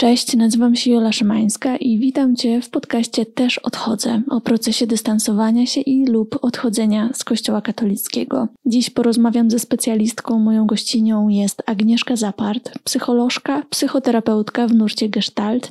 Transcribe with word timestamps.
Cześć, 0.00 0.36
nazywam 0.36 0.76
się 0.76 0.90
Jola 0.90 1.12
Szymańska 1.12 1.76
i 1.76 1.98
witam 1.98 2.36
Cię 2.36 2.60
w 2.62 2.70
podcaście 2.70 3.26
Też 3.26 3.58
Odchodzę 3.58 4.22
o 4.30 4.40
procesie 4.40 4.86
dystansowania 4.86 5.66
się 5.66 5.80
i 5.80 6.06
lub 6.06 6.38
odchodzenia 6.42 7.10
z 7.14 7.24
Kościoła 7.24 7.60
katolickiego. 7.60 8.48
Dziś 8.66 8.90
porozmawiam 8.90 9.50
ze 9.50 9.58
specjalistką, 9.58 10.38
moją 10.38 10.66
gościnią 10.66 11.28
jest 11.28 11.62
Agnieszka 11.66 12.16
Zapart, 12.16 12.70
psycholożka, 12.84 13.62
psychoterapeutka 13.70 14.66
w 14.66 14.74
nurcie 14.74 15.08
Gestalt, 15.08 15.70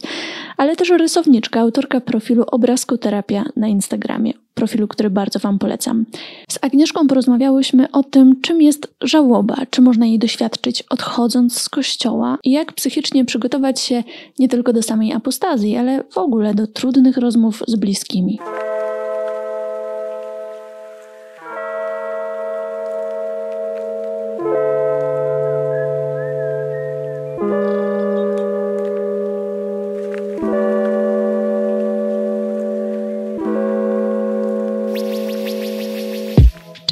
ale 0.60 0.76
też 0.76 0.90
rysowniczka, 0.90 1.60
autorka 1.60 2.02
profilu 2.02 2.44
Obrazkoterapia 2.52 3.46
na 3.56 3.68
Instagramie 3.68 4.34
profilu, 4.54 4.88
który 4.88 5.10
bardzo 5.10 5.40
Wam 5.40 5.60
polecam. 5.60 6.06
Z 6.50 6.60
Agnieszką 6.62 7.08
porozmawiałyśmy 7.08 7.92
o 7.92 8.04
tym, 8.04 8.42
czym 8.42 8.62
jest 8.62 8.94
żałoba, 9.02 9.56
czy 9.70 9.82
można 9.82 10.06
jej 10.06 10.20
doświadczyć 10.20 10.84
odchodząc 10.90 11.62
z 11.62 11.70
kościoła 11.70 12.38
i 12.44 12.52
jak 12.52 12.74
psychicznie 12.74 13.26
przygotować 13.26 13.80
się 13.80 14.04
nie 14.40 14.50
tylko 14.50 14.74
do 14.74 14.82
samej 14.82 15.14
apostazji, 15.14 15.78
ale 15.78 16.04
w 16.04 16.18
ogóle 16.18 16.54
do 16.54 16.68
trudnych 16.68 17.18
rozmów 17.18 17.64
z 17.68 17.76
bliskimi. 17.76 18.40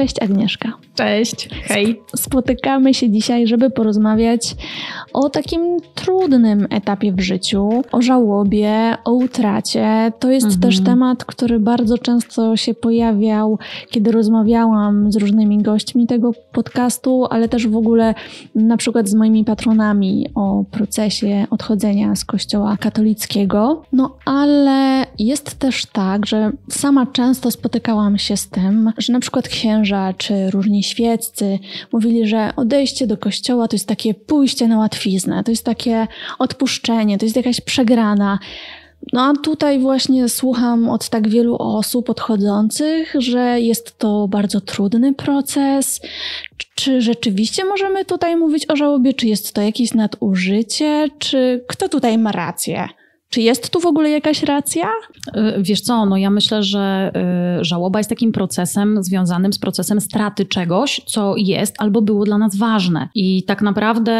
Cześć 0.07 0.21
Agnieszka. 0.21 0.73
Cześć, 0.95 1.49
hej. 1.63 2.01
Spotykamy 2.15 2.93
się 2.93 3.09
dzisiaj, 3.09 3.47
żeby 3.47 3.69
porozmawiać 3.69 4.55
o 5.13 5.29
takim 5.29 5.77
trudnym 5.95 6.67
etapie 6.69 7.11
w 7.11 7.19
życiu, 7.19 7.69
o 7.91 8.01
żałobie, 8.01 8.97
o 9.05 9.11
utracie. 9.11 10.11
To 10.19 10.31
jest 10.31 10.45
mhm. 10.45 10.61
też 10.61 10.83
temat, 10.83 11.25
który 11.25 11.59
bardzo 11.59 11.97
często 11.97 12.57
się 12.57 12.73
pojawiał, 12.73 13.59
kiedy 13.89 14.11
rozmawiałam 14.11 15.11
z 15.11 15.15
różnymi 15.15 15.63
gośćmi 15.63 16.07
tego 16.07 16.31
podcastu, 16.51 17.25
ale 17.29 17.49
też 17.49 17.67
w 17.67 17.75
ogóle 17.75 18.15
na 18.55 18.77
przykład 18.77 19.09
z 19.09 19.13
moimi 19.13 19.45
patronami 19.45 20.27
o 20.35 20.63
procesie 20.71 21.47
odchodzenia 21.49 22.15
z 22.15 22.25
kościoła 22.25 22.77
katolickiego. 22.77 23.81
No 23.93 24.15
ale 24.25 25.05
jest 25.19 25.59
też 25.59 25.85
tak, 25.85 26.25
że 26.25 26.51
sama 26.69 27.05
często 27.05 27.51
spotykałam 27.51 28.17
się 28.17 28.37
z 28.37 28.49
tym, 28.49 28.91
że 28.97 29.13
na 29.13 29.19
przykład 29.19 29.47
księża 29.47 29.96
czy 30.17 30.49
różni 30.51 30.83
świeccy 30.83 31.59
mówili, 31.91 32.27
że 32.27 32.51
odejście 32.55 33.07
do 33.07 33.17
kościoła 33.17 33.67
to 33.67 33.75
jest 33.75 33.87
takie 33.87 34.13
pójście 34.13 34.67
na 34.67 34.77
łatwiznę, 34.77 35.43
to 35.43 35.51
jest 35.51 35.65
takie 35.65 36.07
odpuszczenie, 36.39 37.17
to 37.17 37.25
jest 37.25 37.35
jakaś 37.35 37.61
przegrana. 37.61 38.39
No 39.13 39.21
a 39.21 39.33
tutaj 39.43 39.79
właśnie 39.79 40.29
słucham 40.29 40.89
od 40.89 41.09
tak 41.09 41.29
wielu 41.29 41.55
osób 41.59 42.09
odchodzących, 42.09 43.13
że 43.19 43.61
jest 43.61 43.97
to 43.97 44.27
bardzo 44.27 44.61
trudny 44.61 45.13
proces. 45.13 46.01
Czy 46.75 47.01
rzeczywiście 47.01 47.65
możemy 47.65 48.05
tutaj 48.05 48.35
mówić 48.35 48.69
o 48.69 48.75
żałobie? 48.75 49.13
Czy 49.13 49.27
jest 49.27 49.53
to 49.53 49.61
jakieś 49.61 49.93
nadużycie? 49.93 51.07
Czy 51.19 51.65
kto 51.67 51.89
tutaj 51.89 52.17
ma 52.17 52.31
rację? 52.31 52.87
Czy 53.29 53.41
jest 53.41 53.69
tu 53.69 53.79
w 53.79 53.85
ogóle 53.85 54.09
jakaś 54.09 54.43
racja? 54.43 54.87
Y, 55.37 55.53
wiesz 55.59 55.81
co, 55.81 56.05
no 56.05 56.17
ja 56.17 56.29
myślę, 56.29 56.63
że 56.63 57.11
y, 57.59 57.65
żałoba 57.65 57.99
jest 57.99 58.09
takim 58.09 58.31
procesem 58.31 59.03
związanym 59.03 59.53
z 59.53 59.59
procesem 59.59 60.01
straty 60.01 60.45
czegoś, 60.45 61.01
co 61.05 61.33
jest 61.37 61.75
albo 61.77 62.01
było 62.01 62.25
dla 62.25 62.37
nas 62.37 62.55
ważne. 62.55 63.09
I 63.15 63.43
tak 63.43 63.61
naprawdę 63.61 64.11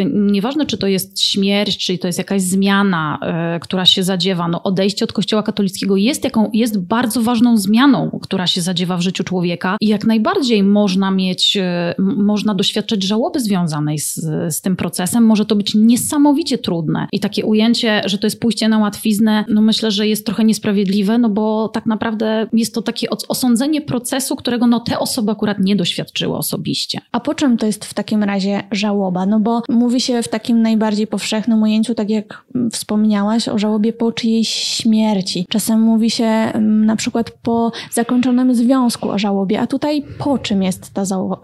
y, 0.00 0.04
nieważne, 0.14 0.66
czy 0.66 0.78
to 0.78 0.86
jest 0.86 1.22
śmierć, 1.22 1.86
czy 1.86 1.98
to 1.98 2.06
jest 2.06 2.18
jakaś 2.18 2.42
zmiana, 2.42 3.18
która 3.62 3.84
się 3.84 4.02
zadziewa, 4.02 4.48
no 4.48 4.62
odejście 4.62 5.04
od 5.04 5.12
kościoła 5.12 5.42
katolickiego 5.42 5.96
jest, 5.96 6.24
jaką, 6.24 6.50
jest 6.52 6.80
bardzo 6.80 7.22
ważną 7.22 7.56
zmianą, 7.56 8.18
która 8.22 8.46
się 8.46 8.60
zadziewa 8.60 8.96
w 8.96 9.00
życiu 9.00 9.24
człowieka 9.24 9.76
i 9.80 9.86
jak 9.86 10.04
najbardziej 10.04 10.62
można 10.62 11.10
mieć, 11.10 11.58
można 11.98 12.54
doświadczać 12.54 13.02
żałoby 13.02 13.40
związanej 13.40 13.98
z, 13.98 14.14
z 14.48 14.60
tym 14.60 14.76
procesem. 14.76 15.24
Może 15.24 15.44
to 15.44 15.56
być 15.56 15.74
niesamowicie 15.74 16.58
trudne. 16.58 17.08
I 17.12 17.20
takie 17.20 17.44
ujęcie, 17.44 18.02
że 18.04 18.18
to 18.18 18.26
jest 18.26 18.40
pójście 18.46 18.68
na 18.68 18.78
łatwiznę, 18.78 19.44
no 19.48 19.62
myślę, 19.62 19.90
że 19.90 20.06
jest 20.06 20.26
trochę 20.26 20.44
niesprawiedliwe, 20.44 21.18
no 21.18 21.28
bo 21.28 21.68
tak 21.68 21.86
naprawdę 21.86 22.46
jest 22.52 22.74
to 22.74 22.82
takie 22.82 23.06
osądzenie 23.28 23.80
procesu, 23.80 24.36
którego 24.36 24.66
no 24.66 24.80
te 24.80 24.98
osoby 24.98 25.32
akurat 25.32 25.58
nie 25.58 25.76
doświadczyły 25.76 26.36
osobiście. 26.36 27.00
A 27.12 27.20
po 27.20 27.34
czym 27.34 27.56
to 27.56 27.66
jest 27.66 27.84
w 27.84 27.94
takim 27.94 28.22
razie 28.22 28.62
żałoba? 28.72 29.26
No 29.26 29.40
bo 29.40 29.62
mówi 29.68 30.00
się 30.00 30.22
w 30.22 30.28
takim 30.28 30.62
najbardziej 30.62 31.06
powszechnym 31.06 31.62
ujęciu, 31.62 31.94
tak 31.94 32.10
jak 32.10 32.44
wspomniałaś, 32.72 33.48
o 33.48 33.58
żałobie 33.58 33.92
po 33.92 34.12
czyjejś 34.12 34.48
śmierci. 34.48 35.46
Czasem 35.48 35.80
mówi 35.80 36.10
się 36.10 36.24
mm, 36.24 36.86
na 36.86 36.96
przykład 36.96 37.30
po 37.42 37.72
zakończonym 37.92 38.54
związku 38.54 39.10
o 39.10 39.18
żałobie, 39.18 39.60
a 39.60 39.66
tutaj 39.66 40.04
po 40.18 40.38
czym 40.38 40.62
jest 40.62 40.94
ta 40.94 41.02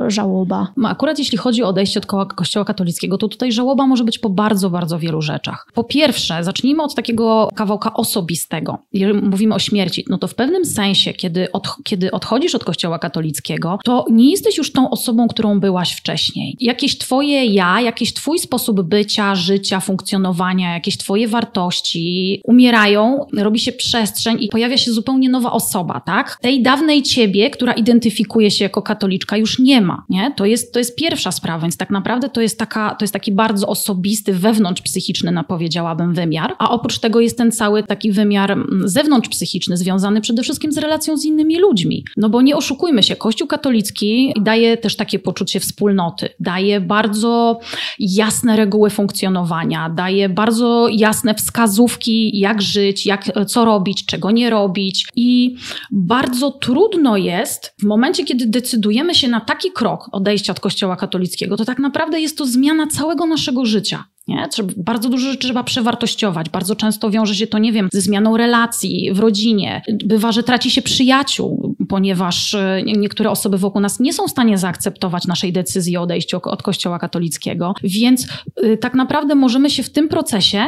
żałoba? 0.09 0.69
No 0.77 0.89
akurat 0.89 1.19
jeśli 1.19 1.39
chodzi 1.39 1.63
o 1.63 1.69
odejście 1.69 2.01
od 2.01 2.07
kościoła 2.35 2.65
katolickiego, 2.65 3.19
to 3.19 3.29
tutaj 3.29 3.53
żałoba 3.53 3.87
może 3.87 4.05
być 4.05 4.19
po 4.19 4.31
bardzo, 4.31 4.71
bardzo 4.71 4.99
wielu 4.99 5.23
rzeczach. 5.23 5.67
Po 5.75 5.85
pierwsze, 5.85 6.45
zacznijmy 6.45 6.83
od 6.83 6.92
od 6.93 6.97
takiego 6.97 7.49
kawałka 7.55 7.95
osobistego. 7.95 8.79
Jeżeli 8.93 9.23
mówimy 9.23 9.55
o 9.55 9.59
śmierci, 9.59 10.05
no 10.09 10.19
to 10.19 10.29
w 10.29 10.35
pewnym 10.35 10.65
sensie, 10.65 11.13
kiedy, 11.13 11.53
od, 11.53 11.69
kiedy 11.85 12.11
odchodzisz 12.11 12.55
od 12.55 12.65
kościoła 12.65 12.99
katolickiego, 12.99 13.79
to 13.85 14.05
nie 14.11 14.31
jesteś 14.31 14.59
już 14.59 14.73
tą 14.73 14.91
osobą, 14.91 15.29
którą 15.29 15.61
byłaś 15.61 15.93
wcześniej. 15.93 16.57
Jakieś 16.61 16.99
twoje 16.99 17.45
ja, 17.45 17.81
jakiś 17.81 18.15
twój 18.15 18.39
sposób 18.39 18.83
bycia, 18.83 19.35
życia, 19.35 19.81
funkcjonowania, 19.81 20.75
jakieś 20.75 20.97
twoje 20.97 21.29
wartości 21.29 22.41
umierają, 22.45 23.27
robi 23.37 23.59
się 23.59 23.73
przestrzeń 23.73 24.37
i 24.41 24.49
pojawia 24.49 24.77
się 24.77 24.93
zupełnie 24.93 25.29
nowa 25.29 25.53
osoba, 25.53 26.01
tak? 26.01 26.39
Tej 26.41 26.63
dawnej 26.63 27.03
ciebie, 27.03 27.51
która 27.51 27.73
identyfikuje 27.73 28.51
się 28.51 28.65
jako 28.65 28.83
katoliczka, 28.83 29.37
już 29.37 29.59
nie 29.59 29.81
ma, 29.81 30.05
nie? 30.09 30.33
To 30.37 30.47
jest, 30.47 30.73
to 30.73 30.79
jest 30.79 30.97
pierwsza 30.97 31.33
sprawa, 31.33 31.63
więc 31.63 31.77
tak 31.77 31.91
naprawdę 31.91 32.29
to 32.29 32.41
jest, 32.41 32.59
taka, 32.59 32.95
to 32.95 33.05
jest 33.05 33.13
taki 33.13 33.33
bardzo 33.33 33.67
osobisty, 33.67 34.33
wewnątrz 34.33 34.83
psychiczny, 34.83 35.33
powiedziałabym, 35.49 36.15
wymiar. 36.15 36.55
A 36.59 36.71
oprócz 36.83 36.99
tego 36.99 37.21
jest 37.21 37.39
ten 37.39 37.53
cały 37.53 37.83
taki 37.83 38.13
wymiar 38.13 38.51
mm, 38.51 38.83
zewnątrzpsychiczny, 38.85 39.77
związany 39.77 40.21
przede 40.21 40.43
wszystkim 40.43 40.73
z 40.73 40.79
relacją 40.79 41.17
z 41.17 41.25
innymi 41.25 41.59
ludźmi. 41.59 42.05
No 42.17 42.29
bo 42.29 42.43
nie 42.43 42.57
oszukujmy 42.57 43.03
się, 43.03 43.17
Kościół 43.17 43.49
katolicki 43.49 44.35
daje 44.41 44.77
też 44.77 44.97
takie 44.97 45.19
poczucie 45.19 45.61
wspólnoty, 45.61 46.29
daje 46.41 46.81
bardzo 46.81 47.61
jasne 47.99 48.57
reguły 48.57 48.91
funkcjonowania, 48.91 49.91
daje 49.91 50.29
bardzo 50.29 50.89
jasne 50.93 51.35
wskazówki, 51.35 52.39
jak 52.39 52.63
żyć, 52.63 53.07
jak, 53.07 53.25
co 53.47 53.65
robić, 53.65 54.07
czego 54.07 54.31
nie 54.31 54.51
robić. 54.51 55.07
I 55.17 55.57
bardzo 55.91 56.51
trudno 56.51 57.17
jest 57.17 57.75
w 57.81 57.85
momencie, 57.85 58.25
kiedy 58.25 58.47
decydujemy 58.47 59.15
się 59.15 59.29
na 59.29 59.41
taki 59.41 59.71
krok 59.71 60.09
odejścia 60.13 60.53
od 60.53 60.61
Kościoła 60.61 60.97
katolickiego, 60.97 61.57
to 61.57 61.65
tak 61.65 61.79
naprawdę 61.79 62.21
jest 62.21 62.39
to 62.39 62.47
zmiana 62.47 62.87
całego 62.87 63.27
naszego 63.27 63.65
życia. 63.65 64.05
Nie? 64.29 64.49
Bardzo 64.77 65.09
dużo 65.09 65.31
rzeczy 65.31 65.39
trzeba 65.39 65.65
przewartościować. 65.65 66.51
Bardzo 66.51 66.77
często 66.77 67.11
wiąże 67.11 67.35
się 67.35 67.47
to, 67.47 67.59
nie 67.59 67.73
wiem, 67.73 67.89
ze 67.93 68.01
zmianą 68.01 68.37
relacji 68.37 69.11
w 69.13 69.19
rodzinie. 69.19 69.83
Bywa, 70.05 70.33
że 70.33 70.43
traci 70.43 70.71
się 70.71 70.83
przyjaciół, 70.83 71.77
ponieważ 71.89 72.55
e, 72.55 72.83
niektóre 72.83 73.31
osoby 73.31 73.59
wokół 73.59 73.81
nas 73.81 74.01
nie 74.01 74.13
są 74.13 74.27
w 74.27 74.31
stanie 74.31 74.59
zaakceptować 74.59 75.27
naszej 75.27 75.53
decyzji 75.53 75.97
o 75.97 76.03
odejściu 76.03 76.41
od 76.45 76.63
Kościoła 76.63 76.99
katolickiego. 76.99 77.75
Więc 77.83 78.27
y, 78.65 78.77
tak 78.77 78.95
naprawdę 78.95 79.35
możemy 79.35 79.71
się 79.71 79.83
w 79.83 79.91
tym 79.91 80.09
procesie 80.09 80.65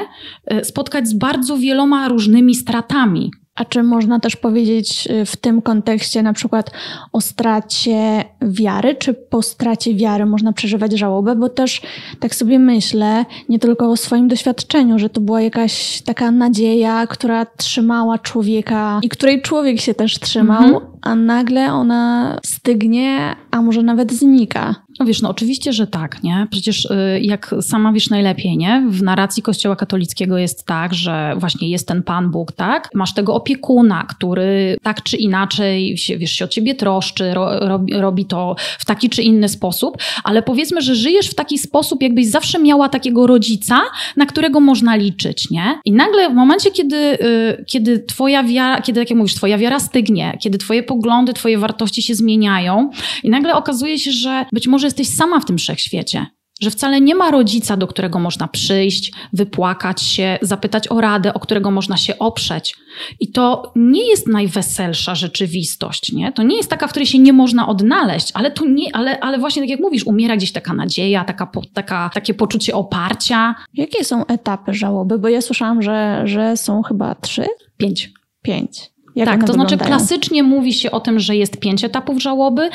y, 0.52 0.64
spotkać 0.64 1.08
z 1.08 1.14
bardzo 1.14 1.58
wieloma 1.58 2.08
różnymi 2.08 2.54
stratami. 2.54 3.30
A 3.56 3.64
czy 3.64 3.82
można 3.82 4.20
też 4.20 4.36
powiedzieć 4.36 5.08
y, 5.10 5.24
w 5.24 5.36
tym 5.36 5.62
kontekście 5.62 6.22
na 6.22 6.32
przykład 6.32 6.70
o 7.12 7.20
stracie 7.20 8.24
wiary, 8.42 8.94
czy 8.94 9.14
po 9.14 9.42
stracie 9.42 9.94
wiary 9.94 10.26
można 10.26 10.52
przeżywać 10.52 10.92
żałobę? 10.92 11.36
Bo 11.36 11.48
też 11.48 11.82
tak 12.20 12.34
sobie 12.34 12.58
myślę, 12.58 13.24
nie 13.48 13.58
tylko 13.58 13.90
o 13.90 13.96
swoim 13.96 14.28
doświadczeniu, 14.28 14.98
że 14.98 15.10
to 15.10 15.20
była 15.20 15.40
jakaś 15.40 16.02
taka 16.02 16.30
nadzieja, 16.30 17.06
która 17.06 17.46
trzymała 17.46 18.18
człowieka 18.18 19.00
i 19.02 19.08
której 19.08 19.42
człowiek 19.42 19.80
się 19.80 19.94
też 19.94 20.18
trzymał, 20.18 20.64
mhm. 20.64 20.84
a 21.02 21.14
nagle 21.14 21.72
ona 21.72 22.38
stygnie, 22.44 23.36
a 23.50 23.62
może 23.62 23.82
nawet 23.82 24.12
znika. 24.12 24.74
No 25.00 25.06
wiesz, 25.06 25.22
no 25.22 25.30
oczywiście, 25.30 25.72
że 25.72 25.86
tak, 25.86 26.22
nie? 26.22 26.46
Przecież 26.50 26.84
y, 26.84 27.20
jak 27.22 27.54
sama 27.60 27.92
wiesz 27.92 28.10
najlepiej, 28.10 28.56
nie? 28.56 28.86
W 28.90 29.02
narracji 29.02 29.42
Kościoła 29.42 29.76
katolickiego 29.76 30.38
jest 30.38 30.66
tak, 30.66 30.94
że 30.94 31.34
właśnie 31.36 31.68
jest 31.70 31.88
ten 31.88 32.02
Pan 32.02 32.30
Bóg, 32.30 32.52
tak? 32.52 32.88
Masz 32.94 33.14
tego 33.14 33.34
opiekuna, 33.34 34.06
który 34.08 34.76
tak 34.82 35.02
czy 35.02 35.16
inaczej, 35.16 35.96
wiesz, 36.18 36.32
się 36.32 36.44
o 36.44 36.48
ciebie 36.48 36.74
troszczy, 36.74 37.34
ro, 37.34 37.58
robi, 37.60 37.92
robi 37.92 38.24
to 38.24 38.56
w 38.78 38.84
taki 38.84 39.10
czy 39.10 39.22
inny 39.22 39.48
sposób, 39.48 39.96
ale 40.24 40.42
powiedzmy, 40.42 40.82
że 40.82 40.94
żyjesz 40.94 41.30
w 41.30 41.34
taki 41.34 41.58
sposób, 41.58 42.02
jakbyś 42.02 42.26
zawsze 42.26 42.58
miała 42.58 42.88
takiego 42.88 43.26
rodzica, 43.26 43.80
na 44.16 44.26
którego 44.26 44.60
można 44.60 44.96
liczyć, 44.96 45.50
nie? 45.50 45.80
I 45.84 45.92
nagle 45.92 46.30
w 46.30 46.34
momencie, 46.34 46.70
kiedy, 46.70 46.96
y, 46.96 47.64
kiedy 47.66 47.98
twoja 47.98 48.44
wiara, 48.44 48.82
kiedy, 48.82 49.00
jak 49.00 49.10
mówisz, 49.10 49.34
twoja 49.34 49.58
wiara 49.58 49.80
stygnie, 49.80 50.38
kiedy 50.40 50.58
twoje 50.58 50.82
poglądy, 50.82 51.32
twoje 51.32 51.58
wartości 51.58 52.02
się 52.02 52.14
zmieniają 52.14 52.90
i 53.22 53.30
nagle 53.30 53.54
okazuje 53.54 53.98
się, 53.98 54.10
że 54.10 54.44
być 54.52 54.66
może 54.66 54.83
że 54.84 54.86
jesteś 54.86 55.16
sama 55.16 55.40
w 55.40 55.44
tym 55.44 55.58
wszechświecie. 55.58 56.26
że 56.60 56.70
wcale 56.70 57.00
nie 57.00 57.14
ma 57.14 57.30
rodzica, 57.30 57.76
do 57.76 57.86
którego 57.86 58.18
można 58.18 58.48
przyjść, 58.48 59.12
wypłakać 59.32 60.02
się, 60.02 60.38
zapytać 60.42 60.88
o 60.88 61.00
radę, 61.00 61.34
o 61.34 61.40
którego 61.40 61.70
można 61.70 61.96
się 61.96 62.18
oprzeć. 62.18 62.76
I 63.20 63.32
to 63.32 63.72
nie 63.76 64.08
jest 64.10 64.28
najweselsza 64.28 65.14
rzeczywistość, 65.14 66.12
nie? 66.12 66.32
To 66.32 66.42
nie 66.42 66.56
jest 66.56 66.70
taka, 66.70 66.86
w 66.86 66.90
której 66.90 67.06
się 67.06 67.18
nie 67.18 67.32
można 67.32 67.68
odnaleźć, 67.68 68.30
ale 68.34 68.50
to 68.50 68.64
nie, 68.66 68.96
ale, 68.96 69.20
ale 69.20 69.38
właśnie 69.38 69.62
tak 69.62 69.68
jak 69.68 69.80
mówisz, 69.80 70.06
umiera 70.06 70.36
gdzieś 70.36 70.52
taka 70.52 70.74
nadzieja, 70.74 71.24
taka, 71.24 71.50
taka, 71.74 72.10
takie 72.14 72.34
poczucie 72.34 72.74
oparcia. 72.74 73.54
Jakie 73.74 74.04
są 74.04 74.26
etapy 74.26 74.74
żałoby? 74.74 75.18
Bo 75.18 75.28
ja 75.28 75.40
słyszałam, 75.40 75.82
że, 75.82 76.22
że 76.24 76.56
są 76.56 76.82
chyba 76.82 77.14
trzy? 77.14 77.46
Pięć. 77.76 78.12
Pięć. 78.42 78.93
Jak 79.16 79.28
tak, 79.28 79.44
to 79.44 79.52
znaczy 79.52 79.76
klasycznie 79.76 80.42
mówi 80.42 80.72
się 80.72 80.90
o 80.90 81.00
tym, 81.00 81.20
że 81.20 81.36
jest 81.36 81.60
pięć 81.60 81.84
etapów 81.84 82.22
żałoby. 82.22 82.70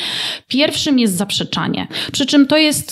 Pierwszym 0.47 0.99
jest 0.99 1.17
zaprzeczanie. 1.17 1.87
Przy 2.11 2.25
czym 2.25 2.47
to 2.47 2.57
jest, 2.57 2.91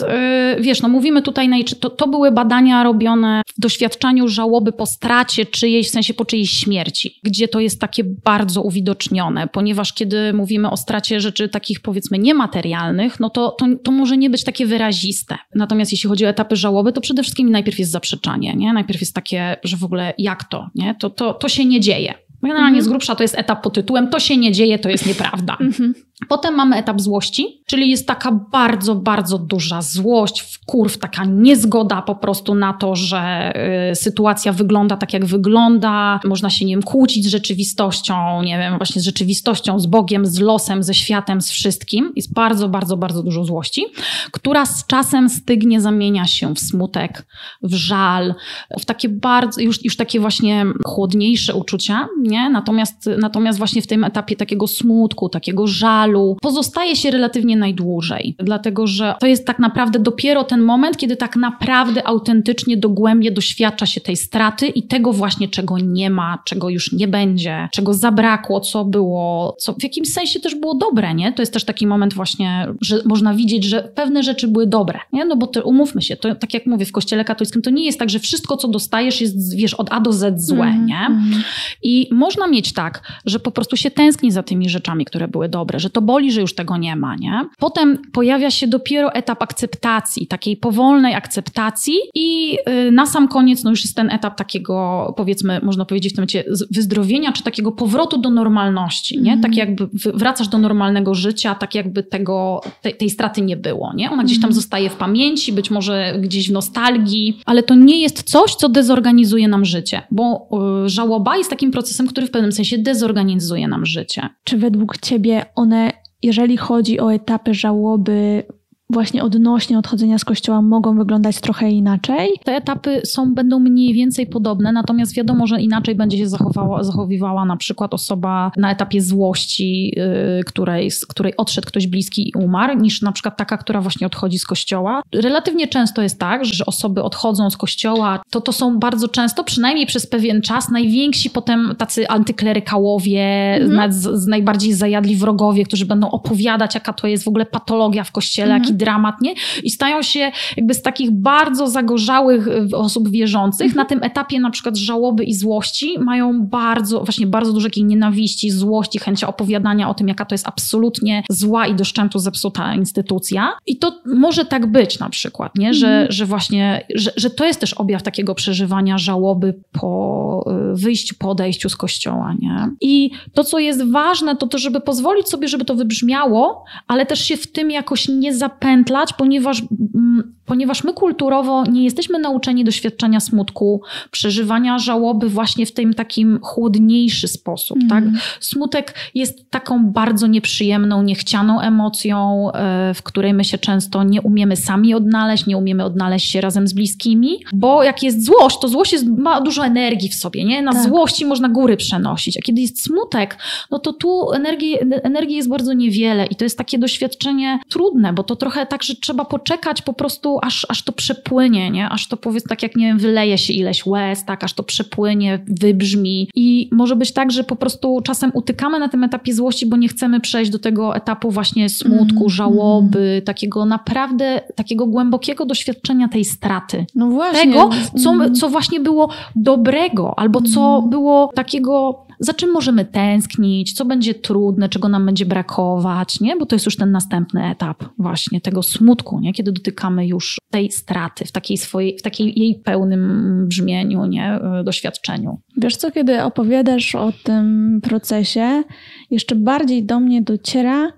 yy, 0.56 0.62
wiesz, 0.62 0.82
no 0.82 0.90
mówimy 0.90 1.22
tutaj, 1.22 1.66
to, 1.80 1.90
to 1.90 2.08
były 2.08 2.32
badania 2.32 2.84
robione 2.84 3.42
w 3.58 3.62
doświadczaniu 3.62 4.28
żałoby 4.28 4.72
po 4.72 4.86
stracie 4.86 5.46
czyjejś, 5.46 5.88
w 5.88 5.92
sensie 5.92 6.14
po 6.14 6.26
czyjejś 6.26 6.52
śmierci, 6.52 7.20
gdzie 7.24 7.48
to 7.48 7.60
jest 7.60 7.82
takie 7.82 8.04
bardzo 8.04 8.62
uwidocznione, 8.62 9.48
ponieważ 9.48 9.94
kiedy 9.94 10.34
mówimy 10.34 10.70
o 10.70 10.78
stracie 10.78 11.20
rzeczy 11.22 11.50
takich 11.50 11.80
powiedzmy 11.80 12.18
niematerialnych, 12.18 13.20
no 13.20 13.30
to, 13.30 13.52
to, 13.52 13.66
to 13.84 13.92
może 13.92 14.18
nie 14.18 14.30
być 14.30 14.44
takie 14.44 14.66
wyraziste. 14.66 15.38
Natomiast 15.56 15.92
jeśli 15.92 16.10
chodzi 16.10 16.26
o 16.26 16.30
etapy 16.30 16.56
żałoby, 16.56 16.94
to 16.94 17.02
przede 17.02 17.24
wszystkim 17.24 17.52
najpierw 17.52 17.80
jest 17.80 17.92
zaprzeczanie, 17.92 18.54
nie? 18.54 18.74
Najpierw 18.74 19.02
jest 19.02 19.16
takie, 19.16 19.58
że 19.64 19.78
w 19.78 19.84
ogóle 19.84 20.14
jak 20.18 20.44
to, 20.44 20.70
nie? 20.76 20.96
To, 21.00 21.10
to, 21.10 21.34
to 21.34 21.50
się 21.50 21.66
nie 21.66 21.80
dzieje. 21.80 22.27
Generalnie 22.44 22.68
mhm. 22.78 22.86
z 22.86 22.88
grubsza 22.88 23.16
to 23.16 23.24
jest 23.24 23.38
etap 23.38 23.62
pod 23.62 23.74
tytułem 23.74 24.10
to 24.10 24.20
się 24.20 24.38
nie 24.38 24.52
dzieje, 24.52 24.80
to 24.80 24.90
jest 24.90 25.06
nieprawda. 25.06 25.58
Mhm. 25.60 25.94
Potem 26.28 26.56
mamy 26.56 26.76
etap 26.76 27.02
złości, 27.02 27.62
czyli 27.66 27.90
jest 27.90 28.08
taka 28.08 28.32
bardzo, 28.32 28.96
bardzo 28.96 29.38
duża 29.38 29.82
złość, 29.82 30.42
wkurw, 30.42 30.98
taka 30.98 31.26
niezgoda 31.26 32.02
po 32.02 32.16
prostu 32.16 32.56
na 32.56 32.74
to, 32.74 32.96
że 32.96 33.54
y, 33.92 33.96
sytuacja 33.96 34.54
wygląda 34.54 34.98
tak, 34.98 35.14
jak 35.14 35.26
wygląda. 35.26 36.20
Można 36.26 36.50
się, 36.50 36.66
nie 36.66 36.74
wiem, 36.74 36.84
kłócić 36.84 37.26
z 37.26 37.28
rzeczywistością, 37.28 38.44
nie 38.44 38.58
wiem, 38.58 38.78
właśnie 38.78 39.02
z 39.02 39.06
rzeczywistością, 39.06 39.80
z 39.80 39.86
Bogiem, 39.86 40.26
z 40.26 40.40
losem, 40.40 40.84
ze 40.84 40.94
światem, 40.94 41.42
z 41.42 41.52
wszystkim. 41.52 42.14
Jest 42.16 42.34
bardzo, 42.34 42.70
bardzo, 42.70 42.98
bardzo 42.98 43.24
dużo 43.24 43.46
złości, 43.46 43.86
która 44.32 44.66
z 44.66 44.88
czasem 44.88 45.30
stygnie, 45.30 45.82
zamienia 45.82 46.28
się 46.28 46.56
w 46.56 46.60
smutek, 46.60 47.28
w 47.64 47.74
żal, 47.74 48.36
w 48.80 48.86
takie 48.86 49.10
bardzo, 49.10 49.62
już, 49.62 49.86
już 49.86 49.98
takie 49.98 50.20
właśnie 50.20 50.66
chłodniejsze 50.86 51.56
uczucia, 51.56 52.08
nie? 52.22 52.50
Natomiast, 52.50 53.10
natomiast 53.18 53.58
właśnie 53.58 53.82
w 53.82 53.88
tym 53.88 54.04
etapie 54.04 54.36
takiego 54.36 54.68
smutku, 54.68 55.30
takiego 55.30 55.68
żalu 55.68 56.07
pozostaje 56.42 56.96
się 56.96 57.12
relatywnie 57.12 57.58
najdłużej, 57.58 58.36
dlatego 58.40 58.88
że 58.88 59.16
to 59.20 59.28
jest 59.28 59.48
tak 59.48 59.60
naprawdę 59.60 60.00
dopiero 60.00 60.44
ten 60.44 60.62
moment, 60.62 60.98
kiedy 60.98 61.16
tak 61.16 61.36
naprawdę 61.36 62.08
autentycznie 62.08 62.78
dogłębnie 62.78 63.32
doświadcza 63.32 63.86
się 63.86 64.02
tej 64.02 64.18
straty 64.18 64.68
i 64.68 64.84
tego 64.84 65.14
właśnie, 65.14 65.48
czego 65.48 65.78
nie 65.78 66.10
ma, 66.10 66.38
czego 66.46 66.70
już 66.70 66.94
nie 66.94 67.08
będzie, 67.08 67.70
czego 67.72 67.94
zabrakło, 67.94 68.60
co 68.60 68.86
było, 68.86 69.56
co 69.60 69.74
w 69.74 69.84
jakimś 69.84 70.14
sensie 70.14 70.40
też 70.40 70.56
było 70.56 70.76
dobre, 70.76 71.14
nie? 71.14 71.34
To 71.34 71.42
jest 71.42 71.54
też 71.54 71.64
taki 71.64 71.88
moment 71.88 72.14
właśnie, 72.14 72.68
że 72.82 73.02
można 73.06 73.34
widzieć, 73.34 73.64
że 73.64 73.92
pewne 73.96 74.24
rzeczy 74.24 74.48
były 74.48 74.68
dobre, 74.68 75.00
nie? 75.14 75.26
No 75.26 75.36
bo 75.36 75.48
to, 75.48 75.64
umówmy 75.64 76.02
się, 76.02 76.16
to 76.16 76.36
tak 76.36 76.54
jak 76.54 76.66
mówię, 76.66 76.86
w 76.86 76.92
kościele 76.92 77.26
katolickim 77.26 77.62
to 77.62 77.70
nie 77.70 77.86
jest 77.86 78.00
tak, 78.00 78.10
że 78.10 78.20
wszystko, 78.20 78.58
co 78.58 78.68
dostajesz 78.68 79.22
jest, 79.22 79.56
wiesz, 79.56 79.74
od 79.74 79.94
A 79.94 80.00
do 80.00 80.14
Z 80.14 80.42
złe, 80.42 80.68
mm, 80.68 80.86
nie? 80.86 81.00
Mm. 81.00 81.44
I 81.84 82.08
można 82.12 82.48
mieć 82.48 82.74
tak, 82.74 83.02
że 83.26 83.40
po 83.40 83.52
prostu 83.52 83.78
się 83.78 83.92
tęskni 83.92 84.32
za 84.32 84.44
tymi 84.44 84.70
rzeczami, 84.70 85.06
które 85.06 85.28
były 85.28 85.50
dobre, 85.50 85.80
że 85.80 85.90
to 85.98 86.02
boli, 86.02 86.32
że 86.32 86.42
już 86.42 86.56
tego 86.56 86.78
nie 86.78 86.96
ma, 86.96 87.16
nie? 87.16 87.46
Potem 87.60 87.98
pojawia 88.14 88.52
się 88.52 88.68
dopiero 88.68 89.14
etap 89.14 89.42
akceptacji, 89.42 90.28
takiej 90.28 90.58
powolnej 90.58 91.16
akceptacji 91.16 91.96
i 92.16 92.58
y, 92.88 92.92
na 92.92 93.06
sam 93.06 93.28
koniec 93.28 93.64
no 93.64 93.70
już 93.70 93.84
jest 93.84 93.96
ten 93.96 94.10
etap 94.10 94.36
takiego, 94.36 95.14
powiedzmy, 95.18 95.60
można 95.64 95.86
powiedzieć 95.86 96.14
w 96.14 96.16
tym 96.16 96.22
momencie 96.22 96.44
wyzdrowienia, 96.72 97.32
czy 97.32 97.44
takiego 97.44 97.72
powrotu 97.72 98.18
do 98.18 98.30
normalności, 98.30 99.22
nie? 99.22 99.32
Mm. 99.32 99.42
Tak 99.42 99.56
jakby 99.56 99.90
wracasz 100.14 100.48
do 100.48 100.58
normalnego 100.58 101.16
życia, 101.16 101.56
tak 101.56 101.76
jakby 101.76 102.04
tego, 102.04 102.62
tej, 102.82 102.98
tej 102.98 103.10
straty 103.10 103.42
nie 103.42 103.58
było, 103.58 103.94
nie? 103.94 104.12
Ona 104.12 104.24
gdzieś 104.24 104.38
tam 104.38 104.50
mm. 104.50 104.56
zostaje 104.56 104.90
w 104.90 104.96
pamięci, 104.96 105.54
być 105.54 105.72
może 105.72 106.14
gdzieś 106.20 106.50
w 106.50 106.52
nostalgii, 106.52 107.40
ale 107.46 107.64
to 107.64 107.76
nie 107.76 108.00
jest 108.02 108.24
coś, 108.24 108.56
co 108.56 108.70
dezorganizuje 108.70 109.48
nam 109.48 109.66
życie, 109.66 110.02
bo 110.12 110.50
y, 110.86 110.90
żałoba 110.90 111.38
jest 111.38 111.50
takim 111.50 111.72
procesem, 111.72 112.08
który 112.08 112.28
w 112.28 112.32
pewnym 112.32 112.52
sensie 112.52 112.78
dezorganizuje 112.78 113.68
nam 113.68 113.86
życie. 113.86 114.30
Czy 114.44 114.58
według 114.58 114.98
Ciebie 114.98 115.46
one, 115.56 115.87
jeżeli 116.24 116.58
chodzi 116.58 117.00
o 117.00 117.14
etapy 117.14 117.54
żałoby, 117.54 118.44
właśnie 118.90 119.24
odnośnie 119.24 119.80
odchodzenia 119.80 120.18
z 120.18 120.26
kościoła 120.26 120.62
mogą 120.62 120.98
wyglądać 120.98 121.42
trochę 121.42 121.70
inaczej? 121.70 122.30
Te 122.44 122.56
etapy 122.56 123.02
są, 123.06 123.34
będą 123.34 123.60
mniej 123.60 123.94
więcej 123.94 124.28
podobne, 124.28 124.72
natomiast 124.72 125.16
wiadomo, 125.16 125.48
że 125.48 125.62
inaczej 125.62 125.96
będzie 125.96 126.18
się 126.18 126.28
zachowała, 126.28 126.84
zachowywała 126.84 127.46
na 127.46 127.58
przykład 127.58 127.94
osoba 127.94 128.52
na 128.58 128.72
etapie 128.72 129.02
złości, 129.02 129.94
yy, 129.96 130.44
której, 130.46 130.92
z 130.92 131.06
której 131.06 131.38
odszedł 131.38 131.68
ktoś 131.68 131.88
bliski 131.88 132.30
i 132.30 132.34
umarł, 132.38 132.78
niż 132.78 133.02
na 133.02 133.12
przykład 133.12 133.38
taka, 133.38 133.58
która 133.58 133.82
właśnie 133.82 134.08
odchodzi 134.08 134.40
z 134.40 134.46
kościoła. 134.46 135.02
Relatywnie 135.14 135.68
często 135.68 136.02
jest 136.02 136.20
tak, 136.20 136.46
że 136.46 136.66
osoby 136.66 137.04
odchodzą 137.04 137.50
z 137.50 137.58
kościoła, 137.58 138.22
to 138.30 138.42
to 138.42 138.52
są 138.52 138.80
bardzo 138.80 139.08
często, 139.08 139.44
przynajmniej 139.44 139.86
przez 139.86 140.08
pewien 140.08 140.42
czas, 140.42 140.70
najwięksi 140.70 141.30
potem 141.30 141.76
tacy 141.78 142.08
antyklerykałowie, 142.08 143.56
mhm. 143.62 143.94
z, 143.94 143.96
z, 143.96 144.28
najbardziej 144.28 144.74
zajadli 144.74 145.16
wrogowie, 145.16 145.66
którzy 145.66 145.86
będą 145.86 146.10
opowiadać, 146.10 146.76
jaka 146.76 146.94
to 146.94 147.08
jest 147.08 147.24
w 147.24 147.28
ogóle 147.28 147.46
patologia 147.46 148.04
w 148.04 148.12
kościele, 148.12 148.54
mhm. 148.54 148.64
jaki 148.64 148.77
dramat, 148.78 149.22
nie? 149.22 149.34
I 149.64 149.70
stają 149.70 150.02
się 150.02 150.32
jakby 150.58 150.74
z 150.74 150.82
takich 150.82 151.12
bardzo 151.12 151.68
zagorzałych 151.68 152.48
y, 152.48 152.78
osób 152.78 153.10
wierzących 153.10 153.76
na 153.76 153.86
tym 153.86 154.04
etapie 154.04 154.40
na 154.40 154.50
przykład 154.50 154.78
żałoby 154.78 155.24
i 155.24 155.34
złości 155.34 156.00
mają 156.00 156.46
bardzo, 156.46 157.04
właśnie 157.04 157.28
bardzo 157.28 157.54
dużo 157.54 157.68
takiej 157.68 157.84
nienawiści, 157.84 158.52
złości, 158.52 159.00
chęcia 159.00 159.28
opowiadania 159.28 159.90
o 159.90 159.94
tym, 159.94 160.08
jaka 160.08 160.26
to 160.26 160.36
jest 160.36 160.48
absolutnie 160.48 161.24
zła 161.30 161.68
i 161.68 161.76
do 161.76 161.84
szczętu 161.84 162.20
zepsuta 162.20 162.76
instytucja. 162.76 163.54
I 163.66 163.78
to 163.78 164.02
może 164.06 164.46
tak 164.46 164.72
być 164.72 165.00
na 165.00 165.10
przykład, 165.10 165.56
nie? 165.56 165.74
Że, 165.74 165.88
mm. 165.88 166.12
że 166.12 166.26
właśnie, 166.26 166.86
że, 166.96 167.12
że 167.16 167.30
to 167.30 167.46
jest 167.46 167.60
też 167.60 167.74
objaw 167.74 168.04
takiego 168.04 168.36
przeżywania 168.36 168.98
żałoby 168.98 169.54
po 169.72 170.46
y, 170.74 170.76
wyjściu, 170.76 171.16
po 171.20 171.30
odejściu 171.30 171.70
z 171.70 171.76
kościoła, 171.76 172.34
nie? 172.40 172.70
I 172.82 173.12
to, 173.34 173.44
co 173.44 173.60
jest 173.60 173.92
ważne, 173.92 174.36
to 174.36 174.48
to, 174.48 174.58
żeby 174.58 174.82
pozwolić 174.82 175.30
sobie, 175.30 175.48
żeby 175.48 175.66
to 175.66 175.76
wybrzmiało, 175.76 176.66
ale 176.88 177.06
też 177.06 177.20
się 177.20 177.38
w 177.38 177.52
tym 177.52 177.72
jakoś 177.72 178.08
nie 178.08 178.34
zapędzać 178.34 178.67
pętlać, 178.68 179.14
ponieważ, 179.14 179.64
mm, 179.96 180.37
ponieważ 180.48 180.84
my 180.84 180.94
kulturowo 180.94 181.64
nie 181.64 181.84
jesteśmy 181.84 182.20
nauczeni 182.20 182.64
doświadczenia 182.64 183.20
smutku, 183.20 183.82
przeżywania 184.12 184.80
żałoby 184.80 185.30
właśnie 185.30 185.66
w 185.66 185.72
tym 185.72 185.94
takim 185.94 186.40
chłodniejszy 186.42 187.28
sposób. 187.28 187.78
Mm. 187.78 187.90
Tak? 187.90 188.04
Smutek 188.40 188.94
jest 189.16 189.50
taką 189.50 189.86
bardzo 189.86 190.28
nieprzyjemną, 190.28 191.04
niechcianą 191.04 191.62
emocją, 191.62 192.52
e, 192.52 192.94
w 192.94 193.04
której 193.04 193.34
my 193.34 193.44
się 193.44 193.58
często 193.58 194.04
nie 194.04 194.22
umiemy 194.22 194.56
sami 194.56 194.94
odnaleźć, 194.94 195.46
nie 195.46 195.58
umiemy 195.58 195.84
odnaleźć 195.86 196.32
się 196.32 196.42
razem 196.42 196.68
z 196.68 196.74
bliskimi, 196.74 197.40
bo 197.54 197.84
jak 197.84 198.04
jest 198.04 198.26
złość, 198.26 198.60
to 198.60 198.68
złość 198.68 198.94
jest, 198.94 199.08
ma 199.08 199.42
dużo 199.42 199.66
energii 199.66 200.10
w 200.10 200.16
sobie. 200.16 200.46
Nie? 200.46 200.62
Na 200.62 200.74
tak. 200.74 200.84
złości 200.84 201.26
można 201.26 201.50
góry 201.50 201.78
przenosić, 201.78 202.38
a 202.38 202.42
kiedy 202.42 202.62
jest 202.62 202.84
smutek, 202.84 203.38
no 203.72 203.80
to 203.80 203.94
tu 203.94 204.32
energii, 204.32 204.78
energii 205.04 205.36
jest 205.36 205.50
bardzo 205.50 205.74
niewiele 205.74 206.26
i 206.26 206.36
to 206.36 206.44
jest 206.44 206.58
takie 206.58 206.80
doświadczenie 206.80 207.60
trudne, 207.70 208.14
bo 208.14 208.24
to 208.24 208.36
trochę 208.36 208.66
tak, 208.66 208.84
że 208.84 208.96
trzeba 208.96 209.26
poczekać 209.26 209.82
po 209.82 209.94
prostu, 209.94 210.37
aż, 210.42 210.66
aż 210.70 210.84
to 210.84 210.92
przepłynie, 210.92 211.72
nie? 211.72 211.90
Aż 211.90 212.08
to 212.08 212.18
powiedz 212.18 212.44
tak 212.44 212.64
jak, 212.64 212.76
nie 212.76 212.88
wiem, 212.88 212.98
wyleje 212.98 213.38
się 213.38 213.54
ileś 213.54 213.86
łez, 213.86 214.26
tak? 214.26 214.44
Aż 214.44 214.54
to 214.54 214.64
przepłynie, 214.64 215.40
wybrzmi. 215.48 216.30
I 216.36 216.70
może 216.72 216.96
być 216.96 217.12
tak, 217.12 217.32
że 217.32 217.44
po 217.44 217.56
prostu 217.56 218.02
czasem 218.04 218.32
utykamy 218.34 218.80
na 218.80 218.90
tym 218.90 219.04
etapie 219.04 219.34
złości, 219.34 219.66
bo 219.66 219.78
nie 219.78 219.88
chcemy 219.88 220.20
przejść 220.20 220.52
do 220.52 220.60
tego 220.60 220.96
etapu 220.96 221.32
właśnie 221.32 221.70
smutku, 221.70 222.18
mm, 222.18 222.30
żałoby, 222.30 223.00
mm. 223.00 223.22
takiego 223.22 223.66
naprawdę, 223.66 224.42
takiego 224.56 224.88
głębokiego 224.88 225.46
doświadczenia 225.46 226.08
tej 226.08 226.26
straty. 226.26 226.86
No 226.96 227.08
właśnie. 227.10 227.40
Tego, 227.40 227.70
co, 228.04 228.12
mm. 228.12 228.36
co 228.36 228.50
właśnie 228.50 228.80
było 228.80 229.10
dobrego, 229.36 230.20
albo 230.20 230.42
co 230.42 230.78
mm. 230.78 230.90
było 230.90 231.32
takiego 231.36 232.07
za 232.20 232.34
czym 232.34 232.52
możemy 232.52 232.86
tęsknić, 232.86 233.74
co 233.74 233.86
będzie 233.86 234.14
trudne, 234.14 234.70
czego 234.70 234.90
nam 234.90 235.06
będzie 235.06 235.26
brakować, 235.26 236.20
nie? 236.20 236.36
Bo 236.36 236.46
to 236.46 236.56
jest 236.56 236.66
już 236.66 236.76
ten 236.76 236.92
następny 236.92 237.46
etap 237.46 237.84
właśnie 237.98 238.42
tego 238.42 238.64
smutku, 238.64 239.20
nie? 239.20 239.34
Kiedy 239.34 239.52
dotykamy 239.52 240.08
już 240.08 240.38
tej 240.50 240.72
straty 240.72 241.26
w 241.26 241.32
takiej 241.32 241.58
swojej, 241.58 241.98
w 241.98 242.02
takiej 242.02 242.40
jej 242.40 242.56
pełnym 242.56 243.46
brzmieniu, 243.48 244.06
nie? 244.06 244.26
E, 244.34 244.64
doświadczeniu. 244.64 245.42
Wiesz 245.58 245.76
co, 245.76 245.92
kiedy 245.92 246.24
opowiadasz 246.24 246.96
o 246.96 247.14
tym 247.24 247.80
procesie, 247.84 248.64
jeszcze 249.12 249.36
bardziej 249.36 249.86
do 249.86 250.00
mnie 250.00 250.22
dociera, 250.22 250.92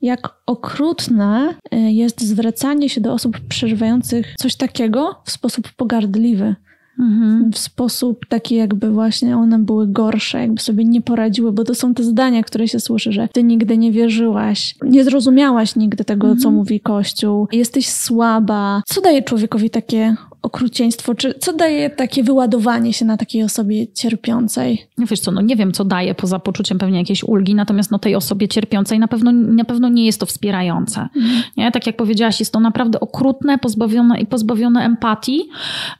jak 0.00 0.34
okrutne 0.46 1.54
e, 1.70 1.92
jest 1.92 2.20
zwracanie 2.20 2.88
się 2.88 3.00
do 3.00 3.12
osób 3.12 3.40
przeżywających 3.48 4.34
coś 4.38 4.56
takiego 4.56 5.22
w 5.24 5.30
sposób 5.30 5.72
pogardliwy. 5.76 6.54
Mhm. 6.98 7.52
w 7.52 7.58
sposób 7.58 8.26
taki, 8.26 8.54
jakby 8.54 8.90
właśnie 8.90 9.36
one 9.36 9.58
były 9.58 9.86
gorsze, 9.86 10.40
jakby 10.40 10.60
sobie 10.60 10.84
nie 10.84 11.02
poradziły, 11.02 11.52
bo 11.52 11.64
to 11.64 11.74
są 11.74 11.94
te 11.94 12.02
zdania, 12.02 12.42
które 12.42 12.68
się 12.68 12.80
słyszy, 12.80 13.12
że 13.12 13.28
ty 13.32 13.42
nigdy 13.42 13.78
nie 13.78 13.92
wierzyłaś, 13.92 14.74
nie 14.82 15.04
zrozumiałaś 15.04 15.76
nigdy 15.76 16.04
tego, 16.04 16.26
mhm. 16.26 16.40
co 16.40 16.50
mówi 16.50 16.80
Kościół, 16.80 17.48
jesteś 17.52 17.88
słaba. 17.88 18.82
Co 18.86 19.00
daje 19.00 19.22
człowiekowi 19.22 19.70
takie 19.70 20.16
okrucieństwo? 20.44 21.14
Czy 21.14 21.34
co 21.34 21.52
daje 21.52 21.90
takie 21.90 22.22
wyładowanie 22.22 22.92
się 22.92 23.04
na 23.04 23.16
takiej 23.16 23.42
osobie 23.42 23.86
cierpiącej? 23.92 24.86
No 24.98 25.06
wiesz 25.06 25.20
co, 25.20 25.30
no 25.30 25.40
nie 25.40 25.56
wiem, 25.56 25.72
co 25.72 25.84
daje 25.84 26.14
poza 26.14 26.38
poczuciem 26.38 26.78
pewnie 26.78 26.98
jakiejś 26.98 27.24
ulgi, 27.24 27.54
natomiast 27.54 27.90
no 27.90 27.98
tej 27.98 28.14
osobie 28.14 28.48
cierpiącej 28.48 28.98
na 28.98 29.08
pewno, 29.08 29.32
na 29.32 29.64
pewno 29.64 29.88
nie 29.88 30.06
jest 30.06 30.20
to 30.20 30.26
wspierające. 30.26 31.08
Mhm. 31.16 31.42
Nie? 31.56 31.72
Tak 31.72 31.86
jak 31.86 31.96
powiedziałaś, 31.96 32.40
jest 32.40 32.52
to 32.52 32.60
naprawdę 32.60 33.00
okrutne, 33.00 33.58
pozbawione 33.58 34.20
i 34.20 34.26
pozbawione 34.26 34.84
empatii, 34.84 35.48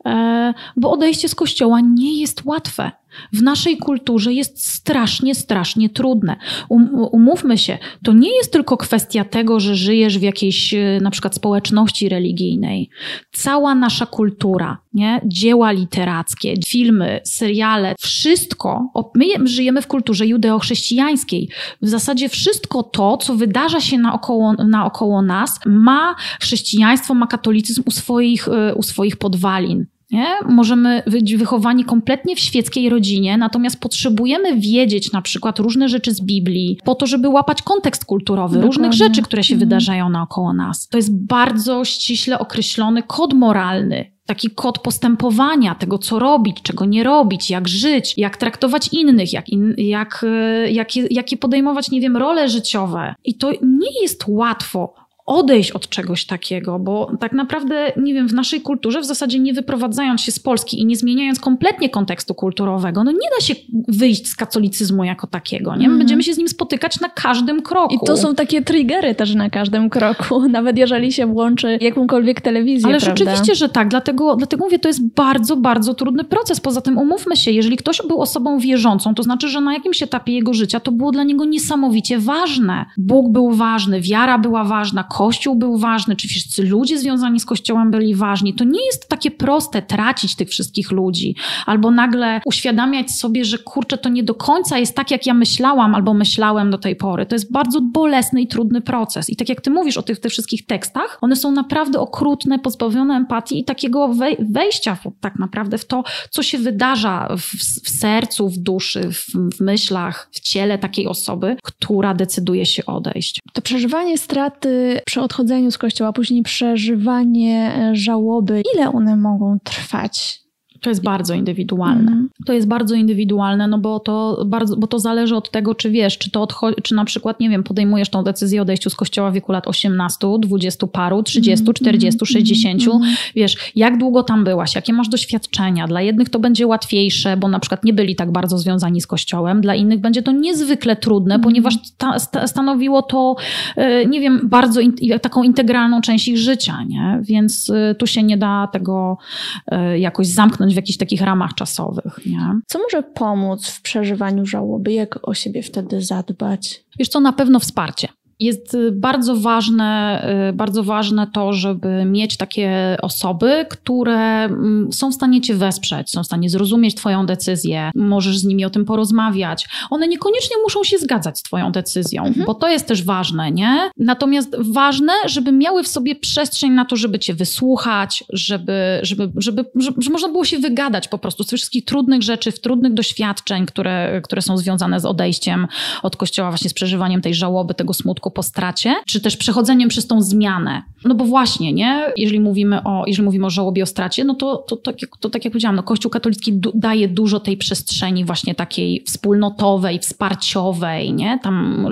e, 0.06 0.54
bo 0.76 0.90
odejście 0.90 1.28
z 1.28 1.34
kościoła 1.34 1.80
nie 1.80 2.20
jest 2.20 2.44
łatwe 2.44 2.90
w 3.32 3.42
naszej 3.42 3.76
kulturze 3.76 4.32
jest 4.32 4.66
strasznie, 4.66 5.34
strasznie 5.34 5.88
trudne. 5.90 6.36
Um, 6.68 6.90
umówmy 6.94 7.58
się, 7.58 7.78
to 8.04 8.12
nie 8.12 8.36
jest 8.36 8.52
tylko 8.52 8.76
kwestia 8.76 9.24
tego, 9.24 9.60
że 9.60 9.76
żyjesz 9.76 10.18
w 10.18 10.22
jakiejś 10.22 10.74
e, 10.74 10.98
na 11.02 11.10
przykład 11.10 11.34
społeczności 11.34 12.08
religijnej. 12.08 12.88
Cała 13.32 13.74
nasza 13.74 14.06
kultura, 14.06 14.78
nie? 14.94 15.20
dzieła 15.24 15.72
literackie, 15.72 16.54
filmy, 16.66 17.20
seriale, 17.24 17.94
wszystko, 18.00 18.92
my 19.14 19.24
żyjemy 19.48 19.82
w 19.82 19.86
kulturze 19.86 20.26
judeochrześcijańskiej. 20.26 21.48
W 21.82 21.88
zasadzie 21.88 22.28
wszystko 22.28 22.82
to, 22.82 23.16
co 23.16 23.34
wydarza 23.34 23.80
się 23.80 23.98
naokoło, 23.98 24.52
naokoło 24.52 25.22
nas, 25.22 25.60
ma 25.66 26.14
chrześcijaństwo, 26.40 27.14
ma 27.14 27.26
katolicyzm 27.26 27.82
u 27.86 27.90
swoich, 27.90 28.48
e, 28.48 28.74
u 28.74 28.82
swoich 28.82 29.16
podwalin. 29.16 29.86
Nie? 30.14 30.34
Możemy 30.48 31.02
być 31.06 31.36
wychowani 31.36 31.84
kompletnie 31.84 32.36
w 32.36 32.40
świeckiej 32.40 32.88
rodzinie, 32.88 33.36
natomiast 33.36 33.80
potrzebujemy 33.80 34.60
wiedzieć 34.60 35.12
na 35.12 35.22
przykład 35.22 35.58
różne 35.58 35.88
rzeczy 35.88 36.14
z 36.14 36.20
Biblii, 36.20 36.78
po 36.84 36.94
to, 36.94 37.06
żeby 37.06 37.28
łapać 37.28 37.62
kontekst 37.62 38.04
kulturowy 38.04 38.54
Dokładnie. 38.54 38.66
różnych 38.66 38.92
rzeczy, 38.92 39.22
które 39.22 39.44
się 39.44 39.54
mhm. 39.54 39.68
wydarzają 39.68 40.08
naokoło 40.08 40.52
nas. 40.52 40.88
To 40.88 40.98
jest 40.98 41.16
bardzo 41.26 41.84
ściśle 41.84 42.38
określony 42.38 43.02
kod 43.02 43.34
moralny, 43.34 44.14
taki 44.26 44.50
kod 44.50 44.78
postępowania, 44.78 45.74
tego 45.74 45.98
co 45.98 46.18
robić, 46.18 46.56
czego 46.62 46.84
nie 46.84 47.04
robić, 47.04 47.50
jak 47.50 47.68
żyć, 47.68 48.18
jak 48.18 48.36
traktować 48.36 48.88
innych, 48.92 49.32
jak, 49.32 49.48
in, 49.48 49.74
jak, 49.78 50.26
jakie, 50.70 51.06
jakie 51.10 51.36
podejmować, 51.36 51.90
nie 51.90 52.00
wiem, 52.00 52.16
role 52.16 52.48
życiowe. 52.48 53.14
I 53.24 53.34
to 53.34 53.50
nie 53.62 54.02
jest 54.02 54.24
łatwo 54.28 54.94
odejść 55.26 55.70
od 55.70 55.88
czegoś 55.88 56.24
takiego, 56.24 56.78
bo 56.78 57.10
tak 57.20 57.32
naprawdę, 57.32 57.92
nie 57.96 58.14
wiem, 58.14 58.28
w 58.28 58.34
naszej 58.34 58.60
kulturze, 58.60 59.00
w 59.00 59.04
zasadzie 59.04 59.38
nie 59.38 59.52
wyprowadzając 59.54 60.20
się 60.20 60.32
z 60.32 60.38
Polski 60.38 60.80
i 60.80 60.86
nie 60.86 60.96
zmieniając 60.96 61.40
kompletnie 61.40 61.90
kontekstu 61.90 62.34
kulturowego, 62.34 63.04
no 63.04 63.10
nie 63.10 63.28
da 63.38 63.44
się 63.44 63.54
wyjść 63.88 64.28
z 64.28 64.36
katolicyzmu 64.36 65.04
jako 65.04 65.26
takiego, 65.26 65.76
nie? 65.76 65.86
Mm. 65.86 65.98
będziemy 65.98 66.22
się 66.22 66.34
z 66.34 66.38
nim 66.38 66.48
spotykać 66.48 67.00
na 67.00 67.08
każdym 67.08 67.62
kroku. 67.62 67.94
I 67.94 68.06
to 68.06 68.16
są 68.16 68.34
takie 68.34 68.62
triggery 68.62 69.14
też 69.14 69.34
na 69.34 69.50
każdym 69.50 69.90
kroku, 69.90 70.48
nawet 70.48 70.78
jeżeli 70.78 71.12
się 71.12 71.26
włączy 71.26 71.78
jakąkolwiek 71.80 72.40
telewizję, 72.40 72.88
Ale 72.88 72.98
prawda? 73.00 73.16
rzeczywiście, 73.16 73.54
że 73.54 73.68
tak, 73.68 73.88
dlatego, 73.88 74.36
dlatego 74.36 74.64
mówię, 74.64 74.78
to 74.78 74.88
jest 74.88 75.14
bardzo, 75.14 75.56
bardzo 75.56 75.94
trudny 75.94 76.24
proces. 76.24 76.60
Poza 76.60 76.80
tym 76.80 76.98
umówmy 76.98 77.36
się, 77.36 77.50
jeżeli 77.50 77.76
ktoś 77.76 78.02
był 78.08 78.20
osobą 78.20 78.58
wierzącą, 78.58 79.14
to 79.14 79.22
znaczy, 79.22 79.48
że 79.48 79.60
na 79.60 79.72
jakimś 79.72 80.02
etapie 80.02 80.32
jego 80.32 80.54
życia 80.54 80.80
to 80.80 80.92
było 80.92 81.12
dla 81.12 81.24
niego 81.24 81.44
niesamowicie 81.44 82.18
ważne. 82.18 82.86
Bóg 82.96 83.32
był 83.32 83.50
ważny, 83.50 84.00
wiara 84.00 84.38
była 84.38 84.64
ważna, 84.64 85.04
Kościół 85.14 85.56
był 85.56 85.78
ważny, 85.78 86.16
czy 86.16 86.28
wszyscy 86.28 86.62
ludzie 86.62 86.98
związani 86.98 87.40
z 87.40 87.44
Kościołem 87.44 87.90
byli 87.90 88.14
ważni. 88.14 88.54
To 88.54 88.64
nie 88.64 88.86
jest 88.86 89.08
takie 89.08 89.30
proste 89.30 89.82
tracić 89.82 90.36
tych 90.36 90.48
wszystkich 90.48 90.90
ludzi, 90.90 91.36
albo 91.66 91.90
nagle 91.90 92.40
uświadamiać 92.44 93.10
sobie, 93.10 93.44
że 93.44 93.58
kurczę, 93.58 93.98
to 93.98 94.08
nie 94.08 94.22
do 94.22 94.34
końca 94.34 94.78
jest 94.78 94.96
tak, 94.96 95.10
jak 95.10 95.26
ja 95.26 95.34
myślałam 95.34 95.94
albo 95.94 96.14
myślałem 96.14 96.70
do 96.70 96.78
tej 96.78 96.96
pory. 96.96 97.26
To 97.26 97.34
jest 97.34 97.52
bardzo 97.52 97.80
bolesny 97.80 98.42
i 98.42 98.46
trudny 98.46 98.80
proces. 98.80 99.30
I 99.30 99.36
tak 99.36 99.48
jak 99.48 99.60
ty 99.60 99.70
mówisz 99.70 99.96
o 99.96 100.02
tych, 100.02 100.20
tych 100.20 100.32
wszystkich 100.32 100.66
tekstach, 100.66 101.18
one 101.20 101.36
są 101.36 101.50
naprawdę 101.50 102.00
okrutne, 102.00 102.58
pozbawione 102.58 103.14
empatii 103.14 103.58
i 103.58 103.64
takiego 103.64 104.10
wejścia 104.38 104.94
w, 104.94 105.10
tak 105.20 105.38
naprawdę 105.38 105.78
w 105.78 105.86
to, 105.86 106.04
co 106.30 106.42
się 106.42 106.58
wydarza 106.58 107.28
w, 107.38 107.42
w 107.84 107.90
sercu, 107.90 108.48
w 108.48 108.58
duszy, 108.58 109.10
w, 109.12 109.26
w 109.56 109.60
myślach, 109.60 110.28
w 110.32 110.40
ciele 110.40 110.78
takiej 110.78 111.06
osoby, 111.06 111.56
która 111.62 112.14
decyduje 112.14 112.66
się 112.66 112.86
odejść. 112.86 113.40
To 113.52 113.62
przeżywanie 113.62 114.18
straty 114.18 115.00
przy 115.06 115.20
odchodzeniu 115.20 115.70
z 115.70 115.78
kościoła, 115.78 116.12
później 116.12 116.42
przeżywanie 116.42 117.74
e, 117.76 117.96
żałoby, 117.96 118.62
ile 118.74 118.92
one 118.92 119.16
mogą 119.16 119.58
trwać? 119.64 120.43
To 120.84 120.90
jest 120.90 121.02
bardzo 121.02 121.34
indywidualne. 121.34 122.12
Mm. 122.12 122.28
To 122.46 122.52
jest 122.52 122.68
bardzo 122.68 122.94
indywidualne, 122.94 123.68
no 123.68 123.78
bo 123.78 124.00
to, 124.00 124.44
bardzo, 124.46 124.76
bo 124.76 124.86
to 124.86 124.98
zależy 124.98 125.36
od 125.36 125.50
tego, 125.50 125.74
czy 125.74 125.90
wiesz, 125.90 126.18
czy 126.18 126.30
to 126.30 126.48
czy 126.82 126.94
na 126.94 127.04
przykład, 127.04 127.40
nie 127.40 127.50
wiem, 127.50 127.62
podejmujesz 127.62 128.08
tą 128.08 128.22
decyzję 128.22 128.60
o 128.60 128.62
odejściu 128.62 128.90
z 128.90 128.94
kościoła 128.94 129.30
w 129.30 129.34
wieku 129.34 129.52
lat 129.52 129.68
18, 129.68 130.26
20 130.38 130.86
paru, 130.86 131.22
30, 131.22 131.64
mm. 131.64 131.74
40, 131.74 132.26
60. 132.26 132.82
Mm. 132.82 133.00
Wiesz, 133.34 133.56
jak 133.76 133.98
długo 133.98 134.22
tam 134.22 134.44
byłaś, 134.44 134.74
jakie 134.74 134.92
masz 134.92 135.08
doświadczenia. 135.08 135.86
Dla 135.86 136.00
jednych 136.00 136.28
to 136.28 136.38
będzie 136.38 136.66
łatwiejsze, 136.66 137.36
bo 137.36 137.48
na 137.48 137.60
przykład 137.60 137.84
nie 137.84 137.92
byli 137.92 138.16
tak 138.16 138.32
bardzo 138.32 138.58
związani 138.58 139.00
z 139.00 139.06
kościołem, 139.06 139.60
dla 139.60 139.74
innych 139.74 140.00
będzie 140.00 140.22
to 140.22 140.32
niezwykle 140.32 140.96
trudne, 140.96 141.34
mm. 141.34 141.42
ponieważ 141.42 141.74
ta, 141.98 142.18
sta, 142.18 142.46
stanowiło 142.46 143.02
to, 143.02 143.36
e, 143.76 144.06
nie 144.06 144.20
wiem, 144.20 144.40
bardzo 144.44 144.80
in, 144.80 144.92
taką 145.22 145.42
integralną 145.42 146.00
część 146.00 146.28
ich 146.28 146.38
życia, 146.38 146.82
nie? 146.88 147.20
Więc 147.22 147.70
e, 147.70 147.94
tu 147.94 148.06
się 148.06 148.22
nie 148.22 148.36
da 148.36 148.68
tego 148.72 149.18
e, 149.66 149.98
jakoś 149.98 150.26
zamknąć 150.26 150.73
w 150.74 150.76
jakichś 150.76 150.98
takich 150.98 151.20
ramach 151.20 151.54
czasowych. 151.54 152.20
Nie? 152.26 152.60
Co 152.66 152.78
może 152.78 153.02
pomóc 153.02 153.68
w 153.68 153.82
przeżywaniu 153.82 154.46
żałoby? 154.46 154.92
Jak 154.92 155.28
o 155.28 155.34
siebie 155.34 155.62
wtedy 155.62 156.02
zadbać? 156.02 156.84
Wiesz 156.98 157.08
co, 157.08 157.20
na 157.20 157.32
pewno 157.32 157.60
wsparcie. 157.60 158.08
Jest 158.40 158.74
y, 158.74 158.92
bardzo 158.92 159.36
ważne, 159.36 160.22
y, 160.50 160.52
bardzo 160.52 160.84
ważne 160.84 161.26
to, 161.26 161.52
żeby 161.52 162.04
mieć 162.04 162.36
takie 162.36 162.96
osoby, 163.02 163.66
które 163.70 164.44
mm, 164.44 164.92
są 164.92 165.10
w 165.10 165.14
stanie 165.14 165.40
cię 165.40 165.54
wesprzeć, 165.54 166.10
są 166.10 166.22
w 166.22 166.26
stanie 166.26 166.50
zrozumieć 166.50 166.94
twoją 166.94 167.26
decyzję, 167.26 167.90
możesz 167.94 168.38
z 168.38 168.44
nimi 168.44 168.64
o 168.64 168.70
tym 168.70 168.84
porozmawiać. 168.84 169.68
One 169.90 170.08
niekoniecznie 170.08 170.56
muszą 170.62 170.84
się 170.84 170.98
zgadzać 170.98 171.38
z 171.38 171.42
twoją 171.42 171.72
decyzją, 171.72 172.24
mhm. 172.24 172.46
bo 172.46 172.54
to 172.54 172.68
jest 172.68 172.86
też 172.86 173.04
ważne, 173.04 173.50
nie? 173.50 173.90
Natomiast 173.98 174.56
ważne, 174.58 175.12
żeby 175.26 175.52
miały 175.52 175.82
w 175.82 175.88
sobie 175.88 176.16
przestrzeń 176.16 176.72
na 176.72 176.84
to, 176.84 176.96
żeby 176.96 177.18
cię 177.18 177.34
wysłuchać, 177.34 178.24
żeby, 178.32 179.00
żeby, 179.02 179.32
żeby, 179.36 179.64
żeby, 179.76 179.94
żeby 179.98 180.10
można 180.10 180.28
było 180.28 180.44
się 180.44 180.58
wygadać 180.58 181.08
po 181.08 181.18
prostu 181.18 181.44
z 181.44 181.46
tych 181.46 181.58
wszystkich 181.58 181.84
trudnych 181.84 182.22
rzeczy, 182.22 182.52
w 182.52 182.60
trudnych 182.60 182.94
doświadczeń, 182.94 183.66
które, 183.66 184.20
które 184.24 184.42
są 184.42 184.58
związane 184.58 185.00
z 185.00 185.04
odejściem 185.04 185.66
od 186.02 186.16
kościoła, 186.16 186.48
właśnie 186.48 186.70
z 186.70 186.74
przeżywaniem 186.74 187.20
tej 187.20 187.34
żałoby, 187.34 187.74
tego 187.74 187.94
smutku, 187.94 188.23
po 188.30 188.42
stracie, 188.42 188.94
czy 189.06 189.20
też 189.20 189.36
przechodzeniem 189.36 189.88
przez 189.88 190.06
tą 190.06 190.22
zmianę. 190.22 190.82
No 191.04 191.14
bo 191.14 191.24
właśnie, 191.24 191.72
nie? 191.72 192.12
Jeżeli 192.16 192.40
mówimy 192.40 192.82
o, 192.84 193.04
jeżeli 193.06 193.24
mówimy 193.24 193.46
o 193.46 193.50
żałobie, 193.50 193.82
o 193.82 193.86
stracie, 193.86 194.24
no 194.24 194.34
to, 194.34 194.56
to, 194.56 194.76
to, 194.76 194.92
to 195.20 195.30
tak 195.30 195.44
jak 195.44 195.52
powiedziałam, 195.52 195.76
no 195.76 195.82
Kościół 195.82 196.10
katolicki 196.10 196.52
du 196.52 196.72
daje 196.74 197.08
dużo 197.08 197.40
tej 197.40 197.56
przestrzeni 197.56 198.24
właśnie 198.24 198.54
takiej 198.54 199.02
wspólnotowej, 199.06 199.98
wsparciowej, 199.98 201.12
nie? 201.12 201.38
Tam 201.42 201.86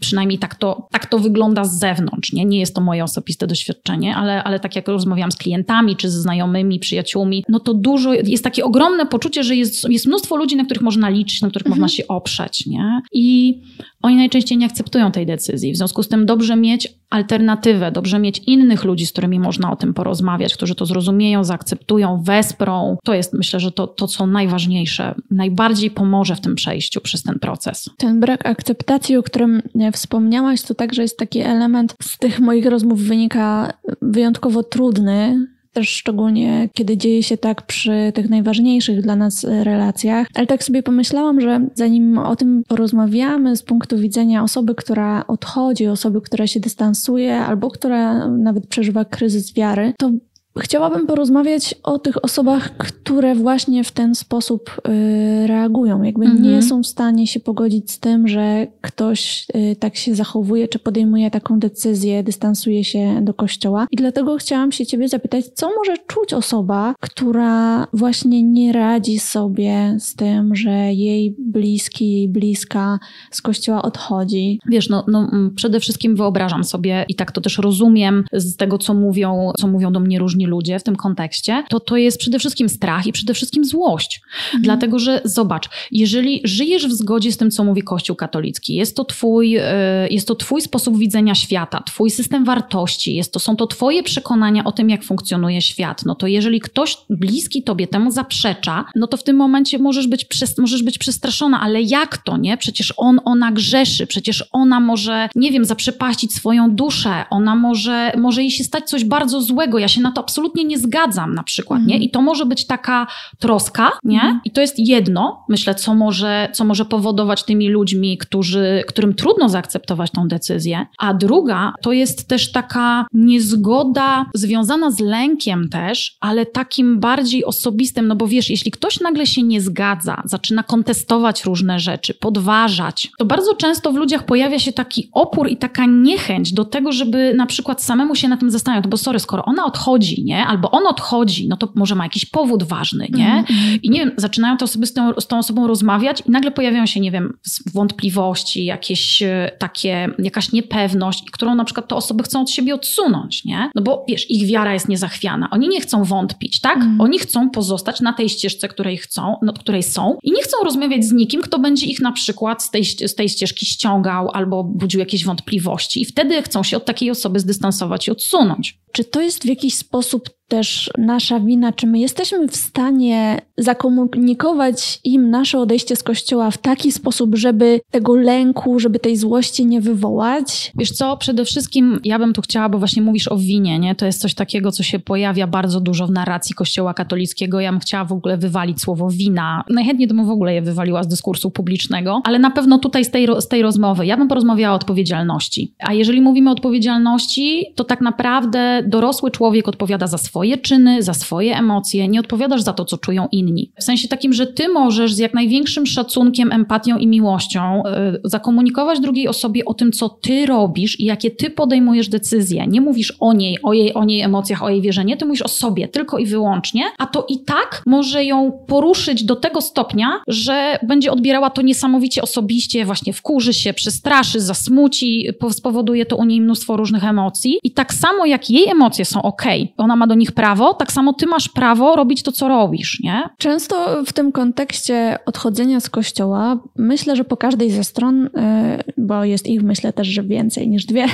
przynajmniej 0.00 0.38
tak 0.38 0.54
to, 0.54 0.88
tak 0.90 1.06
to 1.06 1.18
wygląda 1.18 1.64
z 1.64 1.78
zewnątrz, 1.78 2.32
nie? 2.32 2.44
Nie 2.44 2.60
jest 2.60 2.74
to 2.74 2.80
moje 2.80 3.04
osobiste 3.04 3.46
doświadczenie, 3.46 4.16
ale, 4.16 4.44
ale 4.44 4.60
tak 4.60 4.76
jak 4.76 4.88
rozmawiam 4.88 5.32
z 5.32 5.36
klientami, 5.36 5.96
czy 5.96 6.10
ze 6.10 6.20
znajomymi, 6.20 6.78
przyjaciółmi, 6.78 7.44
no 7.48 7.60
to 7.60 7.74
dużo, 7.74 8.12
jest 8.12 8.44
takie 8.44 8.64
ogromne 8.64 9.06
poczucie, 9.06 9.44
że 9.44 9.56
jest, 9.56 9.88
jest 9.88 10.06
mnóstwo 10.06 10.36
ludzi, 10.36 10.56
na 10.56 10.64
których 10.64 10.82
można 10.82 11.08
liczyć, 11.08 11.42
na 11.42 11.48
których 11.48 11.66
mhm. 11.66 11.80
można 11.80 11.96
się 11.96 12.06
oprzeć, 12.08 12.66
nie? 12.66 13.00
I 13.12 13.58
oni 14.02 14.16
najczęściej 14.16 14.58
nie 14.58 14.66
akceptują 14.66 15.12
tej 15.12 15.26
decyzji. 15.26 15.72
W 15.72 15.76
związku 15.76 16.02
z 16.02 16.08
tym 16.08 16.26
dobrze 16.26 16.56
mieć 16.56 16.94
alternatywę, 17.10 17.92
dobrze 17.92 18.18
mieć 18.18 18.38
innych 18.38 18.84
ludzi, 18.84 19.06
z 19.06 19.12
którymi 19.12 19.40
można 19.40 19.72
o 19.72 19.76
tym 19.76 19.94
porozmawiać, 19.94 20.54
którzy 20.54 20.74
to 20.74 20.86
zrozumieją, 20.86 21.44
zaakceptują, 21.44 22.22
wesprą. 22.22 22.96
To 23.04 23.14
jest 23.14 23.32
myślę, 23.32 23.60
że 23.60 23.72
to, 23.72 23.86
to 23.86 24.06
co 24.06 24.26
najważniejsze, 24.26 25.14
najbardziej 25.30 25.90
pomoże 25.90 26.36
w 26.36 26.40
tym 26.40 26.54
przejściu 26.54 27.00
przez 27.00 27.22
ten 27.22 27.38
proces. 27.38 27.90
Ten 27.96 28.20
brak 28.20 28.46
akceptacji, 28.46 29.16
o 29.16 29.22
którym 29.22 29.62
e, 29.80 29.92
wspomniałaś, 29.92 30.62
to 30.62 30.74
także 30.74 31.02
jest 31.02 31.18
taki 31.18 31.40
element 31.40 31.94
z 32.02 32.18
tych 32.18 32.40
moich 32.40 32.66
rozmów 32.66 33.00
wynika 33.00 33.72
wyjątkowo 34.02 34.62
trudny, 34.62 35.46
też 35.72 35.88
szczególnie 35.88 36.68
kiedy 36.72 36.96
dzieje 36.96 37.22
się 37.22 37.36
tak 37.36 37.62
przy 37.62 38.12
tych 38.14 38.30
najważniejszych 38.30 39.02
dla 39.02 39.16
nas 39.16 39.44
e, 39.44 39.64
relacjach. 39.64 40.26
Ale 40.34 40.46
tak 40.46 40.64
sobie 40.64 40.82
pomyślałam, 40.82 41.40
że 41.40 41.66
zanim 41.74 42.18
o 42.18 42.36
tym 42.36 42.62
porozmawiamy 42.68 43.56
z 43.56 43.62
punktu 43.62 43.98
widzenia 43.98 44.42
osoby, 44.42 44.74
która 44.74 45.26
odchodzi, 45.26 45.86
osoby, 45.86 46.20
która 46.20 46.46
się 46.46 46.60
dystansuje 46.60 47.38
albo 47.38 47.70
która 47.70 48.28
nawet 48.28 48.66
przeżywa 48.66 49.04
kryzys 49.04 49.54
wiary, 49.54 49.92
to 49.98 50.10
Chciałabym 50.58 51.06
porozmawiać 51.06 51.74
o 51.82 51.98
tych 51.98 52.24
osobach, 52.24 52.76
które 52.76 53.34
właśnie 53.34 53.84
w 53.84 53.92
ten 53.92 54.14
sposób 54.14 54.80
y, 54.88 55.46
reagują. 55.46 56.02
Jakby 56.02 56.24
mhm. 56.24 56.42
nie 56.42 56.62
są 56.62 56.82
w 56.82 56.86
stanie 56.86 57.26
się 57.26 57.40
pogodzić 57.40 57.90
z 57.90 57.98
tym, 57.98 58.28
że 58.28 58.66
ktoś 58.80 59.46
y, 59.54 59.76
tak 59.76 59.96
się 59.96 60.14
zachowuje, 60.14 60.68
czy 60.68 60.78
podejmuje 60.78 61.30
taką 61.30 61.58
decyzję, 61.58 62.22
dystansuje 62.22 62.84
się 62.84 63.20
do 63.22 63.34
kościoła. 63.34 63.86
I 63.90 63.96
dlatego 63.96 64.36
chciałam 64.36 64.72
się 64.72 64.86
Ciebie 64.86 65.08
zapytać, 65.08 65.44
co 65.54 65.70
może 65.76 65.94
czuć 66.06 66.34
osoba, 66.34 66.94
która 67.00 67.86
właśnie 67.92 68.42
nie 68.42 68.72
radzi 68.72 69.18
sobie 69.18 69.96
z 69.98 70.14
tym, 70.14 70.54
że 70.54 70.92
jej 70.92 71.36
bliski, 71.38 72.12
jej 72.12 72.28
bliska 72.28 72.98
z 73.30 73.42
kościoła 73.42 73.82
odchodzi? 73.82 74.60
Wiesz, 74.66 74.88
no, 74.88 75.04
no 75.08 75.30
przede 75.56 75.80
wszystkim 75.80 76.16
wyobrażam 76.16 76.64
sobie 76.64 77.04
i 77.08 77.14
tak 77.14 77.32
to 77.32 77.40
też 77.40 77.58
rozumiem 77.58 78.24
z 78.32 78.56
tego, 78.56 78.78
co 78.78 78.94
mówią, 78.94 79.52
co 79.58 79.66
mówią 79.66 79.92
do 79.92 80.00
mnie 80.00 80.18
różni 80.18 80.41
ludzie 80.46 80.78
w 80.78 80.82
tym 80.82 80.96
kontekście, 80.96 81.64
to 81.68 81.80
to 81.80 81.96
jest 81.96 82.18
przede 82.18 82.38
wszystkim 82.38 82.68
strach 82.68 83.06
i 83.06 83.12
przede 83.12 83.34
wszystkim 83.34 83.64
złość. 83.64 84.20
Mhm. 84.44 84.62
Dlatego, 84.62 84.98
że 84.98 85.20
zobacz, 85.24 85.68
jeżeli 85.90 86.40
żyjesz 86.44 86.86
w 86.86 86.92
zgodzie 86.92 87.32
z 87.32 87.36
tym, 87.36 87.50
co 87.50 87.64
mówi 87.64 87.82
Kościół 87.82 88.16
katolicki, 88.16 88.74
jest 88.74 88.96
to 88.96 89.04
twój, 89.04 89.56
e, 89.56 90.08
jest 90.10 90.28
to 90.28 90.34
twój 90.34 90.60
sposób 90.60 90.98
widzenia 90.98 91.34
świata, 91.34 91.82
twój 91.86 92.10
system 92.10 92.44
wartości, 92.44 93.14
jest 93.14 93.32
to, 93.32 93.40
są 93.40 93.56
to 93.56 93.66
twoje 93.66 94.02
przekonania 94.02 94.64
o 94.64 94.72
tym, 94.72 94.90
jak 94.90 95.04
funkcjonuje 95.04 95.62
świat, 95.62 96.04
no 96.04 96.14
to 96.14 96.26
jeżeli 96.26 96.60
ktoś 96.60 96.96
bliski 97.10 97.62
tobie 97.62 97.86
temu 97.86 98.10
zaprzecza, 98.10 98.84
no 98.94 99.06
to 99.06 99.16
w 99.16 99.24
tym 99.24 99.36
momencie 99.36 99.78
możesz 99.78 100.06
być, 100.06 100.26
możesz 100.58 100.82
być 100.82 100.98
przestraszona, 100.98 101.60
ale 101.60 101.82
jak 101.82 102.18
to, 102.18 102.36
nie? 102.36 102.56
Przecież 102.56 102.94
on, 102.96 103.20
ona 103.24 103.52
grzeszy, 103.52 104.06
przecież 104.06 104.44
ona 104.52 104.80
może, 104.80 105.28
nie 105.34 105.50
wiem, 105.50 105.64
zaprzepaścić 105.64 106.34
swoją 106.34 106.70
duszę, 106.70 107.24
ona 107.30 107.54
może, 107.54 108.12
może 108.16 108.42
jej 108.42 108.50
się 108.50 108.64
stać 108.64 108.84
coś 108.84 109.04
bardzo 109.04 109.42
złego, 109.42 109.78
ja 109.78 109.88
się 109.88 110.00
na 110.00 110.12
to 110.12 110.22
absolutnie 110.32 110.64
nie 110.64 110.78
zgadzam 110.78 111.34
na 111.34 111.42
przykład, 111.42 111.78
mm. 111.78 111.88
nie? 111.88 111.98
I 111.98 112.10
to 112.10 112.22
może 112.22 112.46
być 112.46 112.66
taka 112.66 113.06
troska, 113.38 113.92
nie? 114.04 114.20
Mm. 114.20 114.40
I 114.44 114.50
to 114.50 114.60
jest 114.60 114.78
jedno, 114.78 115.44
myślę, 115.48 115.74
co 115.74 115.94
może, 115.94 116.48
co 116.52 116.64
może 116.64 116.84
powodować 116.84 117.44
tymi 117.44 117.68
ludźmi, 117.68 118.18
którzy, 118.18 118.84
którym 118.88 119.14
trudno 119.14 119.48
zaakceptować 119.48 120.10
tą 120.10 120.28
decyzję. 120.28 120.86
A 120.98 121.14
druga 121.14 121.72
to 121.82 121.92
jest 121.92 122.28
też 122.28 122.52
taka 122.52 123.06
niezgoda 123.12 124.26
związana 124.34 124.90
z 124.90 125.00
lękiem 125.00 125.68
też, 125.68 126.16
ale 126.20 126.46
takim 126.46 127.00
bardziej 127.00 127.44
osobistym, 127.44 128.08
no 128.08 128.16
bo 128.16 128.26
wiesz, 128.26 128.50
jeśli 128.50 128.70
ktoś 128.70 129.00
nagle 129.00 129.26
się 129.26 129.42
nie 129.42 129.60
zgadza, 129.60 130.22
zaczyna 130.24 130.62
kontestować 130.62 131.44
różne 131.44 131.80
rzeczy, 131.80 132.14
podważać, 132.14 133.10
to 133.18 133.24
bardzo 133.24 133.54
często 133.54 133.92
w 133.92 133.96
ludziach 133.96 134.24
pojawia 134.24 134.58
się 134.58 134.72
taki 134.72 135.08
opór 135.12 135.48
i 135.48 135.56
taka 135.56 135.86
niechęć 135.86 136.52
do 136.52 136.64
tego, 136.64 136.92
żeby 136.92 137.34
na 137.36 137.46
przykład 137.46 137.82
samemu 137.82 138.14
się 138.14 138.28
na 138.28 138.36
tym 138.36 138.50
zastanawiać, 138.50 138.84
no 138.84 138.90
bo 138.90 138.96
sorry, 138.96 139.18
skoro 139.18 139.44
ona 139.44 139.64
odchodzi, 139.64 140.21
nie? 140.24 140.46
Albo 140.46 140.70
on 140.70 140.86
odchodzi, 140.86 141.48
no 141.48 141.56
to 141.56 141.68
może 141.74 141.94
ma 141.94 142.04
jakiś 142.04 142.26
powód 142.26 142.62
ważny, 142.62 143.08
nie? 143.12 143.30
Mm 143.30 143.44
-hmm. 143.44 143.78
I 143.82 143.90
nie 143.90 143.98
wiem, 143.98 144.12
zaczynają 144.16 144.56
te 144.56 144.64
osoby 144.64 144.86
z 144.86 144.92
tą, 144.92 145.12
z 145.20 145.26
tą 145.26 145.38
osobą 145.38 145.66
rozmawiać 145.66 146.22
i 146.28 146.30
nagle 146.30 146.50
pojawiają 146.50 146.86
się, 146.86 147.00
nie 147.00 147.10
wiem, 147.10 147.38
wątpliwości, 147.74 148.64
jakieś 148.64 149.22
e, 149.22 149.50
takie, 149.58 150.08
jakaś 150.18 150.52
niepewność, 150.52 151.30
którą 151.30 151.54
na 151.54 151.64
przykład 151.64 151.88
te 151.88 151.94
osoby 151.94 152.22
chcą 152.22 152.40
od 152.40 152.50
siebie 152.50 152.74
odsunąć, 152.74 153.44
nie? 153.44 153.70
No 153.74 153.82
bo 153.82 154.04
wiesz, 154.08 154.30
ich 154.30 154.46
wiara 154.46 154.72
jest 154.72 154.88
niezachwiana. 154.88 155.48
Oni 155.50 155.68
nie 155.68 155.80
chcą 155.80 156.04
wątpić, 156.04 156.60
tak? 156.60 156.76
Mm. 156.76 157.00
Oni 157.00 157.18
chcą 157.18 157.50
pozostać 157.50 158.00
na 158.00 158.12
tej 158.12 158.28
ścieżce, 158.28 158.68
której 158.68 158.96
chcą, 158.96 159.36
no, 159.42 159.52
której 159.52 159.82
są 159.82 160.18
i 160.22 160.32
nie 160.32 160.42
chcą 160.42 160.56
rozmawiać 160.64 161.04
z 161.04 161.12
nikim, 161.12 161.42
kto 161.42 161.58
będzie 161.58 161.86
ich 161.86 162.00
na 162.00 162.12
przykład 162.12 162.62
z 162.62 162.70
tej, 162.70 162.84
z 162.84 163.14
tej 163.14 163.28
ścieżki 163.28 163.66
ściągał 163.66 164.30
albo 164.32 164.64
budził 164.64 165.00
jakieś 165.00 165.24
wątpliwości. 165.24 166.02
I 166.02 166.04
wtedy 166.04 166.42
chcą 166.42 166.62
się 166.62 166.76
od 166.76 166.84
takiej 166.84 167.10
osoby 167.10 167.40
zdystansować 167.40 168.08
i 168.08 168.10
odsunąć. 168.10 168.81
Czy 168.92 169.04
to 169.04 169.20
jest 169.20 169.42
w 169.42 169.46
jakiś 169.46 169.74
sposób 169.74 170.30
też 170.52 170.90
nasza 170.98 171.40
wina, 171.40 171.72
czy 171.72 171.86
my 171.86 171.98
jesteśmy 171.98 172.48
w 172.48 172.56
stanie 172.56 173.40
zakomunikować 173.58 175.00
im 175.04 175.30
nasze 175.30 175.58
odejście 175.58 175.96
z 175.96 176.02
kościoła 176.02 176.50
w 176.50 176.58
taki 176.58 176.92
sposób, 176.92 177.36
żeby 177.36 177.80
tego 177.90 178.16
lęku, 178.16 178.80
żeby 178.80 178.98
tej 178.98 179.16
złości 179.16 179.66
nie 179.66 179.80
wywołać? 179.80 180.72
Wiesz 180.74 180.90
co, 180.90 181.16
przede 181.16 181.44
wszystkim 181.44 182.00
ja 182.04 182.18
bym 182.18 182.32
tu 182.32 182.42
chciała, 182.42 182.68
bo 182.68 182.78
właśnie 182.78 183.02
mówisz 183.02 183.28
o 183.28 183.36
winie, 183.36 183.78
nie? 183.78 183.94
To 183.94 184.06
jest 184.06 184.20
coś 184.20 184.34
takiego, 184.34 184.72
co 184.72 184.82
się 184.82 184.98
pojawia 184.98 185.46
bardzo 185.46 185.80
dużo 185.80 186.06
w 186.06 186.10
narracji 186.10 186.54
kościoła 186.54 186.94
katolickiego. 186.94 187.60
Ja 187.60 187.70
bym 187.70 187.80
chciała 187.80 188.04
w 188.04 188.12
ogóle 188.12 188.38
wywalić 188.38 188.80
słowo 188.80 189.08
wina. 189.10 189.64
Najchętniej 189.70 190.08
to 190.08 190.14
bym 190.14 190.26
w 190.26 190.30
ogóle 190.30 190.54
je 190.54 190.62
wywaliła 190.62 191.02
z 191.02 191.08
dyskursu 191.08 191.50
publicznego, 191.50 192.20
ale 192.24 192.38
na 192.38 192.50
pewno 192.50 192.78
tutaj 192.78 193.04
z 193.04 193.10
tej, 193.10 193.28
z 193.38 193.48
tej 193.48 193.62
rozmowy 193.62 194.06
ja 194.06 194.16
bym 194.16 194.28
porozmawiała 194.28 194.72
o 194.72 194.76
odpowiedzialności. 194.76 195.74
A 195.78 195.92
jeżeli 195.92 196.20
mówimy 196.20 196.50
o 196.50 196.52
odpowiedzialności, 196.52 197.72
to 197.76 197.84
tak 197.84 198.00
naprawdę 198.00 198.82
dorosły 198.86 199.30
człowiek 199.30 199.68
odpowiada 199.68 200.06
za 200.06 200.18
swoje 200.18 200.41
swoje 200.42 200.58
czyny, 200.58 201.02
za 201.02 201.14
swoje 201.14 201.56
emocje, 201.56 202.08
nie 202.08 202.20
odpowiadasz 202.20 202.62
za 202.62 202.72
to, 202.72 202.84
co 202.84 202.98
czują 202.98 203.28
inni. 203.32 203.72
W 203.80 203.84
sensie 203.84 204.08
takim, 204.08 204.32
że 204.32 204.46
ty 204.46 204.68
możesz 204.68 205.14
z 205.14 205.18
jak 205.18 205.34
największym 205.34 205.86
szacunkiem, 205.86 206.52
empatią 206.52 206.98
i 206.98 207.06
miłością 207.06 207.82
yy, 207.84 208.20
zakomunikować 208.24 209.00
drugiej 209.00 209.28
osobie 209.28 209.64
o 209.64 209.74
tym, 209.74 209.92
co 209.92 210.08
ty 210.08 210.46
robisz 210.46 211.00
i 211.00 211.04
jakie 211.04 211.30
ty 211.30 211.50
podejmujesz 211.50 212.08
decyzje. 212.08 212.66
Nie 212.66 212.80
mówisz 212.80 213.16
o 213.20 213.32
niej, 213.32 213.58
o 213.62 213.72
jej, 213.72 213.94
o 213.94 214.04
niej 214.04 214.20
emocjach, 214.20 214.62
o 214.62 214.68
jej 214.68 214.80
wierzeniu, 214.80 215.16
ty 215.16 215.26
mówisz 215.26 215.42
o 215.42 215.48
sobie 215.48 215.88
tylko 215.88 216.18
i 216.18 216.26
wyłącznie, 216.26 216.84
a 216.98 217.06
to 217.06 217.26
i 217.28 217.44
tak 217.44 217.82
może 217.86 218.24
ją 218.24 218.52
poruszyć 218.66 219.24
do 219.24 219.36
tego 219.36 219.60
stopnia, 219.60 220.22
że 220.28 220.78
będzie 220.82 221.12
odbierała 221.12 221.50
to 221.50 221.62
niesamowicie 221.62 222.22
osobiście, 222.22 222.84
właśnie 222.84 223.12
wkurzy 223.12 223.54
się, 223.54 223.72
przestraszy, 223.72 224.40
zasmuci, 224.40 225.28
spowoduje 225.50 226.06
to 226.06 226.16
u 226.16 226.24
niej 226.24 226.40
mnóstwo 226.40 226.76
różnych 226.76 227.04
emocji. 227.04 227.58
I 227.62 227.70
tak 227.70 227.94
samo 227.94 228.26
jak 228.26 228.50
jej 228.50 228.68
emocje 228.68 229.04
są 229.04 229.22
ok, 229.22 229.42
ona 229.76 229.96
ma 229.96 230.06
do 230.06 230.14
nich 230.14 230.31
prawo, 230.32 230.74
tak 230.74 230.92
samo 230.92 231.12
ty 231.12 231.26
masz 231.26 231.48
prawo 231.48 231.96
robić 231.96 232.22
to, 232.22 232.32
co 232.32 232.48
robisz, 232.48 233.00
nie? 233.00 233.22
Często 233.38 234.04
w 234.06 234.12
tym 234.12 234.32
kontekście 234.32 235.18
odchodzenia 235.26 235.80
z 235.80 235.90
kościoła, 235.90 236.58
myślę, 236.76 237.16
że 237.16 237.24
po 237.24 237.36
każdej 237.36 237.70
ze 237.70 237.84
stron, 237.84 238.30
e, 238.36 238.84
bo 238.96 239.24
jest 239.24 239.46
ich 239.46 239.62
myślę 239.62 239.92
też, 239.92 240.08
że 240.08 240.22
więcej 240.22 240.68
niż 240.68 240.84
dwie, 240.86 241.06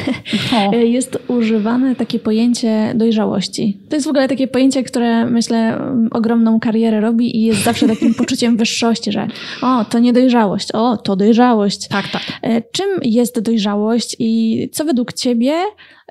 o. 0.53 0.75
jest 0.99 1.19
używane 1.29 1.97
takie 1.97 2.19
pojęcie 2.19 2.93
dojrzałości. 2.95 3.79
To 3.89 3.97
jest 3.97 4.07
w 4.07 4.11
ogóle 4.11 4.29
takie 4.29 4.49
pojęcie, 4.49 4.83
które 4.83 5.27
myślę 5.27 5.81
ogromną 6.11 6.61
karierę 6.61 7.01
robi 7.01 7.37
i 7.37 7.43
jest 7.43 7.63
zawsze 7.63 7.89
takim 7.89 8.15
poczuciem 8.21 8.57
wyższości, 8.57 9.13
że 9.13 9.29
o, 9.63 9.85
to 9.85 9.99
nie 9.99 10.13
dojrzałość, 10.13 10.73
o, 10.73 10.97
to 10.97 11.17
dojrzałość. 11.17 11.89
Tak, 11.89 12.09
tak. 12.09 12.23
E, 12.43 12.63
czym 12.63 12.87
jest 13.03 13.41
dojrzałość 13.41 14.17
i 14.19 14.69
co 14.73 14.85
według 14.85 15.13
ciebie 15.13 15.55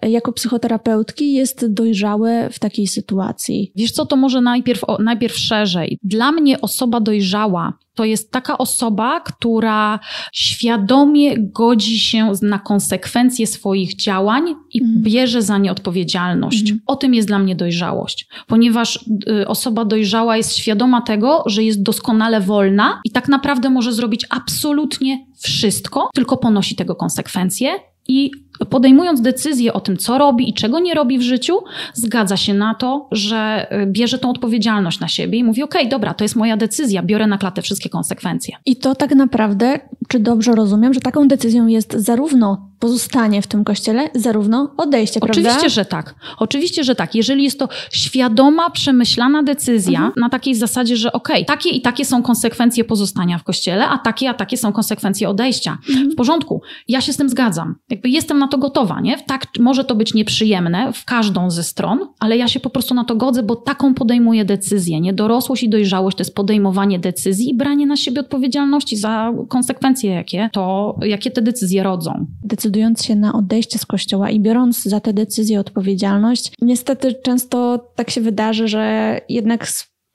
jako 0.02 0.34
psychoterapeutki 0.34 1.34
jest 1.34 1.74
dojrzałe 1.74 2.50
w 2.52 2.60
takiej 2.60 2.88
sytuacji? 2.88 3.72
Wiesz 3.76 3.92
co, 3.92 4.06
to 4.06 4.16
może 4.16 4.42
najpierw, 4.42 4.82
najpierw 5.00 5.38
szerzej. 5.38 6.00
Dla 6.04 6.32
mnie 6.32 6.62
osoba 6.62 7.00
dojrzała 7.00 7.74
to 7.98 8.06
jest 8.06 8.32
taka 8.32 8.58
osoba, 8.58 9.20
która 9.20 10.00
świadomie 10.34 11.38
godzi 11.38 12.00
się 12.00 12.32
na 12.42 12.60
konsekwencje 12.60 13.48
swoich 13.48 13.96
działań 13.96 14.56
i 14.74 14.82
mm. 14.82 15.02
bierze 15.02 15.42
za 15.42 15.58
nie 15.58 15.72
odpowiedzialność. 15.72 16.70
Mm. 16.70 16.82
O 16.88 16.96
tym 16.96 17.14
jest 17.14 17.28
dla 17.28 17.40
mnie 17.40 17.56
dojrzałość, 17.56 18.28
ponieważ 18.48 19.06
y, 19.30 19.48
osoba 19.48 19.86
dojrzała 19.86 20.38
jest 20.38 20.58
świadoma 20.58 21.02
tego, 21.02 21.44
że 21.46 21.64
jest 21.64 21.84
doskonale 21.84 22.42
wolna 22.42 23.02
i 23.06 23.12
tak 23.12 23.28
naprawdę 23.28 23.70
może 23.70 23.94
zrobić 23.94 24.26
absolutnie 24.30 25.26
wszystko, 25.40 26.10
tylko 26.14 26.38
ponosi 26.38 26.76
tego 26.76 26.96
konsekwencje 26.96 27.80
i 28.08 28.32
podejmując 28.70 29.22
decyzję 29.22 29.74
o 29.74 29.80
tym, 29.80 29.98
co 29.98 30.18
robi 30.18 30.50
i 30.50 30.54
czego 30.54 30.80
nie 30.80 30.94
robi 30.94 31.18
w 31.18 31.22
życiu, 31.22 31.60
zgadza 31.94 32.38
się 32.38 32.54
na 32.54 32.76
to, 32.76 33.08
że 33.12 33.68
y, 33.84 33.86
bierze 33.86 34.20
tą 34.20 34.30
odpowiedzialność 34.30 35.00
na 35.00 35.08
siebie 35.08 35.40
i 35.40 35.44
mówi: 35.44 35.64
OK, 35.64 35.74
dobra, 35.90 36.14
to 36.14 36.24
jest 36.24 36.36
moja 36.36 36.58
decyzja, 36.58 37.04
biorę 37.04 37.28
na 37.28 37.38
klatę 37.38 37.62
wszystkie 37.62 37.90
konsekwencje. 37.90 38.56
I 38.66 38.76
to 38.76 38.96
tak 38.96 39.16
naprawdę, 39.16 39.80
czy 40.08 40.20
dobrze 40.20 40.52
rozumiem, 40.52 40.94
że 40.94 41.00
taką 41.00 41.28
decyzją 41.28 41.68
jest 41.68 41.94
zarówno 41.94 42.67
pozostanie 42.80 43.42
w 43.42 43.48
tym 43.48 43.64
kościele, 43.64 44.10
zarówno 44.16 44.74
odejście, 44.78 45.20
Oczywiście, 45.20 45.52
prawda? 45.52 45.70
że 45.70 45.86
tak. 45.86 46.16
Oczywiście, 46.38 46.84
że 46.84 46.96
tak. 46.96 47.16
Jeżeli 47.16 47.44
jest 47.44 47.60
to 47.60 47.70
świadoma, 47.92 48.70
przemyślana 48.70 49.44
decyzja 49.44 50.00
mhm. 50.00 50.14
na 50.18 50.30
takiej 50.30 50.56
zasadzie, 50.56 50.98
że 50.98 51.12
okej, 51.12 51.36
okay, 51.36 51.46
takie 51.46 51.70
i 51.70 51.82
takie 51.82 52.06
są 52.06 52.24
konsekwencje 52.24 52.84
pozostania 52.84 53.38
w 53.38 53.44
kościele, 53.44 53.88
a 53.88 53.98
takie, 53.98 54.30
a 54.30 54.34
takie 54.34 54.58
są 54.58 54.72
konsekwencje 54.74 55.30
odejścia. 55.30 55.78
Mhm. 55.90 56.12
W 56.12 56.16
porządku. 56.16 56.62
Ja 56.88 57.02
się 57.02 57.14
z 57.14 57.18
tym 57.18 57.30
zgadzam. 57.30 57.76
Jakby 57.90 58.10
jestem 58.10 58.40
na 58.40 58.48
to 58.48 58.58
gotowa, 58.58 59.02
nie? 59.02 59.18
Tak, 59.18 59.46
może 59.60 59.84
to 59.84 59.96
być 59.96 60.14
nieprzyjemne 60.14 60.94
w 60.94 61.06
każdą 61.06 61.50
ze 61.50 61.64
stron, 61.64 62.00
ale 62.20 62.38
ja 62.38 62.48
się 62.48 62.60
po 62.60 62.70
prostu 62.70 62.94
na 62.94 63.04
to 63.04 63.16
godzę, 63.16 63.44
bo 63.44 63.56
taką 63.56 63.94
podejmuję 63.94 64.46
decyzję, 64.46 65.02
nie? 65.02 65.14
Dorosłość 65.14 65.64
i 65.64 65.70
dojrzałość 65.70 66.18
to 66.18 66.22
jest 66.22 66.36
podejmowanie 66.36 67.00
decyzji 67.00 67.50
i 67.50 67.58
branie 67.58 67.86
na 67.86 67.96
siebie 67.96 68.22
odpowiedzialności 68.22 68.98
za 68.98 69.34
konsekwencje, 69.50 70.12
jakie 70.12 70.50
to, 70.54 70.96
jakie 71.02 71.32
te 71.32 71.42
decyzje 71.42 71.84
rodzą 71.84 72.26
decydując 72.68 73.04
się 73.06 73.16
na 73.16 73.34
odejście 73.34 73.80
z 73.80 73.86
kościoła 73.86 74.30
i 74.30 74.40
biorąc 74.40 74.84
za 74.84 75.00
te 75.00 75.14
decyzje 75.14 75.60
odpowiedzialność, 75.60 76.52
niestety 76.62 77.14
często 77.14 77.80
tak 77.96 78.10
się 78.10 78.22
wydarzy, 78.22 78.68
że 78.68 79.22
jednak 79.30 79.68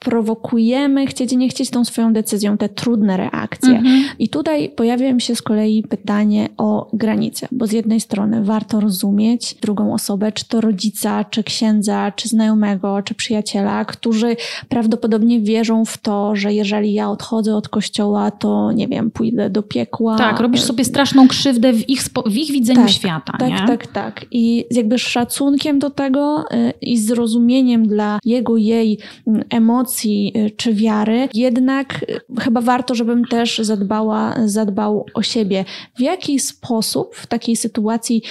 prowokujemy, 0.05 1.07
chcieć 1.07 1.33
nie 1.33 1.49
chcieć 1.49 1.71
tą 1.71 1.85
swoją 1.85 2.13
decyzją, 2.13 2.59
te 2.59 2.69
trudne 2.69 3.17
reakcje. 3.17 3.77
Mhm. 3.77 4.05
I 4.19 4.29
tutaj 4.29 4.69
pojawia 4.69 5.13
mi 5.15 5.21
się 5.21 5.35
z 5.35 5.43
kolei 5.43 5.83
pytanie 5.83 6.49
o 6.57 6.91
granice, 6.93 7.49
bo 7.53 7.67
z 7.67 7.73
jednej 7.73 8.01
strony 8.01 8.45
warto 8.45 8.81
rozumieć 8.81 9.55
drugą 9.55 9.95
osobę, 9.95 10.33
czy 10.33 10.49
to 10.49 10.61
rodzica, 10.61 11.25
czy 11.25 11.45
księdza, 11.45 12.13
czy 12.17 12.29
znajomego, 12.29 13.03
czy 13.03 13.15
przyjaciela, 13.15 13.85
którzy 13.85 14.37
prawdopodobnie 14.69 15.41
wierzą 15.41 15.85
w 15.85 15.99
to, 15.99 16.37
że 16.37 16.53
jeżeli 16.53 16.93
ja 16.93 17.11
odchodzę 17.11 17.57
od 17.57 17.69
kościoła, 17.69 18.31
to 18.31 18.73
nie 18.73 18.89
wiem, 18.89 19.11
pójdę 19.11 19.51
do 19.51 19.63
piekła. 19.63 20.19
Tak, 20.19 20.41
robisz 20.41 20.63
sobie 20.63 20.85
straszną 20.85 21.29
krzywdę 21.29 21.73
w 21.73 21.89
ich, 21.89 22.03
w 22.27 22.37
ich 22.37 22.53
widzeniu 22.53 22.81
tak, 22.81 22.91
świata. 22.91 23.33
Tak, 23.39 23.51
nie? 23.51 23.67
tak, 23.67 23.87
tak. 23.87 24.27
I 24.31 24.65
jakby 24.71 24.99
szacunkiem 24.99 25.79
do 25.79 25.91
tego 25.91 26.45
y, 26.53 26.73
i 26.81 26.99
zrozumieniem 26.99 27.89
dla 27.89 28.19
jego, 28.25 28.57
jej 28.57 28.99
mm, 29.27 29.45
emocji 29.93 30.33
y, 30.37 30.51
czy 30.51 30.75
wiary, 30.75 31.29
jednak 31.35 32.03
y, 32.03 32.41
chyba 32.41 32.61
warto, 32.61 32.95
żebym 32.95 33.25
też 33.25 33.59
zadbała, 33.59 34.35
zadbał 34.45 35.07
o 35.15 35.23
siebie. 35.23 35.65
W 35.97 36.01
jaki 36.01 36.39
sposób 36.39 37.15
w 37.15 37.27
takiej 37.27 37.57
sytuacji 37.57 38.23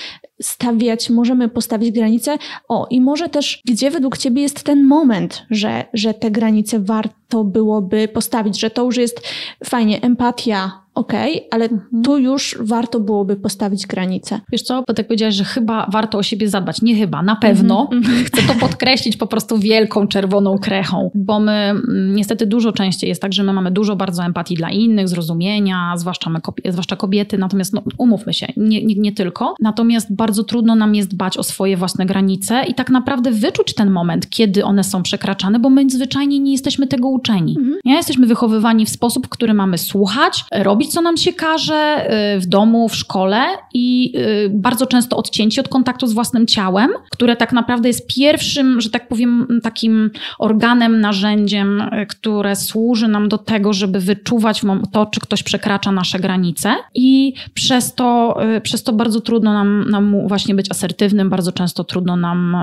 stawiać, 0.42 1.10
możemy 1.10 1.50
postawić 1.50 1.92
granice. 1.92 2.38
O, 2.68 2.88
i 2.90 3.02
może 3.02 3.30
też, 3.30 3.62
gdzie 3.66 3.92
według 3.92 4.18
Ciebie 4.18 4.42
jest 4.42 4.64
ten 4.64 4.84
moment, 4.84 5.44
że, 5.50 5.86
że 5.94 6.14
te 6.14 6.32
granice 6.32 6.80
warto 6.80 7.21
byłoby 7.44 8.08
postawić, 8.08 8.60
że 8.60 8.70
to 8.70 8.84
już 8.84 8.98
jest 8.98 9.28
fajnie, 9.64 10.02
empatia, 10.02 10.82
okej, 10.96 11.38
okay, 11.38 11.48
ale 11.52 11.66
mhm. 11.66 12.04
tu 12.04 12.18
już 12.18 12.58
warto 12.60 13.00
byłoby 13.00 13.36
postawić 13.36 13.88
granicę. 13.88 14.40
Wiesz 14.52 14.62
co, 14.62 14.84
bo 14.88 14.94
tak 14.94 15.08
powiedziałaś, 15.08 15.36
że 15.36 15.44
chyba 15.44 15.88
warto 15.92 16.18
o 16.18 16.24
siebie 16.24 16.50
zadbać. 16.50 16.82
Nie 16.82 16.96
chyba, 16.96 17.22
na 17.22 17.36
pewno. 17.36 17.90
Mhm. 17.92 18.24
Chcę 18.26 18.42
to 18.42 18.54
podkreślić 18.60 19.18
po 19.18 19.28
prostu 19.28 19.58
wielką 19.60 20.08
czerwoną 20.08 20.58
krechą, 20.58 21.12
bo 21.16 21.40
my 21.40 21.52
mm, 21.52 22.16
niestety 22.16 22.46
dużo 22.46 22.72
częściej 22.72 23.08
jest 23.08 23.22
tak, 23.22 23.34
że 23.34 23.44
my 23.44 23.54
mamy 23.54 23.72
dużo 23.72 23.96
bardzo 23.96 24.24
empatii 24.24 24.56
dla 24.56 24.70
innych, 24.70 25.10
zrozumienia, 25.10 25.94
zwłaszcza, 25.98 26.30
my, 26.30 26.40
zwłaszcza 26.70 26.96
kobiety, 26.96 27.38
natomiast 27.38 27.74
no, 27.74 27.82
umówmy 27.98 28.34
się, 28.34 28.48
nie, 28.58 28.86
nie, 28.86 28.96
nie 28.96 29.12
tylko. 29.12 29.56
Natomiast 29.60 30.16
bardzo 30.16 30.44
trudno 30.44 30.76
nam 30.76 30.96
jest 30.96 31.10
dbać 31.10 31.38
o 31.38 31.44
swoje 31.44 31.78
własne 31.78 32.06
granice 32.06 32.64
i 32.68 32.74
tak 32.74 32.90
naprawdę 32.90 33.32
wyczuć 33.32 33.74
ten 33.74 33.90
moment, 33.90 34.30
kiedy 34.30 34.66
one 34.66 34.84
są 34.84 35.04
przekraczane, 35.04 35.60
bo 35.60 35.70
my 35.70 35.90
zwyczajnie 35.90 36.40
nie 36.40 36.52
jesteśmy 36.52 36.88
tego 36.88 37.08
uczeni. 37.08 37.21
Mhm. 37.58 37.78
Nie? 37.86 37.96
Jesteśmy 37.96 38.28
wychowywani 38.28 38.86
w 38.86 38.90
sposób, 38.90 39.26
w 39.26 39.30
który 39.30 39.54
mamy 39.54 39.78
słuchać, 39.78 40.44
robić 40.52 40.82
robić, 40.82 40.94
co 40.94 41.02
nam 41.02 41.18
się 41.18 41.34
każe 41.34 42.08
y, 42.36 42.40
w 42.40 42.46
domu, 42.46 42.90
w 42.90 42.96
szkole 42.96 43.46
i 43.74 44.14
y, 44.18 44.50
bardzo 44.50 44.86
często 44.86 45.18
odcięci 45.18 45.60
od 45.60 45.68
kontaktu 45.68 46.08
z 46.08 46.14
własnym 46.14 46.48
ciałem, 46.48 46.92
które 47.12 47.36
tak 47.36 47.54
naprawdę 47.54 47.90
jest 47.90 48.08
pierwszym, 48.08 48.82
że 48.82 48.90
tak 48.90 49.08
powiem, 49.08 49.48
takim 49.64 50.12
organem, 50.40 51.02
narzędziem, 51.02 51.82
y, 51.82 52.06
które 52.06 52.56
służy 52.56 53.08
nam 53.08 53.30
do 53.30 53.38
tego, 53.38 53.74
żeby 53.74 54.00
wyczuwać 54.00 54.62
to, 54.92 55.06
czy 55.06 55.20
ktoś 55.20 55.44
przekracza 55.44 55.92
nasze 55.92 56.20
granice 56.20 56.76
i 56.96 57.34
przez 57.54 57.96
to, 57.96 58.38
przez 58.64 58.84
to 58.84 58.94
bardzo 58.94 59.22
trudno 59.22 59.54
nam, 59.54 59.90
nam 59.90 60.28
właśnie 60.28 60.56
być 60.56 60.72
asertywnym, 60.72 61.30
bardzo 61.30 61.52
często 61.52 61.84
trudno 61.84 62.16
nam 62.16 62.58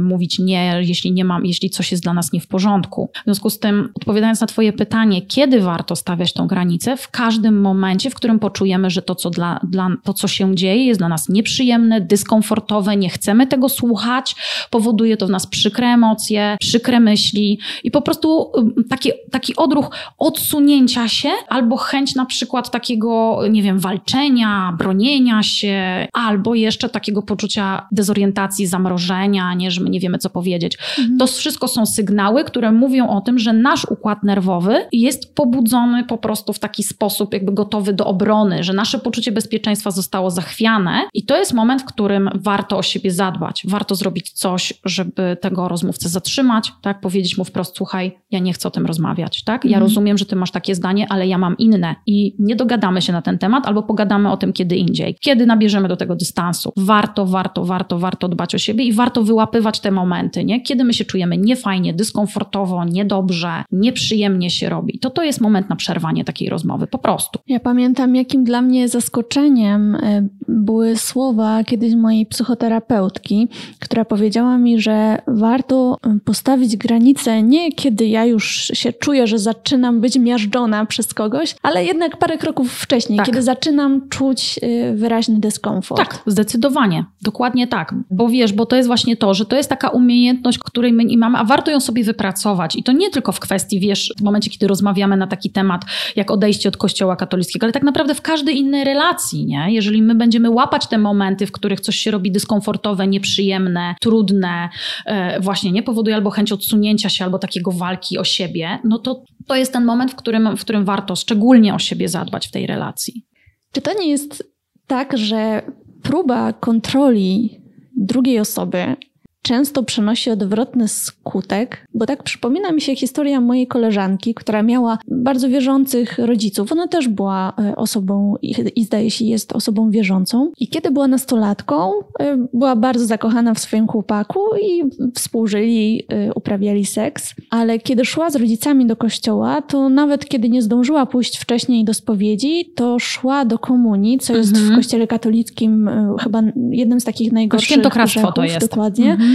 mówić 0.00 0.38
nie, 0.38 0.82
jeśli 0.82 1.12
nie 1.12 1.24
mam, 1.24 1.46
jeśli 1.46 1.70
coś 1.70 1.92
jest 1.92 2.02
dla 2.02 2.14
nas 2.14 2.32
nie 2.32 2.40
w 2.40 2.46
porządku. 2.46 3.10
W 3.14 3.24
związku 3.24 3.50
z 3.50 3.58
tym, 3.58 3.88
odpowiadając 4.04 4.40
na 4.40 4.46
Twoje 4.46 4.72
pytanie, 4.72 5.22
kiedy 5.22 5.60
warto 5.60 5.96
stawiać 5.96 6.32
tą 6.32 6.46
granicę, 6.46 6.96
w 6.96 7.10
każdym 7.10 7.60
momencie, 7.60 8.10
w 8.10 8.14
którym 8.14 8.38
poczujemy, 8.38 8.90
że 8.90 9.02
to 9.02 9.14
co, 9.14 9.30
dla, 9.30 9.60
dla, 9.62 9.90
to, 10.04 10.14
co 10.14 10.28
się 10.28 10.54
dzieje, 10.54 10.86
jest 10.86 11.00
dla 11.00 11.08
nas 11.08 11.28
nieprzyjemne, 11.28 12.00
dyskomfortowe, 12.00 12.96
nie 12.96 13.10
chcemy 13.10 13.46
tego 13.46 13.68
słuchać, 13.68 14.36
powoduje 14.70 15.16
to 15.16 15.26
w 15.26 15.30
nas 15.30 15.46
przykre 15.46 15.86
emocje, 15.86 16.56
przykre 16.60 17.00
myśli 17.00 17.58
i 17.84 17.90
po 17.90 18.02
prostu 18.02 18.52
taki, 18.90 19.10
taki 19.30 19.56
odruch 19.56 19.90
odsunięcia 20.18 21.08
się 21.08 21.30
albo 21.48 21.76
chęć 21.76 22.14
na 22.14 22.26
przykład 22.26 22.70
takiego, 22.70 23.40
nie 23.50 23.62
wiem, 23.62 23.78
walczenia, 23.78 24.74
bronienia 24.78 25.42
się, 25.42 26.06
albo 26.12 26.54
jeszcze 26.54 26.88
takiego 26.88 27.22
poczucia 27.22 27.86
dezorientacji, 27.92 28.66
zamrożenia, 28.66 29.54
nie, 29.54 29.70
że 29.70 29.80
my 29.80 29.90
nie 29.90 30.00
wiemy, 30.00 30.18
co 30.18 30.30
powiedzieć. 30.30 30.78
Mhm. 30.98 31.18
To 31.18 31.26
wszystko 31.26 31.68
są 31.68 31.86
sygnały, 31.86 32.44
które 32.44 32.72
mówią 32.72 33.08
o 33.08 33.20
tym, 33.20 33.38
że 33.38 33.52
nasz 33.52 33.86
układ 33.94 34.22
nerwowy 34.22 34.86
jest 34.92 35.34
pobudzony 35.34 36.04
po 36.04 36.18
prostu 36.18 36.52
w 36.52 36.58
taki 36.58 36.82
sposób, 36.82 37.32
jakby 37.32 37.52
gotowy 37.52 37.92
do 37.92 38.06
obrony, 38.06 38.64
że 38.64 38.72
nasze 38.72 38.98
poczucie 38.98 39.32
bezpieczeństwa 39.32 39.90
zostało 39.90 40.30
zachwiane 40.30 41.00
i 41.14 41.24
to 41.24 41.36
jest 41.36 41.54
moment, 41.54 41.82
w 41.82 41.84
którym 41.84 42.30
warto 42.34 42.78
o 42.78 42.82
siebie 42.82 43.10
zadbać. 43.10 43.62
Warto 43.68 43.94
zrobić 43.94 44.32
coś, 44.32 44.74
żeby 44.84 45.36
tego 45.40 45.68
rozmówcę 45.68 46.08
zatrzymać, 46.08 46.72
tak? 46.82 47.00
Powiedzieć 47.00 47.38
mu 47.38 47.44
wprost, 47.44 47.76
słuchaj, 47.76 48.18
ja 48.30 48.38
nie 48.38 48.52
chcę 48.52 48.68
o 48.68 48.70
tym 48.70 48.86
rozmawiać, 48.86 49.44
tak? 49.44 49.64
Ja 49.64 49.68
mhm. 49.68 49.82
rozumiem, 49.82 50.18
że 50.18 50.26
ty 50.26 50.36
masz 50.36 50.50
takie 50.50 50.74
zdanie, 50.74 51.06
ale 51.10 51.26
ja 51.26 51.38
mam 51.38 51.56
inne 51.58 51.94
i 52.06 52.36
nie 52.38 52.56
dogadamy 52.56 53.02
się 53.02 53.12
na 53.12 53.22
ten 53.22 53.38
temat 53.38 53.66
albo 53.66 53.82
pogadamy 53.82 54.30
o 54.30 54.36
tym 54.36 54.52
kiedy 54.52 54.76
indziej. 54.76 55.16
Kiedy 55.20 55.46
nabierzemy 55.46 55.88
do 55.88 55.96
tego 55.96 56.16
dystansu. 56.16 56.72
Warto, 56.76 57.26
warto, 57.26 57.64
warto, 57.64 57.98
warto 57.98 58.28
dbać 58.28 58.54
o 58.54 58.58
siebie 58.58 58.84
i 58.84 58.92
warto 58.92 59.22
wyłapywać 59.22 59.80
te 59.80 59.90
momenty, 59.90 60.44
nie? 60.44 60.62
Kiedy 60.62 60.84
my 60.84 60.94
się 60.94 61.04
czujemy 61.04 61.38
niefajnie, 61.38 61.94
dyskomfortowo, 61.94 62.84
niedobrze, 62.84 63.64
nieprzyjemnie 63.74 64.50
się 64.50 64.68
robi. 64.68 64.98
To 64.98 65.10
to 65.10 65.22
jest 65.22 65.40
moment 65.40 65.70
na 65.70 65.76
przerwanie 65.76 66.24
takiej 66.24 66.48
rozmowy, 66.48 66.86
po 66.86 66.98
prostu. 66.98 67.38
Ja 67.46 67.60
pamiętam, 67.60 68.16
jakim 68.16 68.44
dla 68.44 68.62
mnie 68.62 68.88
zaskoczeniem 68.88 69.94
e, 69.94 70.28
były 70.48 70.96
słowa 70.96 71.64
kiedyś 71.64 71.94
mojej 71.94 72.26
psychoterapeutki, 72.26 73.48
która 73.78 74.04
powiedziała 74.04 74.58
mi, 74.58 74.80
że 74.80 75.18
warto 75.26 75.98
e, 76.06 76.18
postawić 76.24 76.76
granice 76.76 77.42
nie 77.42 77.72
kiedy 77.72 78.06
ja 78.06 78.24
już 78.24 78.70
się 78.74 78.92
czuję, 78.92 79.26
że 79.26 79.38
zaczynam 79.38 80.00
być 80.00 80.18
miażdżona 80.18 80.86
przez 80.86 81.14
kogoś, 81.14 81.56
ale 81.62 81.84
jednak 81.84 82.16
parę 82.16 82.38
kroków 82.38 82.72
wcześniej, 82.72 83.16
tak. 83.16 83.26
kiedy 83.26 83.42
zaczynam 83.42 84.08
czuć 84.08 84.60
e, 84.62 84.94
wyraźny 84.94 85.40
dyskomfort. 85.40 86.00
Tak, 86.00 86.22
zdecydowanie. 86.26 87.04
Dokładnie 87.22 87.66
tak. 87.66 87.94
Bo 88.10 88.28
wiesz, 88.28 88.52
bo 88.52 88.66
to 88.66 88.76
jest 88.76 88.86
właśnie 88.86 89.16
to, 89.16 89.34
że 89.34 89.44
to 89.44 89.56
jest 89.56 89.68
taka 89.68 89.88
umiejętność, 89.88 90.58
której 90.58 90.92
my 90.92 91.04
nie 91.04 91.18
mamy, 91.18 91.38
a 91.38 91.44
warto 91.44 91.70
ją 91.70 91.80
sobie 91.80 92.04
wypracować. 92.04 92.76
I 92.76 92.82
to 92.82 92.92
nie 92.92 93.10
tylko 93.10 93.32
w 93.32 93.40
kwestii, 93.40 93.63
wiesz, 93.72 94.12
w 94.18 94.22
momencie, 94.22 94.50
kiedy 94.50 94.66
rozmawiamy 94.66 95.16
na 95.16 95.26
taki 95.26 95.50
temat, 95.50 95.82
jak 96.16 96.30
odejście 96.30 96.68
od 96.68 96.76
kościoła 96.76 97.16
katolickiego, 97.16 97.34
katolickiego, 97.34 97.64
ale 97.64 97.72
tak 97.72 97.82
naprawdę 97.82 98.14
w 98.14 98.22
każdej 98.22 98.58
innej 98.58 98.84
relacji, 98.84 99.46
nie? 99.46 99.66
Jeżeli 99.68 100.02
my 100.02 100.14
będziemy 100.14 100.50
łapać 100.50 100.86
te 100.86 100.98
momenty, 100.98 101.46
w 101.46 101.52
których 101.52 101.80
coś 101.80 101.96
się 101.96 102.10
robi 102.10 102.32
dyskomfortowe, 102.32 103.06
nieprzyjemne, 103.06 103.94
trudne, 104.00 104.68
e, 105.06 105.40
właśnie 105.40 105.72
nie 105.72 105.82
powoduje 105.82 106.16
albo 106.16 106.30
chęć 106.30 106.52
odsunięcia 106.52 107.08
się, 107.08 107.24
albo 107.24 107.38
takiego 107.38 107.72
walki 107.72 108.18
o 108.18 108.24
siebie, 108.24 108.78
no 108.84 108.98
to 108.98 109.22
to 109.46 109.56
jest 109.56 109.72
ten 109.72 109.84
moment, 109.84 110.12
w 110.12 110.14
którym, 110.14 110.56
w 110.56 110.60
którym 110.60 110.84
warto 110.84 111.16
szczególnie 111.16 111.74
o 111.74 111.78
siebie 111.78 112.08
zadbać 112.08 112.48
w 112.48 112.50
tej 112.50 112.66
relacji. 112.66 113.26
Czy 113.72 113.80
to 113.80 113.90
nie 114.00 114.08
jest 114.08 114.44
tak, 114.86 115.18
że 115.18 115.62
próba 116.02 116.52
kontroli 116.52 117.60
drugiej 117.96 118.40
osoby 118.40 118.96
często 119.44 119.82
przynosi 119.82 120.30
odwrotny 120.30 120.88
skutek, 120.88 121.86
bo 121.94 122.06
tak 122.06 122.22
przypomina 122.22 122.72
mi 122.72 122.80
się 122.80 122.96
historia 122.96 123.40
mojej 123.40 123.66
koleżanki, 123.66 124.34
która 124.34 124.62
miała 124.62 124.98
bardzo 125.08 125.48
wierzących 125.48 126.18
rodziców. 126.18 126.72
Ona 126.72 126.88
też 126.88 127.08
była 127.08 127.52
e, 127.58 127.76
osobą 127.76 128.36
i 128.76 128.84
zdaje 128.84 129.10
się 129.10 129.24
jest 129.24 129.52
osobą 129.52 129.90
wierzącą. 129.90 130.52
I 130.58 130.68
kiedy 130.68 130.90
była 130.90 131.08
nastolatką, 131.08 131.92
e, 132.20 132.46
była 132.52 132.76
bardzo 132.76 133.06
zakochana 133.06 133.54
w 133.54 133.58
swoim 133.58 133.86
chłopaku 133.86 134.40
i 134.62 134.82
współżyli, 135.14 136.04
e, 136.08 136.34
uprawiali 136.34 136.86
seks. 136.86 137.34
Ale 137.50 137.78
kiedy 137.78 138.04
szła 138.04 138.30
z 138.30 138.36
rodzicami 138.36 138.86
do 138.86 138.96
kościoła, 138.96 139.62
to 139.62 139.88
nawet 139.88 140.24
kiedy 140.24 140.48
nie 140.48 140.62
zdążyła 140.62 141.06
pójść 141.06 141.38
wcześniej 141.38 141.84
do 141.84 141.94
spowiedzi, 141.94 142.72
to 142.74 142.98
szła 142.98 143.44
do 143.44 143.58
komunii, 143.58 144.18
co 144.18 144.36
jest 144.36 144.54
mhm. 144.54 144.72
w 144.72 144.76
kościele 144.76 145.06
katolickim 145.06 145.90
chyba 146.20 146.42
jednym 146.70 147.00
z 147.00 147.04
takich 147.04 147.32
najgorszych 147.32 147.68
Świętokradztwo 147.68 148.32
to 148.32 148.44
jest. 148.44 148.60
Dokładnie. 148.60 149.12
Mhm 149.12 149.33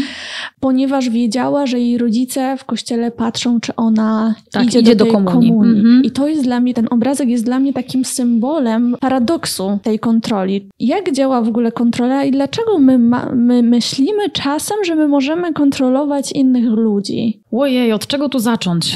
ponieważ 0.60 1.10
wiedziała, 1.10 1.66
że 1.66 1.80
jej 1.80 1.98
rodzice 1.98 2.58
w 2.58 2.66
kościele 2.66 3.12
patrzą, 3.12 3.60
czy 3.60 3.76
ona 3.76 4.36
tak, 4.52 4.66
idzie, 4.66 4.80
idzie 4.80 4.96
do, 4.96 5.06
do 5.06 5.12
komunii. 5.12 5.50
komunii. 5.50 5.80
Mhm. 5.80 6.04
I 6.04 6.12
to 6.12 6.28
jest 6.28 6.44
dla 6.44 6.60
mnie, 6.60 6.74
ten 6.74 6.88
obrazek 6.92 7.30
jest 7.30 7.46
dla 7.46 7.60
mnie 7.60 7.74
takim 7.74 8.06
symbolem 8.06 8.96
paradoksu 9.00 9.80
tej 9.84 10.00
kontroli. 10.00 10.68
Jak 10.80 11.12
działa 11.12 11.42
w 11.42 11.48
ogóle 11.48 11.72
kontrola 11.72 12.24
i 12.24 12.32
dlaczego 12.32 12.80
my, 12.80 13.00
ma, 13.00 13.32
my 13.36 13.64
myślimy 13.64 14.30
czasem, 14.30 14.78
że 14.86 14.96
my 14.96 15.08
możemy 15.08 15.54
kontrolować 15.54 16.32
innych 16.32 16.66
ludzi? 16.66 17.40
Ojej, 17.52 17.94
od 17.94 18.08
czego 18.08 18.30
tu 18.30 18.40
zacząć? 18.40 18.96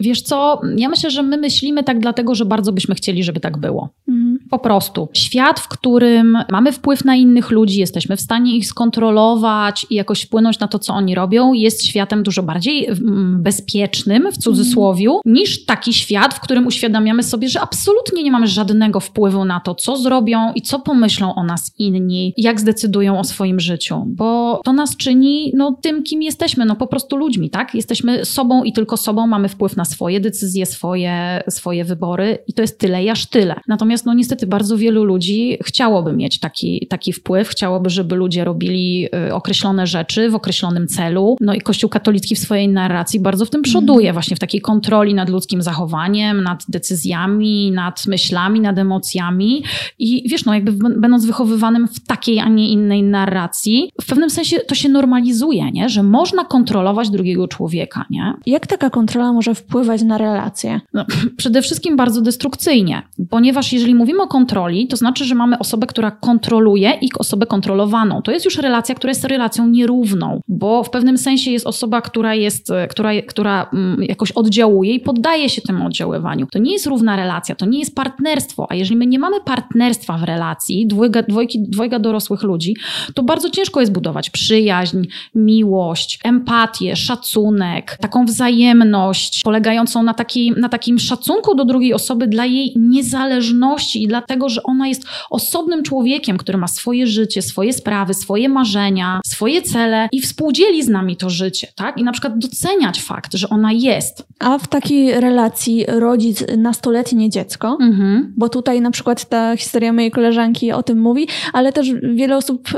Wiesz 0.00 0.22
co, 0.22 0.60
ja 0.76 0.88
myślę, 0.88 1.10
że 1.10 1.22
my 1.22 1.36
myślimy 1.36 1.84
tak 1.84 1.98
dlatego, 1.98 2.34
że 2.34 2.44
bardzo 2.44 2.72
byśmy 2.72 2.94
chcieli, 2.94 3.24
żeby 3.24 3.40
tak 3.40 3.58
było. 3.58 3.88
Mhm. 4.08 4.37
Po 4.50 4.58
prostu. 4.58 5.08
Świat, 5.12 5.60
w 5.60 5.68
którym 5.68 6.38
mamy 6.50 6.72
wpływ 6.72 7.04
na 7.04 7.16
innych 7.16 7.50
ludzi, 7.50 7.80
jesteśmy 7.80 8.16
w 8.16 8.20
stanie 8.20 8.56
ich 8.56 8.66
skontrolować 8.66 9.86
i 9.90 9.94
jakoś 9.94 10.22
wpłynąć 10.22 10.58
na 10.58 10.68
to, 10.68 10.78
co 10.78 10.94
oni 10.94 11.14
robią, 11.14 11.52
jest 11.52 11.86
światem 11.86 12.22
dużo 12.22 12.42
bardziej 12.42 12.86
mm, 12.86 13.42
bezpiecznym, 13.42 14.32
w 14.32 14.38
cudzysłowiu, 14.38 15.20
niż 15.24 15.64
taki 15.64 15.94
świat, 15.94 16.34
w 16.34 16.40
którym 16.40 16.66
uświadamiamy 16.66 17.22
sobie, 17.22 17.48
że 17.48 17.60
absolutnie 17.60 18.22
nie 18.22 18.30
mamy 18.30 18.46
żadnego 18.46 19.00
wpływu 19.00 19.44
na 19.44 19.60
to, 19.60 19.74
co 19.74 19.96
zrobią 19.96 20.52
i 20.54 20.62
co 20.62 20.80
pomyślą 20.80 21.34
o 21.34 21.44
nas 21.44 21.74
inni, 21.78 22.34
jak 22.36 22.60
zdecydują 22.60 23.18
o 23.18 23.24
swoim 23.24 23.60
życiu, 23.60 24.04
bo 24.06 24.60
to 24.64 24.72
nas 24.72 24.96
czyni 24.96 25.52
no, 25.54 25.78
tym, 25.82 26.02
kim 26.02 26.22
jesteśmy, 26.22 26.64
no 26.64 26.76
po 26.76 26.86
prostu 26.86 27.16
ludźmi, 27.16 27.50
tak? 27.50 27.74
Jesteśmy 27.74 28.24
sobą 28.24 28.64
i 28.64 28.72
tylko 28.72 28.96
sobą, 28.96 29.26
mamy 29.26 29.48
wpływ 29.48 29.76
na 29.76 29.84
swoje 29.84 30.20
decyzje, 30.20 30.66
swoje, 30.66 31.42
swoje 31.48 31.84
wybory 31.84 32.38
i 32.46 32.52
to 32.52 32.62
jest 32.62 32.78
tyle 32.78 32.98
aż 33.12 33.26
tyle. 33.26 33.60
Natomiast 33.68 34.06
no 34.06 34.14
niestety 34.14 34.37
bardzo 34.46 34.76
wielu 34.76 35.04
ludzi 35.04 35.58
chciałoby 35.62 36.12
mieć 36.12 36.40
taki, 36.40 36.86
taki 36.90 37.12
wpływ, 37.12 37.48
chciałoby, 37.48 37.90
żeby 37.90 38.16
ludzie 38.16 38.44
robili 38.44 39.08
y, 39.28 39.34
określone 39.34 39.86
rzeczy 39.86 40.30
w 40.30 40.34
określonym 40.34 40.86
celu. 40.86 41.36
No 41.40 41.54
i 41.54 41.60
Kościół 41.60 41.90
katolicki 41.90 42.34
w 42.34 42.38
swojej 42.38 42.68
narracji 42.68 43.20
bardzo 43.20 43.44
w 43.44 43.50
tym 43.50 43.62
przoduje, 43.62 44.06
mm. 44.06 44.12
właśnie 44.12 44.36
w 44.36 44.40
takiej 44.40 44.60
kontroli 44.60 45.14
nad 45.14 45.28
ludzkim 45.28 45.62
zachowaniem, 45.62 46.42
nad 46.42 46.64
decyzjami, 46.68 47.72
nad 47.72 48.06
myślami, 48.06 48.60
nad 48.60 48.78
emocjami 48.78 49.62
i 49.98 50.28
wiesz, 50.28 50.44
no 50.44 50.54
jakby 50.54 50.72
będąc 51.00 51.26
wychowywanym 51.26 51.88
w 51.88 52.06
takiej, 52.06 52.38
a 52.38 52.48
nie 52.48 52.70
innej 52.70 53.02
narracji, 53.02 53.90
w 54.02 54.06
pewnym 54.06 54.30
sensie 54.30 54.58
to 54.58 54.74
się 54.74 54.88
normalizuje, 54.88 55.70
nie? 55.72 55.88
Że 55.88 56.02
można 56.02 56.44
kontrolować 56.44 57.10
drugiego 57.10 57.48
człowieka, 57.48 58.04
nie? 58.10 58.34
Jak 58.46 58.66
taka 58.66 58.90
kontrola 58.90 59.32
może 59.32 59.54
wpływać 59.54 60.02
na 60.02 60.18
relacje? 60.18 60.80
No, 60.94 61.04
przede 61.36 61.62
wszystkim 61.62 61.96
bardzo 61.96 62.20
destrukcyjnie, 62.20 63.02
ponieważ 63.30 63.72
jeżeli 63.72 63.94
mówimy 63.94 64.22
o 64.22 64.27
kontroli, 64.28 64.86
to 64.88 64.96
znaczy, 64.96 65.24
że 65.24 65.34
mamy 65.34 65.58
osobę, 65.58 65.86
która 65.86 66.10
kontroluje 66.10 66.98
i 67.00 67.08
osobę 67.18 67.46
kontrolowaną. 67.46 68.22
To 68.22 68.30
jest 68.30 68.44
już 68.44 68.58
relacja, 68.58 68.94
która 68.94 69.10
jest 69.10 69.24
relacją 69.24 69.68
nierówną, 69.68 70.40
bo 70.48 70.84
w 70.84 70.90
pewnym 70.90 71.18
sensie 71.18 71.50
jest 71.50 71.66
osoba, 71.66 72.00
która 72.00 72.34
jest, 72.34 72.72
która, 72.90 73.10
która 73.22 73.70
mm, 73.72 74.02
jakoś 74.02 74.32
oddziałuje 74.32 74.94
i 74.94 75.00
poddaje 75.00 75.48
się 75.48 75.62
temu 75.62 75.86
oddziaływaniu. 75.86 76.46
To 76.52 76.58
nie 76.58 76.72
jest 76.72 76.86
równa 76.86 77.16
relacja, 77.16 77.54
to 77.54 77.66
nie 77.66 77.78
jest 77.78 77.94
partnerstwo, 77.94 78.66
a 78.70 78.74
jeżeli 78.74 78.96
my 78.96 79.06
nie 79.06 79.18
mamy 79.18 79.40
partnerstwa 79.40 80.18
w 80.18 80.22
relacji, 80.22 80.86
dwojga, 80.86 81.22
dwojki, 81.22 81.60
dwojga 81.68 81.98
dorosłych 81.98 82.42
ludzi, 82.42 82.76
to 83.14 83.22
bardzo 83.22 83.50
ciężko 83.50 83.80
jest 83.80 83.92
budować 83.92 84.30
przyjaźń, 84.30 85.02
miłość, 85.34 86.18
empatię, 86.24 86.96
szacunek, 86.96 87.98
taką 88.00 88.24
wzajemność 88.24 89.40
polegającą 89.44 90.02
na, 90.02 90.14
taki, 90.14 90.52
na 90.56 90.68
takim 90.68 90.98
szacunku 90.98 91.54
do 91.54 91.64
drugiej 91.64 91.94
osoby 91.94 92.26
dla 92.26 92.46
jej 92.46 92.72
niezależności 92.76 94.02
i 94.02 94.06
dlatego, 94.18 94.48
że 94.48 94.62
ona 94.62 94.88
jest 94.88 95.02
osobnym 95.30 95.82
człowiekiem, 95.82 96.36
który 96.36 96.58
ma 96.58 96.68
swoje 96.68 97.06
życie, 97.06 97.42
swoje 97.42 97.72
sprawy, 97.72 98.14
swoje 98.14 98.48
marzenia, 98.48 99.20
swoje 99.26 99.62
cele 99.62 100.08
i 100.12 100.20
współdzieli 100.20 100.82
z 100.82 100.88
nami 100.88 101.16
to 101.16 101.30
życie, 101.30 101.68
tak? 101.74 101.98
I 101.98 102.04
na 102.04 102.12
przykład 102.12 102.38
doceniać 102.38 103.02
fakt, 103.02 103.34
że 103.34 103.48
ona 103.48 103.72
jest. 103.72 104.26
A 104.38 104.58
w 104.58 104.68
takiej 104.68 105.20
relacji 105.20 105.84
rodzic 105.88 106.44
nastoletnie 106.56 107.30
dziecko, 107.30 107.78
mhm. 107.80 108.32
bo 108.36 108.48
tutaj 108.48 108.80
na 108.80 108.90
przykład 108.90 109.28
ta 109.28 109.56
historia 109.56 109.92
mojej 109.92 110.10
koleżanki 110.10 110.72
o 110.72 110.82
tym 110.82 111.00
mówi, 111.00 111.28
ale 111.52 111.72
też 111.72 111.88
wiele 112.14 112.36
osób 112.36 112.68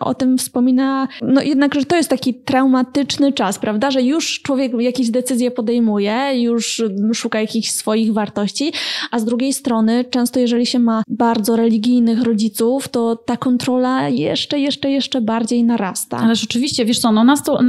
o 0.00 0.14
tym 0.14 0.38
wspomina, 0.38 1.08
no 1.22 1.42
jednak, 1.42 1.74
że 1.74 1.84
to 1.84 1.96
jest 1.96 2.10
taki 2.10 2.34
traumatyczny 2.34 3.32
czas, 3.32 3.58
prawda, 3.58 3.90
że 3.90 4.02
już 4.02 4.42
człowiek 4.42 4.72
jakieś 4.78 5.10
decyzje 5.10 5.50
podejmuje, 5.50 6.42
już 6.42 6.82
szuka 7.14 7.40
jakichś 7.40 7.70
swoich 7.70 8.12
wartości, 8.12 8.72
a 9.10 9.18
z 9.18 9.24
drugiej 9.24 9.52
strony 9.52 10.04
często 10.04 10.40
jeżeli 10.42 10.66
się 10.66 10.78
ma 10.78 11.02
bardzo 11.08 11.56
religijnych 11.56 12.22
rodziców, 12.22 12.88
to 12.88 13.16
ta 13.16 13.36
kontrola 13.36 14.08
jeszcze, 14.08 14.58
jeszcze, 14.58 14.90
jeszcze 14.90 15.20
bardziej 15.20 15.64
narasta. 15.64 16.16
Ale 16.16 16.36
rzeczywiście, 16.36 16.84
wiesz 16.84 16.98
co, 16.98 17.12
no 17.12 17.24
nasto, 17.24 17.60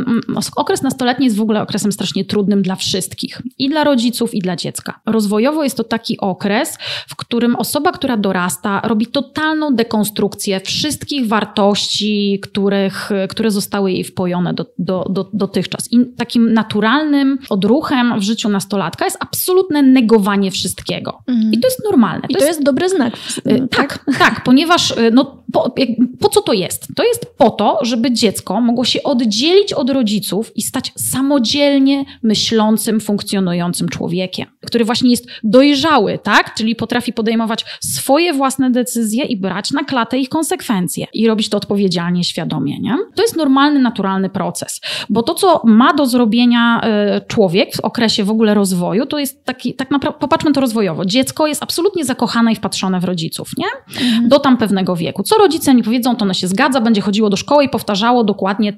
okres 0.56 0.82
nastoletni 0.82 1.26
jest 1.26 1.38
w 1.38 1.42
ogóle 1.42 1.62
okresem 1.62 1.92
strasznie 1.92 2.26
trudnym 2.26 2.62
dla 2.62 2.76
wszystkich. 2.76 3.42
I 3.58 3.70
dla 3.70 3.84
rodziców, 3.84 4.34
i 4.36 4.40
dla 4.40 4.56
dziecka. 4.56 5.00
Rozwojowo 5.06 5.64
jest 5.64 5.78
to 5.78 5.84
taki 5.84 6.18
okres, 6.20 6.78
w 7.08 7.16
którym 7.16 7.56
osoba, 7.56 7.92
która 7.92 8.18
dorasta, 8.18 8.82
robi 8.84 9.08
totalną 9.08 9.76
dekonstrukcję 9.76 10.60
wszystkich 10.60 11.28
wartości, 11.28 12.40
których, 12.42 13.10
które 13.30 13.52
zostały 13.52 13.92
jej 13.92 14.04
wpojone 14.04 14.54
do, 14.54 14.66
do, 14.78 15.06
do, 15.10 15.30
dotychczas. 15.34 15.92
I 15.92 16.06
takim 16.18 16.54
naturalnym 16.54 17.40
odruchem 17.50 18.20
w 18.20 18.24
życiu 18.24 18.50
nastolatka 18.50 19.06
jest 19.06 19.18
absolutne 19.20 19.82
negowanie 19.82 20.52
wszystkiego. 20.52 21.24
Mhm. 21.28 21.54
I 21.54 21.60
to 21.60 21.68
jest 21.68 21.82
normalne. 21.84 22.22
To 22.22 22.28
to 22.28 22.34
jest, 22.34 22.48
jest 22.48 22.63
dobry 22.64 22.90
znak. 22.90 23.14
Y, 23.48 23.68
tak, 23.72 24.06
tak, 24.20 24.44
ponieważ 24.44 24.92
y, 24.92 25.12
no, 25.12 25.43
po, 25.54 25.76
po 26.20 26.30
co 26.30 26.42
to 26.42 26.54
jest? 26.54 26.88
To 26.96 27.04
jest 27.04 27.26
po 27.38 27.50
to, 27.50 27.80
żeby 27.82 28.12
dziecko 28.12 28.62
mogło 28.62 28.86
się 28.86 29.04
oddzielić 29.04 29.74
od 29.74 29.90
rodziców 29.90 30.52
i 30.58 30.62
stać 30.62 30.92
samodzielnie 30.96 32.06
myślącym, 32.24 33.00
funkcjonującym 33.00 33.90
człowiekiem, 33.90 34.48
który 34.66 34.86
właśnie 34.86 35.12
jest 35.12 35.28
dojrzały, 35.44 36.20
tak? 36.24 36.56
Czyli 36.56 36.76
potrafi 36.76 37.14
podejmować 37.14 37.66
swoje 37.82 38.34
własne 38.34 38.72
decyzje 38.72 39.26
i 39.26 39.38
brać 39.38 39.72
na 39.72 39.84
klatę 39.84 40.20
ich 40.20 40.30
konsekwencje 40.30 41.08
i 41.14 41.28
robić 41.28 41.50
to 41.50 41.58
odpowiedzialnie, 41.58 42.24
świadomie, 42.24 42.80
nie? 42.80 42.98
To 43.16 43.22
jest 43.22 43.36
normalny, 43.36 43.80
naturalny 43.80 44.30
proces, 44.30 44.82
bo 45.10 45.24
to, 45.24 45.34
co 45.34 45.62
ma 45.66 45.94
do 45.94 46.06
zrobienia 46.06 46.82
y, 47.18 47.28
człowiek 47.28 47.76
w 47.76 47.80
okresie 47.80 48.24
w 48.24 48.30
ogóle 48.30 48.54
rozwoju, 48.54 49.06
to 49.06 49.20
jest 49.20 49.46
taki, 49.46 49.74
tak 49.74 49.92
naprawdę, 49.92 50.20
popatrzmy 50.20 50.54
to 50.54 50.62
rozwojowo. 50.62 51.06
Dziecko 51.06 51.48
jest 51.48 51.64
absolutnie 51.64 52.06
zakochane 52.06 52.52
i 52.52 52.56
wpatrzone 52.56 53.00
w 53.00 53.04
rodziców, 53.04 53.50
nie? 53.58 53.68
Mhm. 54.02 54.30
Do 54.30 54.40
tam 54.40 54.58
pewnego 54.58 54.96
wieku. 54.96 55.24
Co 55.24 55.43
rodzice 55.44 55.76
nie 55.76 55.84
powiedzą, 55.84 56.16
to 56.16 56.26
ono 56.26 56.34
się 56.34 56.48
zgadza, 56.48 56.82
będzie 56.82 57.02
chodziło 57.02 57.30
do 57.30 57.38
szkoły 57.38 57.64
i 57.64 57.70
powtarzało 57.70 58.24
dokładnie, 58.24 58.74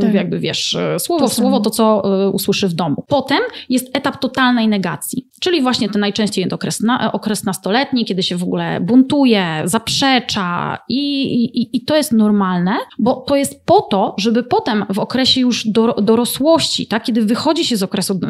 tak. 0.00 0.14
jakby 0.14 0.38
wiesz, 0.38 0.76
słowo 0.98 1.24
to 1.24 1.28
w 1.28 1.34
słowo 1.34 1.60
to, 1.60 1.70
co 1.70 2.02
y, 2.26 2.30
usłyszy 2.30 2.68
w 2.68 2.72
domu. 2.72 3.04
Potem 3.08 3.38
jest 3.68 3.96
etap 3.96 4.18
totalnej 4.20 4.68
negacji, 4.68 5.28
czyli 5.40 5.62
właśnie 5.62 5.88
ten 5.88 6.00
najczęściej 6.00 6.42
jest 6.42 6.52
okres, 6.52 6.80
na, 6.80 7.12
okres 7.12 7.44
nastoletni, 7.44 8.04
kiedy 8.04 8.22
się 8.22 8.36
w 8.36 8.42
ogóle 8.42 8.80
buntuje, 8.80 9.62
zaprzecza 9.64 10.78
i, 10.88 11.34
i, 11.34 11.76
i 11.76 11.84
to 11.84 11.96
jest 11.96 12.12
normalne, 12.12 12.76
bo 12.98 13.14
to 13.14 13.36
jest 13.36 13.64
po 13.66 13.80
to, 13.80 14.14
żeby 14.18 14.42
potem 14.42 14.84
w 14.90 14.98
okresie 14.98 15.40
już 15.40 15.68
do, 15.68 15.92
dorosłości, 15.92 16.86
tak, 16.86 17.04
kiedy 17.04 17.22
wychodzi 17.22 17.64
się 17.64 17.76
z 17.76 17.82
okresu 17.82 18.20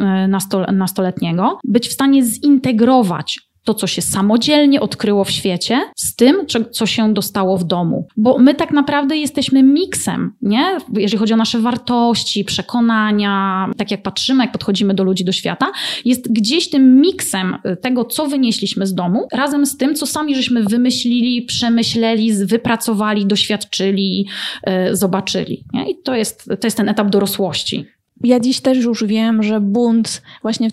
y, 0.65 0.73
nastoletniego, 0.73 1.59
być 1.63 1.87
w 1.87 1.93
stanie 1.93 2.23
zintegrować 2.23 3.44
to, 3.65 3.73
co 3.73 3.87
się 3.87 4.01
samodzielnie 4.01 4.81
odkryło 4.81 5.23
w 5.23 5.31
świecie, 5.31 5.81
z 5.95 6.15
tym, 6.15 6.35
co 6.71 6.85
się 6.85 7.13
dostało 7.13 7.57
w 7.57 7.63
domu. 7.63 8.07
Bo 8.17 8.37
my 8.37 8.53
tak 8.53 8.71
naprawdę 8.71 9.17
jesteśmy 9.17 9.63
miksem, 9.63 10.33
nie? 10.41 10.77
Jeżeli 10.93 11.17
chodzi 11.17 11.33
o 11.33 11.37
nasze 11.37 11.59
wartości, 11.59 12.43
przekonania, 12.43 13.65
tak 13.77 13.91
jak 13.91 14.03
patrzymy, 14.03 14.43
jak 14.43 14.51
podchodzimy 14.51 14.93
do 14.93 15.03
ludzi, 15.03 15.25
do 15.25 15.31
świata, 15.31 15.71
jest 16.05 16.33
gdzieś 16.33 16.69
tym 16.69 17.01
miksem 17.01 17.55
tego, 17.81 18.05
co 18.05 18.27
wynieśliśmy 18.27 18.87
z 18.87 18.93
domu, 18.93 19.27
razem 19.33 19.65
z 19.65 19.77
tym, 19.77 19.95
co 19.95 20.05
sami 20.05 20.35
żeśmy 20.35 20.63
wymyślili, 20.63 21.41
przemyśleli, 21.41 22.33
wypracowali, 22.33 23.25
doświadczyli, 23.25 24.27
yy, 24.67 24.95
zobaczyli. 24.95 25.63
Nie? 25.73 25.91
I 25.91 25.95
to 26.03 26.15
jest, 26.15 26.49
to 26.59 26.67
jest 26.67 26.77
ten 26.77 26.89
etap 26.89 27.09
dorosłości. 27.09 27.85
Ja 28.23 28.39
dziś 28.39 28.61
też 28.61 28.77
już 28.77 29.03
wiem, 29.03 29.43
że 29.43 29.61
bunt 29.61 30.21
właśnie 30.41 30.69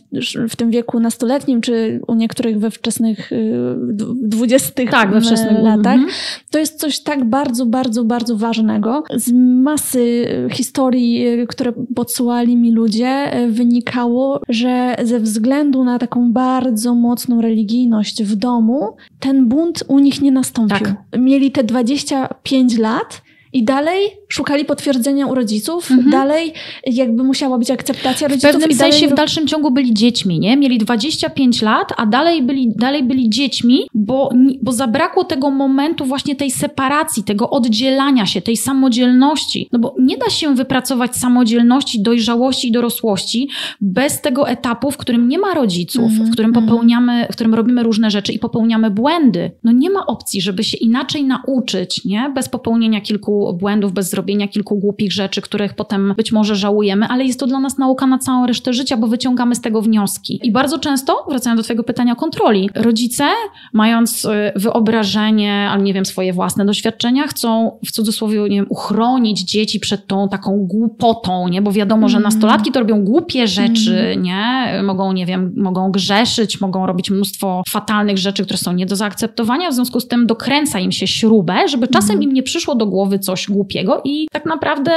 w, 0.48 0.56
tym 0.56 0.70
wieku 0.70 1.00
nastoletnim, 1.00 1.60
czy 1.60 2.00
u 2.06 2.14
niektórych 2.14 2.58
we 2.58 2.70
wczesnych 2.70 3.32
y, 3.32 3.76
dwudziestych 4.22 4.90
tak, 4.90 5.10
we 5.10 5.20
wczesnych 5.20 5.58
latach, 5.62 5.94
mm 5.94 6.08
-hmm. 6.08 6.42
to 6.50 6.58
jest 6.58 6.80
coś 6.80 7.00
tak 7.00 7.24
bardzo, 7.24 7.66
bardzo, 7.66 8.04
bardzo 8.04 8.36
ważnego. 8.36 9.02
Z 9.14 9.32
masy 9.62 10.26
historii, 10.52 11.28
y, 11.28 11.46
które 11.46 11.72
podsyłali 11.94 12.56
mi 12.56 12.72
ludzie, 12.72 13.40
y, 13.44 13.52
wynikało, 13.52 14.40
że 14.48 14.96
ze 15.02 15.20
względu 15.20 15.84
na 15.84 15.98
taką 15.98 16.32
bardzo 16.32 16.94
mocną 16.94 17.40
religijność 17.40 18.22
w 18.22 18.36
domu, 18.36 18.96
ten 19.20 19.48
bunt 19.48 19.84
u 19.88 19.98
nich 19.98 20.22
nie 20.22 20.32
nastąpił. 20.32 20.78
Tak. 20.78 20.94
Mieli 21.18 21.50
te 21.50 21.64
25 21.64 22.78
lat 22.78 23.22
i 23.52 23.64
dalej 23.64 24.10
szukali 24.28 24.64
potwierdzenia 24.64 25.26
u 25.26 25.34
rodziców, 25.34 25.90
mhm. 25.90 26.10
dalej 26.10 26.52
jakby 26.86 27.24
musiała 27.24 27.58
być 27.58 27.70
akceptacja 27.70 28.28
rodziców. 28.28 28.50
W 28.50 28.52
pewnym 28.52 28.70
i 28.70 28.74
sensie 28.74 29.08
w 29.08 29.14
dalszym 29.14 29.46
ciągu 29.46 29.70
byli 29.70 29.94
dziećmi, 29.94 30.40
nie? 30.40 30.56
Mieli 30.56 30.78
25 30.78 31.62
lat, 31.62 31.92
a 31.96 32.06
dalej 32.06 32.42
byli, 32.42 32.72
dalej 32.76 33.02
byli 33.02 33.30
dziećmi, 33.30 33.78
bo, 33.94 34.30
bo 34.62 34.72
zabrakło 34.72 35.24
tego 35.24 35.50
momentu 35.50 36.04
właśnie 36.04 36.36
tej 36.36 36.50
separacji, 36.50 37.24
tego 37.24 37.50
oddzielania 37.50 38.26
się, 38.26 38.42
tej 38.42 38.56
samodzielności. 38.56 39.68
No 39.72 39.78
bo 39.78 39.94
nie 39.98 40.16
da 40.16 40.30
się 40.30 40.54
wypracować 40.54 41.16
samodzielności, 41.16 42.02
dojrzałości 42.02 42.68
i 42.68 42.72
dorosłości 42.72 43.48
bez 43.80 44.20
tego 44.20 44.48
etapu, 44.48 44.90
w 44.90 44.96
którym 44.96 45.28
nie 45.28 45.38
ma 45.38 45.54
rodziców, 45.54 46.04
mhm. 46.04 46.26
w 46.26 46.32
którym 46.32 46.48
mhm. 46.48 46.66
popełniamy, 46.66 47.26
w 47.30 47.32
którym 47.32 47.54
robimy 47.54 47.82
różne 47.82 48.10
rzeczy 48.10 48.32
i 48.32 48.38
popełniamy 48.38 48.90
błędy. 48.90 49.50
No 49.64 49.72
nie 49.72 49.90
ma 49.90 50.06
opcji, 50.06 50.40
żeby 50.40 50.64
się 50.64 50.76
inaczej 50.76 51.24
nauczyć, 51.24 52.04
nie? 52.04 52.32
Bez 52.34 52.48
popełnienia 52.48 53.00
kilku 53.00 53.41
kilku 53.42 53.58
błędów, 53.58 53.92
bez 53.92 54.10
zrobienia 54.10 54.48
kilku 54.48 54.78
głupich 54.78 55.12
rzeczy, 55.12 55.40
których 55.40 55.74
potem 55.74 56.14
być 56.16 56.32
może 56.32 56.56
żałujemy, 56.56 57.06
ale 57.06 57.24
jest 57.24 57.40
to 57.40 57.46
dla 57.46 57.60
nas 57.60 57.78
nauka 57.78 58.06
na 58.06 58.18
całą 58.18 58.46
resztę 58.46 58.72
życia, 58.72 58.96
bo 58.96 59.06
wyciągamy 59.06 59.54
z 59.54 59.60
tego 59.60 59.82
wnioski. 59.82 60.40
I 60.42 60.52
bardzo 60.52 60.78
często, 60.78 61.26
wracając 61.28 61.60
do 61.60 61.64
Twojego 61.64 61.84
pytania 61.84 62.12
o 62.12 62.16
kontroli, 62.16 62.70
rodzice, 62.74 63.24
mając 63.72 64.24
y, 64.24 64.28
wyobrażenie, 64.56 65.68
albo 65.70 65.84
nie 65.84 65.94
wiem, 65.94 66.06
swoje 66.06 66.32
własne 66.32 66.64
doświadczenia, 66.64 67.26
chcą 67.26 67.78
w 67.86 67.92
cudzysłowie, 67.92 68.40
nie 68.40 68.56
wiem, 68.56 68.66
uchronić 68.68 69.40
dzieci 69.40 69.80
przed 69.80 70.06
tą 70.06 70.28
taką 70.28 70.66
głupotą, 70.66 71.48
nie? 71.48 71.62
Bo 71.62 71.72
wiadomo, 71.72 72.08
że 72.08 72.16
mm. 72.16 72.24
nastolatki 72.24 72.72
to 72.72 72.80
robią 72.80 73.04
głupie 73.04 73.46
rzeczy, 73.46 73.98
mm. 73.98 74.22
nie? 74.22 74.82
Mogą, 74.82 75.12
nie 75.12 75.26
wiem, 75.26 75.52
mogą 75.56 75.90
grzeszyć, 75.90 76.60
mogą 76.60 76.86
robić 76.86 77.10
mnóstwo 77.10 77.62
fatalnych 77.68 78.18
rzeczy, 78.18 78.44
które 78.44 78.58
są 78.58 78.72
nie 78.72 78.86
do 78.86 78.96
zaakceptowania, 78.96 79.70
w 79.70 79.74
związku 79.74 80.00
z 80.00 80.08
tym 80.08 80.26
dokręca 80.26 80.80
im 80.80 80.92
się 80.92 81.06
śrubę, 81.06 81.68
żeby 81.68 81.88
czasem 81.88 82.10
mm. 82.10 82.22
im 82.22 82.32
nie 82.32 82.42
przyszło 82.42 82.74
do 82.74 82.86
głowy 82.86 83.18
coś 83.18 83.31
głupiego 83.48 84.00
i 84.04 84.28
tak 84.32 84.46
naprawdę, 84.46 84.90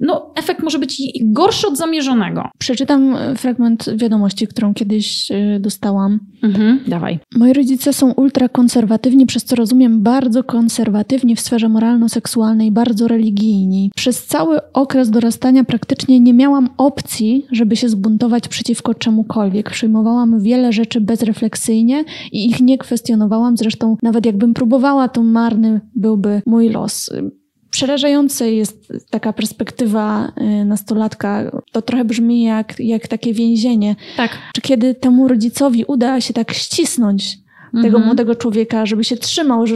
no, 0.00 0.30
efekt 0.34 0.62
może 0.62 0.78
być 0.78 1.02
gorszy 1.20 1.66
od 1.66 1.76
zamierzonego. 1.76 2.48
Przeczytam 2.58 3.16
fragment 3.36 3.90
wiadomości, 3.96 4.46
którą 4.46 4.74
kiedyś 4.74 5.30
y, 5.30 5.58
dostałam. 5.60 6.20
Mhm, 6.42 6.80
dawaj. 6.86 7.18
Moi 7.36 7.52
rodzice 7.52 7.92
są 7.92 8.12
ultrakonserwatywni, 8.12 9.26
przez 9.26 9.44
co 9.44 9.56
rozumiem 9.56 10.02
bardzo 10.02 10.44
konserwatywni 10.44 11.36
w 11.36 11.40
sferze 11.40 11.68
moralno-seksualnej, 11.68 12.72
bardzo 12.72 13.08
religijni. 13.08 13.90
Przez 13.96 14.26
cały 14.26 14.72
okres 14.72 15.10
dorastania 15.10 15.64
praktycznie 15.64 16.20
nie 16.20 16.34
miałam 16.34 16.68
opcji, 16.76 17.46
żeby 17.52 17.76
się 17.76 17.88
zbuntować 17.88 18.48
przeciwko 18.48 18.94
czemukolwiek. 18.94 19.70
Przyjmowałam 19.70 20.40
wiele 20.40 20.72
rzeczy 20.72 21.00
bezrefleksyjnie 21.00 22.04
i 22.32 22.46
ich 22.46 22.60
nie 22.60 22.78
kwestionowałam. 22.78 23.56
Zresztą 23.56 23.96
nawet 24.02 24.26
jakbym 24.26 24.54
próbowała, 24.54 25.08
to 25.08 25.22
marny 25.22 25.80
byłby 25.94 26.42
mój 26.46 26.68
los 26.68 27.10
przerażająca 27.72 28.44
jest 28.44 28.92
taka 29.10 29.32
perspektywa 29.32 30.32
y, 30.62 30.64
nastolatka. 30.64 31.50
To 31.72 31.82
trochę 31.82 32.04
brzmi 32.04 32.42
jak, 32.42 32.74
jak 32.78 33.08
takie 33.08 33.34
więzienie. 33.34 33.96
Tak. 34.16 34.38
Czy 34.54 34.60
kiedy 34.60 34.94
temu 34.94 35.28
rodzicowi 35.28 35.84
uda 35.84 36.20
się 36.20 36.34
tak 36.34 36.52
ścisnąć 36.52 37.41
tego 37.72 37.86
mhm. 37.86 38.04
młodego 38.04 38.34
człowieka, 38.34 38.86
żeby 38.86 39.04
się 39.04 39.16
trzymał 39.16 39.66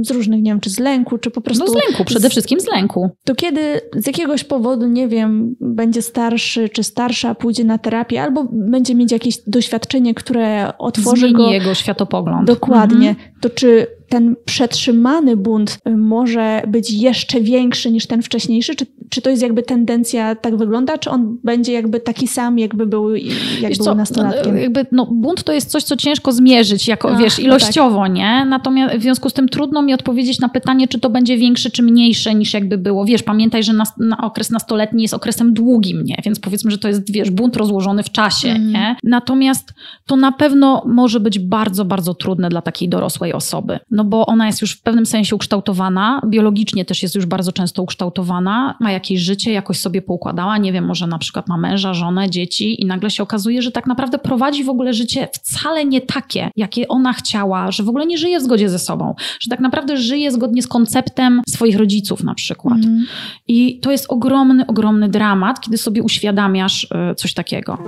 z 0.00 0.10
różnych, 0.10 0.42
nie 0.42 0.50
wiem, 0.50 0.60
czy 0.60 0.70
z 0.70 0.78
lęku, 0.78 1.18
czy 1.18 1.30
po 1.30 1.40
prostu... 1.40 1.64
No 1.64 1.70
z 1.70 1.74
lęku, 1.74 2.04
przede 2.04 2.30
wszystkim 2.30 2.60
z 2.60 2.66
lęku. 2.66 3.10
To 3.24 3.34
kiedy 3.34 3.80
z 3.96 4.06
jakiegoś 4.06 4.44
powodu, 4.44 4.86
nie 4.86 5.08
wiem, 5.08 5.56
będzie 5.60 6.02
starszy 6.02 6.68
czy 6.68 6.82
starsza, 6.82 7.34
pójdzie 7.34 7.64
na 7.64 7.78
terapię, 7.78 8.22
albo 8.22 8.48
będzie 8.52 8.94
mieć 8.94 9.12
jakieś 9.12 9.38
doświadczenie, 9.46 10.14
które 10.14 10.78
otworzy 10.78 11.20
Zmieni 11.20 11.36
go... 11.36 11.50
jego 11.50 11.74
światopogląd. 11.74 12.46
Dokładnie. 12.46 13.08
Mhm. 13.08 13.28
To 13.40 13.50
czy 13.50 13.86
ten 14.08 14.36
przetrzymany 14.44 15.36
bunt 15.36 15.78
może 15.96 16.62
być 16.68 16.90
jeszcze 16.90 17.40
większy 17.40 17.90
niż 17.90 18.06
ten 18.06 18.22
wcześniejszy? 18.22 18.74
Czy, 18.74 18.86
czy 19.10 19.22
to 19.22 19.30
jest 19.30 19.42
jakby 19.42 19.62
tendencja, 19.62 20.34
tak 20.34 20.56
wygląda? 20.56 20.98
Czy 20.98 21.10
on 21.10 21.38
będzie 21.44 21.72
jakby 21.72 22.00
taki 22.00 22.28
sam, 22.28 22.58
jakby 22.58 22.86
był, 22.86 23.14
jak 23.14 23.24
wiesz 23.60 23.78
był 23.78 23.84
co, 23.84 23.94
nastolatkiem? 23.94 24.54
No, 24.54 24.60
jakby, 24.60 24.86
no, 24.92 25.06
bunt 25.06 25.44
to 25.44 25.52
jest 25.52 25.70
coś, 25.70 25.82
co 25.82 25.96
ciężko 25.96 26.32
zmierzyć, 26.32 26.88
jako, 26.88 27.10
Ach, 27.10 27.18
wiesz, 27.18 27.38
ilościowo, 27.38 27.96
no 27.96 28.04
tak. 28.04 28.14
nie? 28.14 28.44
Natomiast 28.44 28.94
w 28.94 29.02
związku 29.02 29.30
z 29.30 29.32
tym 29.32 29.48
trudno 29.48 29.82
mi 29.82 29.94
odpowiedzieć 29.94 30.40
na 30.40 30.48
pytanie, 30.48 30.88
czy 30.88 31.00
to 31.00 31.10
będzie 31.10 31.38
większe, 31.38 31.70
czy 31.70 31.82
mniejsze 31.82 32.34
niż 32.34 32.54
jakby 32.54 32.78
było. 32.78 33.04
Wiesz, 33.04 33.22
pamiętaj, 33.22 33.62
że 33.62 33.72
na, 33.72 33.84
na 33.98 34.18
okres 34.18 34.50
nastoletni 34.50 35.02
jest 35.02 35.14
okresem 35.14 35.54
długim, 35.54 36.04
nie? 36.04 36.16
Więc 36.24 36.40
powiedzmy, 36.40 36.70
że 36.70 36.78
to 36.78 36.88
jest, 36.88 37.12
wiesz, 37.12 37.30
bunt 37.30 37.56
rozłożony 37.56 38.02
w 38.02 38.10
czasie, 38.10 38.48
mm. 38.48 38.72
nie? 38.72 38.96
Natomiast 39.02 39.74
to 40.06 40.16
na 40.16 40.32
pewno 40.32 40.82
może 40.86 41.20
być 41.20 41.38
bardzo, 41.38 41.84
bardzo 41.84 42.14
trudne 42.14 42.48
dla 42.48 42.62
takiej 42.62 42.88
dorosłej 42.88 43.32
osoby 43.32 43.78
no 43.90 44.04
bo 44.04 44.26
ona 44.26 44.46
jest 44.46 44.62
już 44.62 44.72
w 44.72 44.82
pewnym 44.82 45.06
sensie 45.06 45.36
ukształtowana, 45.36 46.20
biologicznie 46.26 46.84
też 46.84 47.02
jest 47.02 47.14
już 47.14 47.26
bardzo 47.26 47.52
często 47.52 47.82
ukształtowana, 47.82 48.76
ma 48.80 48.92
jakieś 48.96 49.20
życie, 49.20 49.52
jakoś 49.52 49.78
sobie 49.78 50.02
poukładała, 50.02 50.58
nie 50.58 50.72
wiem, 50.72 50.84
może 50.84 51.06
na 51.06 51.18
przykład 51.18 51.48
ma 51.48 51.56
męża, 51.56 51.94
żonę, 51.94 52.30
dzieci 52.30 52.82
i 52.82 52.86
nagle 52.86 53.10
się 53.10 53.22
okazuje, 53.22 53.62
że 53.62 53.70
tak 53.70 53.86
naprawdę 53.86 54.18
prowadzi 54.18 54.64
w 54.64 54.68
ogóle 54.68 54.94
życie 54.94 55.28
wcale 55.32 55.84
nie 55.84 56.00
takie, 56.00 56.50
jakie 56.56 56.88
ona 56.88 57.12
chciała, 57.12 57.70
że 57.70 57.82
w 57.82 57.88
ogóle 57.88 58.06
nie 58.06 58.18
żyje 58.18 58.38
w 58.38 58.42
zgodzie 58.42 58.68
ze 58.68 58.78
sobą, 58.78 59.14
że 59.40 59.50
tak 59.50 59.60
naprawdę 59.60 59.96
żyje 59.96 60.32
zgodnie 60.32 60.62
z 60.62 60.66
konceptem 60.66 61.42
swoich 61.48 61.76
rodziców 61.76 62.24
na 62.24 62.34
przykład. 62.34 62.84
Mm. 62.84 63.06
I 63.48 63.80
to 63.80 63.90
jest 63.92 64.06
ogromny, 64.08 64.66
ogromny 64.66 65.08
dramat, 65.08 65.60
kiedy 65.60 65.78
sobie 65.78 66.02
uświadamiasz 66.02 66.84
y, 66.84 67.14
coś 67.14 67.34
takiego. 67.34 67.78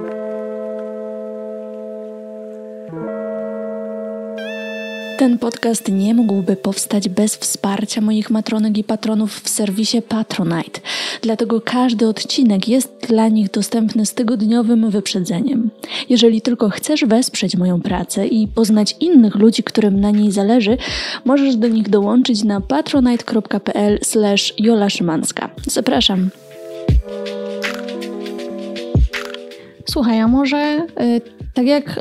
Ten 5.19 5.39
podcast 5.39 5.89
nie 5.89 6.15
mógłby 6.15 6.57
powstać 6.57 7.09
bez 7.09 7.37
wsparcia 7.37 8.01
moich 8.01 8.31
matronek 8.31 8.79
i 8.79 8.85
patronów 8.85 9.41
w 9.41 9.49
serwisie 9.49 10.03
Patronite. 10.03 10.81
Dlatego 11.23 11.61
każdy 11.61 12.07
odcinek 12.07 12.69
jest 12.69 13.07
dla 13.09 13.29
nich 13.29 13.51
dostępny 13.51 14.07
z 14.07 14.15
tygodniowym 14.15 14.91
wyprzedzeniem. 14.91 15.71
Jeżeli 16.09 16.43
tylko 16.43 16.71
chcesz 16.71 17.05
wesprzeć 17.05 17.57
moją 17.57 17.81
pracę 17.81 18.27
i 18.27 18.49
poznać 18.49 18.97
innych 19.01 19.35
ludzi, 19.35 19.63
którym 19.63 20.01
na 20.01 20.11
niej 20.11 20.33
zależy, 20.33 20.77
możesz 21.25 21.57
do 21.57 21.69
nich 21.69 21.89
dołączyć 21.89 22.45
na 22.45 22.61
Szymanska. 24.91 25.51
Zapraszam. 25.67 26.31
Słuchaj, 29.91 30.21
a 30.21 30.29
może 30.29 30.87
y, 31.01 31.38
tak 31.55 31.67
jak 31.67 31.99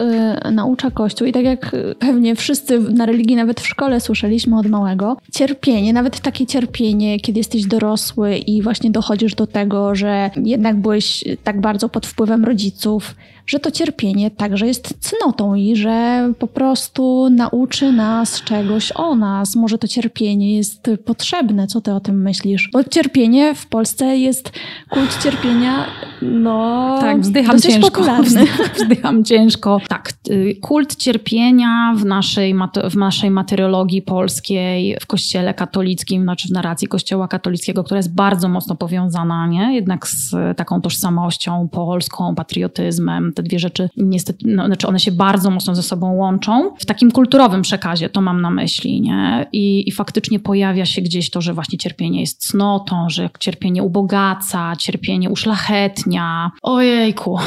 y, 0.47 0.51
naucza 0.51 0.91
Kościół 0.91 1.27
i 1.27 1.31
tak 1.31 1.43
jak 1.43 1.73
y, 1.73 1.95
pewnie 1.99 2.35
wszyscy 2.35 2.79
na 2.79 3.05
religii, 3.05 3.35
nawet 3.35 3.61
w 3.61 3.67
szkole 3.67 4.01
słyszeliśmy 4.01 4.59
od 4.59 4.67
małego, 4.67 5.17
cierpienie, 5.33 5.93
nawet 5.93 6.19
takie 6.19 6.45
cierpienie, 6.45 7.19
kiedy 7.19 7.39
jesteś 7.39 7.65
dorosły 7.65 8.35
i 8.35 8.61
właśnie 8.61 8.91
dochodzisz 8.91 9.35
do 9.35 9.47
tego, 9.47 9.95
że 9.95 10.31
jednak 10.43 10.75
byłeś 10.75 11.23
tak 11.43 11.61
bardzo 11.61 11.89
pod 11.89 12.05
wpływem 12.05 12.45
rodziców, 12.45 13.15
że 13.47 13.59
to 13.59 13.71
cierpienie 13.71 14.31
także 14.31 14.67
jest 14.67 14.93
cnotą 14.99 15.55
i 15.55 15.75
że 15.75 16.29
po 16.39 16.47
prostu 16.47 17.29
nauczy 17.29 17.91
nas 17.91 18.43
czegoś 18.43 18.91
o 18.95 19.15
nas. 19.15 19.55
Może 19.55 19.77
to 19.77 19.87
cierpienie 19.87 20.55
jest 20.55 20.89
potrzebne. 21.05 21.67
Co 21.67 21.81
ty 21.81 21.93
o 21.93 21.99
tym 21.99 22.21
myślisz? 22.21 22.69
Bo 22.73 22.83
cierpienie 22.83 23.55
w 23.55 23.67
Polsce 23.67 24.17
jest 24.17 24.51
kult 24.89 25.23
cierpienia, 25.23 25.85
no. 26.21 26.97
Tak, 27.01 27.19
wzdycham 27.19 27.61
ciężko. 27.61 27.91
Popularny. 27.91 28.45
Wzdycham 28.83 29.23
ciężko. 29.23 29.81
Tak, 29.89 30.13
y, 30.29 30.55
kult 30.61 30.95
cierpienia 30.95 31.93
w 31.97 32.05
naszej, 32.05 32.55
w 32.89 32.95
naszej 32.95 33.31
materiologii 33.31 34.01
polskiej, 34.01 34.97
w 35.01 35.05
kościele 35.05 35.53
katolickim, 35.53 36.23
znaczy 36.23 36.47
w 36.47 36.51
narracji 36.51 36.87
kościoła 36.87 37.27
katolickiego, 37.27 37.83
która 37.83 37.97
jest 37.97 38.15
bardzo 38.15 38.49
mocno 38.49 38.75
powiązana, 38.75 39.47
nie? 39.47 39.75
Jednak 39.75 40.07
z 40.07 40.35
taką 40.57 40.81
tożsamością 40.81 41.67
polską, 41.71 42.35
patriotyzmem, 42.35 43.33
te 43.37 43.43
dwie 43.43 43.59
rzeczy 43.59 43.89
niestety, 43.97 44.45
no, 44.47 44.65
znaczy 44.65 44.87
one 44.87 44.99
się 44.99 45.11
bardzo 45.11 45.49
mocno 45.49 45.75
ze 45.75 45.83
sobą 45.83 46.13
łączą. 46.13 46.71
W 46.79 46.85
takim 46.85 47.11
kulturowym 47.11 47.61
przekazie 47.61 48.09
to 48.09 48.21
mam 48.21 48.41
na 48.41 48.49
myśli, 48.49 49.01
nie? 49.01 49.47
I, 49.53 49.89
I 49.89 49.91
faktycznie 49.91 50.39
pojawia 50.39 50.85
się 50.85 51.01
gdzieś 51.01 51.29
to, 51.29 51.41
że 51.41 51.53
właśnie 51.53 51.77
cierpienie 51.77 52.21
jest 52.21 52.47
cnotą, 52.47 53.09
że 53.09 53.29
cierpienie 53.39 53.83
ubogaca, 53.83 54.75
cierpienie 54.75 55.29
uszlachetnia. 55.29 56.51
Ojejku. 56.61 57.37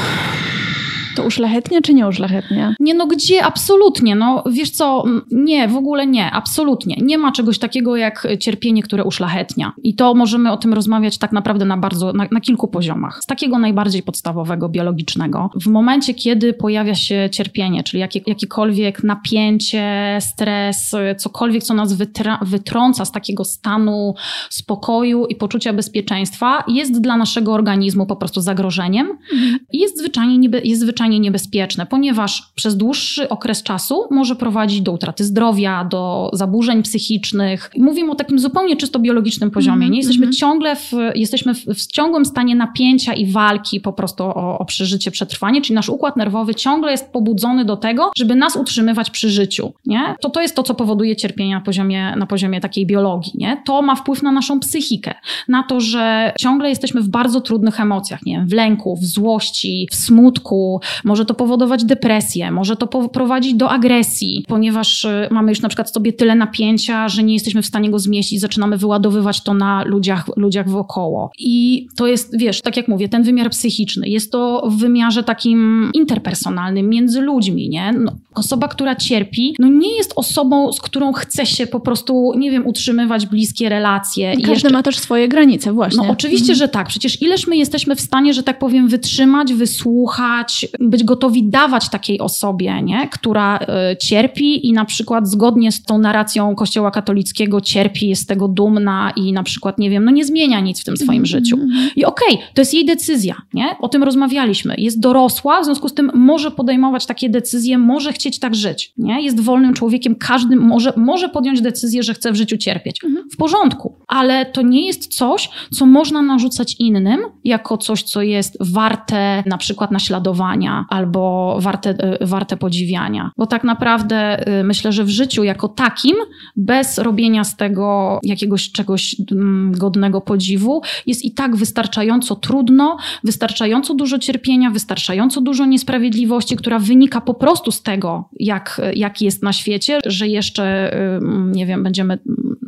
To 1.15 1.23
uszlachetnie 1.23 1.81
czy 1.81 1.93
nie 1.93 2.07
uszlachetnie? 2.07 2.75
Nie, 2.79 2.93
no 2.93 3.07
gdzie? 3.07 3.43
Absolutnie. 3.43 4.15
No 4.15 4.43
wiesz 4.51 4.69
co, 4.69 5.03
nie, 5.31 5.67
w 5.67 5.75
ogóle 5.75 6.07
nie, 6.07 6.31
absolutnie. 6.31 6.95
Nie 7.01 7.17
ma 7.17 7.31
czegoś 7.31 7.59
takiego 7.59 7.95
jak 7.95 8.27
cierpienie, 8.39 8.83
które 8.83 9.03
uszlachetnia. 9.03 9.73
I 9.83 9.95
to 9.95 10.13
możemy 10.13 10.51
o 10.51 10.57
tym 10.57 10.73
rozmawiać 10.73 11.17
tak 11.17 11.31
naprawdę 11.31 11.65
na 11.65 11.77
bardzo, 11.77 12.13
na, 12.13 12.27
na 12.31 12.39
kilku 12.39 12.67
poziomach. 12.67 13.19
Z 13.23 13.25
takiego 13.25 13.59
najbardziej 13.59 14.03
podstawowego, 14.03 14.69
biologicznego. 14.69 15.49
W 15.55 15.67
momencie, 15.67 16.13
kiedy 16.13 16.53
pojawia 16.53 16.95
się 16.95 17.29
cierpienie, 17.31 17.83
czyli 17.83 18.01
jakie, 18.01 18.21
jakiekolwiek 18.27 19.03
napięcie, 19.03 20.17
stres, 20.21 20.95
cokolwiek, 21.17 21.63
co 21.63 21.73
nas 21.73 21.93
wytra, 21.93 22.39
wytrąca 22.41 23.05
z 23.05 23.11
takiego 23.11 23.45
stanu 23.45 24.15
spokoju 24.49 25.25
i 25.25 25.35
poczucia 25.35 25.73
bezpieczeństwa, 25.73 26.63
jest 26.67 27.01
dla 27.01 27.17
naszego 27.17 27.53
organizmu 27.53 28.05
po 28.05 28.15
prostu 28.15 28.41
zagrożeniem 28.41 29.07
mhm. 29.33 29.59
i 29.73 29.79
jest 29.79 29.99
zwyczajnie, 29.99 30.37
niebe, 30.37 30.61
jest 30.61 30.81
zwyczajnie 30.81 31.00
zwyczajnie 31.01 31.19
niebezpieczne, 31.19 31.85
ponieważ 31.85 32.51
przez 32.55 32.77
dłuższy 32.77 33.29
okres 33.29 33.63
czasu 33.63 34.03
może 34.11 34.35
prowadzić 34.35 34.81
do 34.81 34.91
utraty 34.91 35.23
zdrowia, 35.23 35.85
do 35.85 36.29
zaburzeń 36.33 36.83
psychicznych. 36.83 37.71
Mówimy 37.77 38.11
o 38.11 38.15
takim 38.15 38.39
zupełnie 38.39 38.75
czysto 38.75 38.99
biologicznym 38.99 39.51
poziomie. 39.51 39.87
-hmm. 39.87 39.91
Nie 39.91 39.97
jesteśmy 39.97 40.23
mm 40.23 40.33
-hmm. 40.33 40.39
ciągle 40.39 40.75
w, 40.75 40.91
jesteśmy 41.15 41.53
w, 41.53 41.65
w, 41.65 41.87
ciągłym 41.87 42.25
stanie 42.25 42.55
napięcia 42.55 43.13
i 43.13 43.25
walki 43.25 43.79
po 43.79 43.93
prostu 43.93 44.23
o, 44.23 44.59
o 44.59 44.65
przeżycie, 44.65 45.11
przetrwanie, 45.11 45.61
czyli 45.61 45.75
nasz 45.75 45.89
układ 45.89 46.17
nerwowy 46.17 46.55
ciągle 46.55 46.91
jest 46.91 47.11
pobudzony 47.11 47.65
do 47.65 47.77
tego, 47.77 48.11
żeby 48.17 48.35
nas 48.35 48.55
utrzymywać 48.55 49.09
przy 49.09 49.29
życiu. 49.29 49.73
Nie? 49.85 50.15
To 50.21 50.29
to 50.29 50.41
jest 50.41 50.55
to, 50.55 50.63
co 50.63 50.75
powoduje 50.75 51.15
cierpienie 51.15 51.55
na 51.55 51.61
poziomie, 51.61 52.13
na 52.17 52.25
poziomie 52.25 52.61
takiej 52.61 52.85
biologii. 52.85 53.31
Nie? 53.35 53.61
To 53.65 53.81
ma 53.81 53.95
wpływ 53.95 54.23
na 54.23 54.31
naszą 54.31 54.59
psychikę, 54.59 55.13
na 55.47 55.63
to, 55.63 55.79
że 55.79 56.33
ciągle 56.39 56.69
jesteśmy 56.69 57.01
w 57.01 57.09
bardzo 57.09 57.41
trudnych 57.41 57.79
emocjach, 57.79 58.25
nie 58.25 58.33
wiem, 58.37 58.47
w 58.47 58.53
lęku, 58.53 58.95
w 58.95 59.05
złości, 59.05 59.87
w 59.91 59.95
smutku, 59.95 60.81
może 61.03 61.25
to 61.25 61.33
powodować 61.33 61.85
depresję, 61.85 62.51
może 62.51 62.75
to 62.75 62.87
prowadzić 63.09 63.53
do 63.53 63.69
agresji, 63.69 64.45
ponieważ 64.47 65.05
y, 65.05 65.27
mamy 65.31 65.51
już 65.51 65.61
na 65.61 65.69
przykład 65.69 65.93
sobie 65.93 66.13
tyle 66.13 66.35
napięcia, 66.35 67.09
że 67.09 67.23
nie 67.23 67.33
jesteśmy 67.33 67.61
w 67.61 67.65
stanie 67.65 67.91
go 67.91 67.99
zmieścić, 67.99 68.41
zaczynamy 68.41 68.77
wyładowywać 68.77 69.43
to 69.43 69.53
na 69.53 69.83
ludziach, 69.83 70.29
ludziach 70.37 70.69
wokoło. 70.69 71.31
I 71.39 71.87
to 71.95 72.07
jest, 72.07 72.37
wiesz, 72.37 72.61
tak 72.61 72.77
jak 72.77 72.87
mówię, 72.87 73.09
ten 73.09 73.23
wymiar 73.23 73.49
psychiczny. 73.49 74.09
Jest 74.09 74.31
to 74.31 74.63
w 74.69 74.77
wymiarze 74.77 75.23
takim 75.23 75.91
interpersonalnym, 75.93 76.89
między 76.89 77.21
ludźmi, 77.21 77.69
nie? 77.69 77.91
No, 77.91 78.11
osoba, 78.35 78.67
która 78.67 78.95
cierpi, 78.95 79.55
no 79.59 79.67
nie 79.67 79.97
jest 79.97 80.13
osobą, 80.15 80.73
z 80.73 80.81
którą 80.81 81.13
chce 81.13 81.45
się 81.45 81.67
po 81.67 81.79
prostu, 81.79 82.33
nie 82.37 82.51
wiem, 82.51 82.67
utrzymywać 82.67 83.25
bliskie 83.25 83.69
relacje. 83.69 84.31
Każdy 84.35 84.51
jeszcze... 84.51 84.69
ma 84.69 84.83
też 84.83 84.99
swoje 84.99 85.27
granice, 85.27 85.73
właśnie. 85.73 86.07
No 86.07 86.13
oczywiście, 86.13 86.53
mhm. 86.53 86.57
że 86.57 86.67
tak. 86.67 86.87
Przecież 86.87 87.21
ileż 87.21 87.47
my 87.47 87.57
jesteśmy 87.57 87.95
w 87.95 88.01
stanie, 88.01 88.33
że 88.33 88.43
tak 88.43 88.59
powiem, 88.59 88.87
wytrzymać, 88.87 89.53
wysłuchać, 89.53 90.67
być 90.81 91.03
gotowi 91.03 91.43
dawać 91.43 91.89
takiej 91.89 92.19
osobie, 92.19 92.81
nie? 92.81 93.07
która 93.07 93.59
y, 93.93 93.97
cierpi 93.97 94.67
i 94.67 94.73
na 94.73 94.85
przykład 94.85 95.27
zgodnie 95.27 95.71
z 95.71 95.83
tą 95.83 95.97
narracją 95.97 96.55
Kościoła 96.55 96.91
katolickiego 96.91 97.61
cierpi, 97.61 98.07
jest 98.07 98.21
z 98.21 98.25
tego 98.25 98.47
dumna 98.47 99.11
i 99.15 99.33
na 99.33 99.43
przykład, 99.43 99.77
nie 99.77 99.89
wiem, 99.89 100.05
no 100.05 100.11
nie 100.11 100.25
zmienia 100.25 100.59
nic 100.59 100.81
w 100.81 100.83
tym 100.83 100.97
swoim 100.97 101.11
mm 101.11 101.25
życiu. 101.25 101.57
I 101.95 102.05
okej, 102.05 102.33
okay, 102.33 102.47
to 102.53 102.61
jest 102.61 102.73
jej 102.73 102.85
decyzja, 102.85 103.35
nie? 103.53 103.75
O 103.79 103.89
tym 103.89 104.03
rozmawialiśmy. 104.03 104.75
Jest 104.77 104.99
dorosła, 104.99 105.61
w 105.61 105.65
związku 105.65 105.89
z 105.89 105.93
tym 105.93 106.11
może 106.13 106.51
podejmować 106.51 107.05
takie 107.05 107.29
decyzje, 107.29 107.77
może 107.77 108.13
chcieć 108.13 108.39
tak 108.39 108.55
żyć, 108.55 108.93
nie? 108.97 109.21
Jest 109.21 109.39
wolnym 109.39 109.73
człowiekiem, 109.73 110.15
każdy 110.15 110.55
może, 110.55 110.93
może 110.95 111.29
podjąć 111.29 111.61
decyzję, 111.61 112.03
że 112.03 112.13
chce 112.13 112.31
w 112.31 112.35
życiu 112.35 112.57
cierpieć. 112.57 113.03
Mm. 113.03 113.29
W 113.29 113.37
porządku, 113.37 113.95
ale 114.07 114.45
to 114.45 114.61
nie 114.61 114.87
jest 114.87 115.15
coś, 115.15 115.49
co 115.73 115.85
można 115.85 116.21
narzucać 116.21 116.75
innym 116.79 117.19
jako 117.43 117.77
coś, 117.77 118.03
co 118.03 118.21
jest 118.21 118.57
warte 118.59 119.43
na 119.45 119.57
przykład 119.57 119.91
naśladowania 119.91 120.70
albo 120.89 121.57
warte, 121.59 121.89
y, 122.21 122.25
warte 122.25 122.57
podziwiania. 122.57 123.31
Bo 123.37 123.45
tak 123.45 123.63
naprawdę 123.63 124.47
y, 124.59 124.63
myślę, 124.63 124.91
że 124.91 125.03
w 125.03 125.09
życiu 125.09 125.43
jako 125.43 125.67
takim, 125.67 126.15
bez 126.55 126.97
robienia 126.97 127.43
z 127.43 127.57
tego 127.57 128.19
jakiegoś 128.23 128.71
czegoś 128.71 129.15
mm, 129.31 129.71
godnego 129.71 130.21
podziwu, 130.21 130.81
jest 131.07 131.25
i 131.25 131.33
tak 131.33 131.55
wystarczająco 131.55 132.35
trudno, 132.35 132.97
wystarczająco 133.23 133.93
dużo 133.93 134.19
cierpienia, 134.19 134.71
wystarczająco 134.71 135.41
dużo 135.41 135.65
niesprawiedliwości, 135.65 136.55
która 136.55 136.79
wynika 136.79 137.21
po 137.21 137.33
prostu 137.33 137.71
z 137.71 137.81
tego, 137.83 138.29
jak, 138.39 138.81
jak 138.95 139.21
jest 139.21 139.43
na 139.43 139.53
świecie, 139.53 139.99
że 140.05 140.27
jeszcze, 140.27 140.95
y, 141.17 141.19
nie 141.51 141.65
wiem, 141.65 141.83
będziemy 141.83 142.19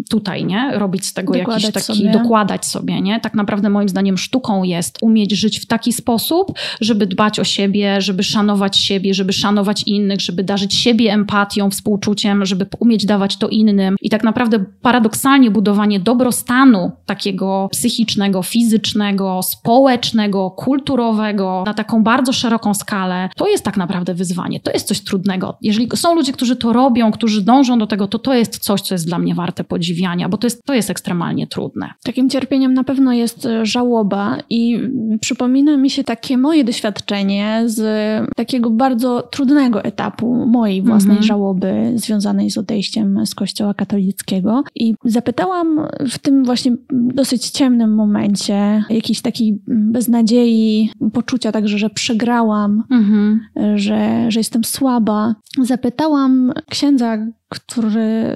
tutaj, 0.09 0.45
nie? 0.45 0.71
Robić 0.73 1.05
z 1.05 1.13
tego 1.13 1.33
dokładać 1.33 1.63
jakiś 1.63 1.73
taki, 1.87 1.99
sobie. 1.99 2.11
dokładać 2.11 2.65
sobie, 2.65 3.01
nie? 3.01 3.19
Tak 3.19 3.33
naprawdę 3.33 3.69
moim 3.69 3.89
zdaniem 3.89 4.17
sztuką 4.17 4.63
jest 4.63 4.97
umieć 5.01 5.31
żyć 5.31 5.59
w 5.59 5.65
taki 5.65 5.93
sposób, 5.93 6.51
żeby 6.81 7.07
dbać 7.07 7.39
o 7.39 7.43
siebie, 7.43 8.01
żeby 8.01 8.23
szanować 8.23 8.77
siebie, 8.77 9.13
żeby 9.13 9.33
szanować 9.33 9.83
innych, 9.83 10.21
żeby 10.21 10.43
darzyć 10.43 10.73
siebie 10.73 11.13
empatią, 11.13 11.69
współczuciem, 11.69 12.45
żeby 12.45 12.65
umieć 12.79 13.05
dawać 13.05 13.37
to 13.37 13.47
innym. 13.47 13.95
I 14.01 14.09
tak 14.09 14.23
naprawdę 14.23 14.65
paradoksalnie 14.81 15.51
budowanie 15.51 15.99
dobrostanu 15.99 16.91
takiego 17.05 17.69
psychicznego, 17.71 18.43
fizycznego, 18.43 19.41
społecznego, 19.43 20.51
kulturowego 20.51 21.63
na 21.65 21.73
taką 21.73 22.03
bardzo 22.03 22.33
szeroką 22.33 22.73
skalę, 22.73 23.29
to 23.35 23.47
jest 23.47 23.63
tak 23.63 23.77
naprawdę 23.77 24.13
wyzwanie. 24.13 24.59
To 24.59 24.71
jest 24.71 24.87
coś 24.87 25.01
trudnego. 25.01 25.57
Jeżeli 25.61 25.89
są 25.95 26.15
ludzie, 26.15 26.33
którzy 26.33 26.55
to 26.55 26.73
robią, 26.73 27.11
którzy 27.11 27.41
dążą 27.41 27.79
do 27.79 27.87
tego, 27.87 28.07
to 28.07 28.19
to 28.19 28.33
jest 28.33 28.57
coś, 28.57 28.81
co 28.81 28.95
jest 28.95 29.05
dla 29.05 29.19
mnie 29.19 29.35
warte 29.35 29.63
podziwiania, 30.03 30.29
bo 30.29 30.37
to 30.37 30.47
jest, 30.47 30.63
to 30.65 30.73
jest 30.73 30.89
ekstremalnie 30.89 31.47
trudne. 31.47 31.89
Takim 32.03 32.29
cierpieniem 32.29 32.73
na 32.73 32.83
pewno 32.83 33.13
jest 33.13 33.45
e, 33.45 33.65
żałoba 33.65 34.37
i 34.49 34.79
przypomina 35.21 35.77
mi 35.77 35.89
się 35.89 36.03
takie 36.03 36.37
moje 36.37 36.63
doświadczenie 36.63 37.63
z 37.65 37.81
takiego 38.35 38.69
bardzo 38.69 39.21
trudnego 39.21 39.83
etapu 39.83 40.45
mojej 40.45 40.81
własnej 40.81 41.17
mhm. 41.17 41.23
żałoby 41.23 41.91
związanej 41.95 42.51
z 42.51 42.57
odejściem 42.57 43.25
z 43.25 43.35
Kościoła 43.35 43.73
katolickiego. 43.73 44.63
I 44.75 44.95
zapytałam 45.05 45.87
w 46.09 46.19
tym 46.19 46.43
właśnie 46.43 46.71
dosyć 46.91 47.49
ciemnym 47.49 47.95
momencie, 47.95 48.83
jakiejś 48.89 49.21
takiej 49.21 49.59
beznadziei, 49.67 50.89
poczucia 51.13 51.51
także, 51.51 51.77
że 51.77 51.89
przegrałam, 51.89 52.83
mhm. 52.91 53.39
że, 53.75 54.25
że 54.31 54.39
jestem 54.39 54.63
słaba. 54.63 55.35
Zapytałam 55.61 56.53
księdza, 56.69 57.17
który 57.53 58.33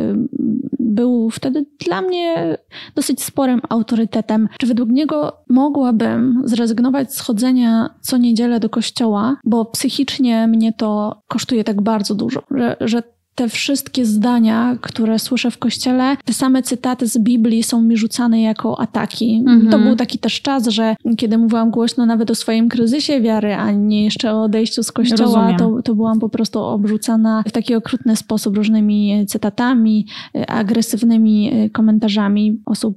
był 0.79 1.29
wtedy 1.29 1.65
dla 1.85 2.01
mnie 2.01 2.57
dosyć 2.95 3.23
sporym 3.23 3.61
autorytetem. 3.69 4.49
Czy 4.59 4.67
według 4.67 4.89
niego 4.89 5.37
mogłabym 5.49 6.41
zrezygnować 6.45 7.13
z 7.13 7.19
chodzenia 7.19 7.89
co 8.01 8.17
niedzielę 8.17 8.59
do 8.59 8.69
kościoła, 8.69 9.37
bo 9.43 9.65
psychicznie 9.65 10.47
mnie 10.47 10.73
to 10.73 11.21
kosztuje 11.27 11.63
tak 11.63 11.81
bardzo 11.81 12.15
dużo, 12.15 12.43
że, 12.51 12.77
że 12.81 13.03
te 13.37 13.49
wszystkie 13.49 14.05
zdania, 14.05 14.77
które 14.81 15.19
słyszę 15.19 15.51
w 15.51 15.57
kościele, 15.57 16.17
te 16.25 16.33
same 16.33 16.63
cytaty 16.63 17.07
z 17.07 17.17
Biblii 17.17 17.63
są 17.63 17.81
mi 17.81 17.97
rzucane 17.97 18.41
jako 18.41 18.79
ataki. 18.79 19.43
Mhm. 19.47 19.69
To 19.69 19.79
był 19.79 19.95
taki 19.95 20.19
też 20.19 20.41
czas, 20.41 20.67
że 20.67 20.95
kiedy 21.17 21.37
mówiłam 21.37 21.71
głośno 21.71 22.05
nawet 22.05 22.31
o 22.31 22.35
swoim 22.35 22.69
kryzysie 22.69 23.21
wiary, 23.21 23.53
a 23.53 23.71
nie 23.71 24.03
jeszcze 24.03 24.33
o 24.33 24.43
odejściu 24.43 24.83
z 24.83 24.91
kościoła, 24.91 25.55
to, 25.59 25.81
to 25.81 25.95
byłam 25.95 26.19
po 26.19 26.29
prostu 26.29 26.59
obrzucana 26.59 27.43
w 27.47 27.51
taki 27.51 27.75
okrutny 27.75 28.15
sposób 28.15 28.57
różnymi 28.57 29.25
cytatami, 29.27 30.05
agresywnymi 30.47 31.51
komentarzami 31.73 32.61
osób, 32.65 32.95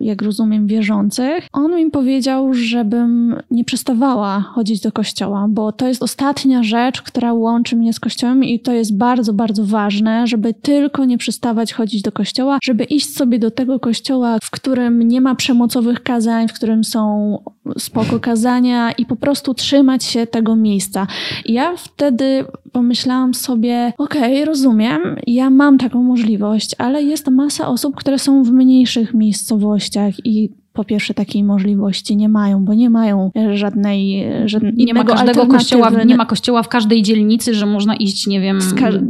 jak 0.00 0.22
rozumiem, 0.22 0.66
wierzących. 0.66 1.48
On 1.52 1.76
mi 1.76 1.90
powiedział, 1.90 2.54
żebym 2.54 3.36
nie 3.50 3.64
przestawała 3.64 4.40
chodzić 4.40 4.80
do 4.80 4.92
kościoła, 4.92 5.46
bo 5.48 5.72
to 5.72 5.88
jest 5.88 6.02
ostatnia 6.02 6.62
rzecz, 6.62 7.02
która 7.02 7.32
łączy 7.32 7.76
mnie 7.76 7.92
z 7.92 8.00
kościołem 8.00 8.44
i 8.44 8.60
to 8.60 8.72
jest 8.72 8.96
bardzo, 8.96 9.32
bardzo 9.32 9.61
bardzo 9.61 9.61
ważne, 9.62 10.26
żeby 10.26 10.54
tylko 10.54 11.04
nie 11.04 11.18
przestawać 11.18 11.72
chodzić 11.72 12.02
do 12.02 12.12
kościoła, 12.12 12.58
żeby 12.62 12.84
iść 12.84 13.16
sobie 13.16 13.38
do 13.38 13.50
tego 13.50 13.80
kościoła, 13.80 14.38
w 14.42 14.50
którym 14.50 15.08
nie 15.08 15.20
ma 15.20 15.34
przemocowych 15.34 16.02
kazań, 16.02 16.48
w 16.48 16.52
którym 16.52 16.84
są 16.84 17.38
spoko 17.78 18.20
kazania 18.20 18.92
i 18.92 19.06
po 19.06 19.16
prostu 19.16 19.54
trzymać 19.54 20.04
się 20.04 20.26
tego 20.26 20.56
miejsca. 20.56 21.06
I 21.44 21.52
ja 21.52 21.76
wtedy 21.76 22.44
pomyślałam 22.72 23.34
sobie, 23.34 23.92
okej, 23.98 24.32
okay, 24.32 24.44
rozumiem, 24.44 25.16
ja 25.26 25.50
mam 25.50 25.78
taką 25.78 26.02
możliwość, 26.02 26.74
ale 26.78 27.02
jest 27.02 27.28
masa 27.28 27.68
osób, 27.68 27.96
które 27.96 28.18
są 28.18 28.42
w 28.42 28.50
mniejszych 28.50 29.14
miejscowościach 29.14 30.14
i 30.26 30.61
po 30.72 30.84
pierwsze 30.84 31.14
takiej 31.14 31.44
możliwości 31.44 32.16
nie 32.16 32.28
mają, 32.28 32.64
bo 32.64 32.74
nie 32.74 32.90
mają 32.90 33.30
żadnej, 33.54 34.26
żadnego 34.46 34.76
nie 34.76 34.94
ma 34.94 35.04
każdego 35.04 35.46
kościoła, 35.46 35.90
nie 35.90 36.16
ma 36.16 36.26
kościoła 36.26 36.62
w 36.62 36.68
każdej 36.68 37.02
dzielnicy, 37.02 37.54
że 37.54 37.66
można 37.66 37.96
iść, 37.96 38.26
nie 38.26 38.40
wiem, 38.40 38.60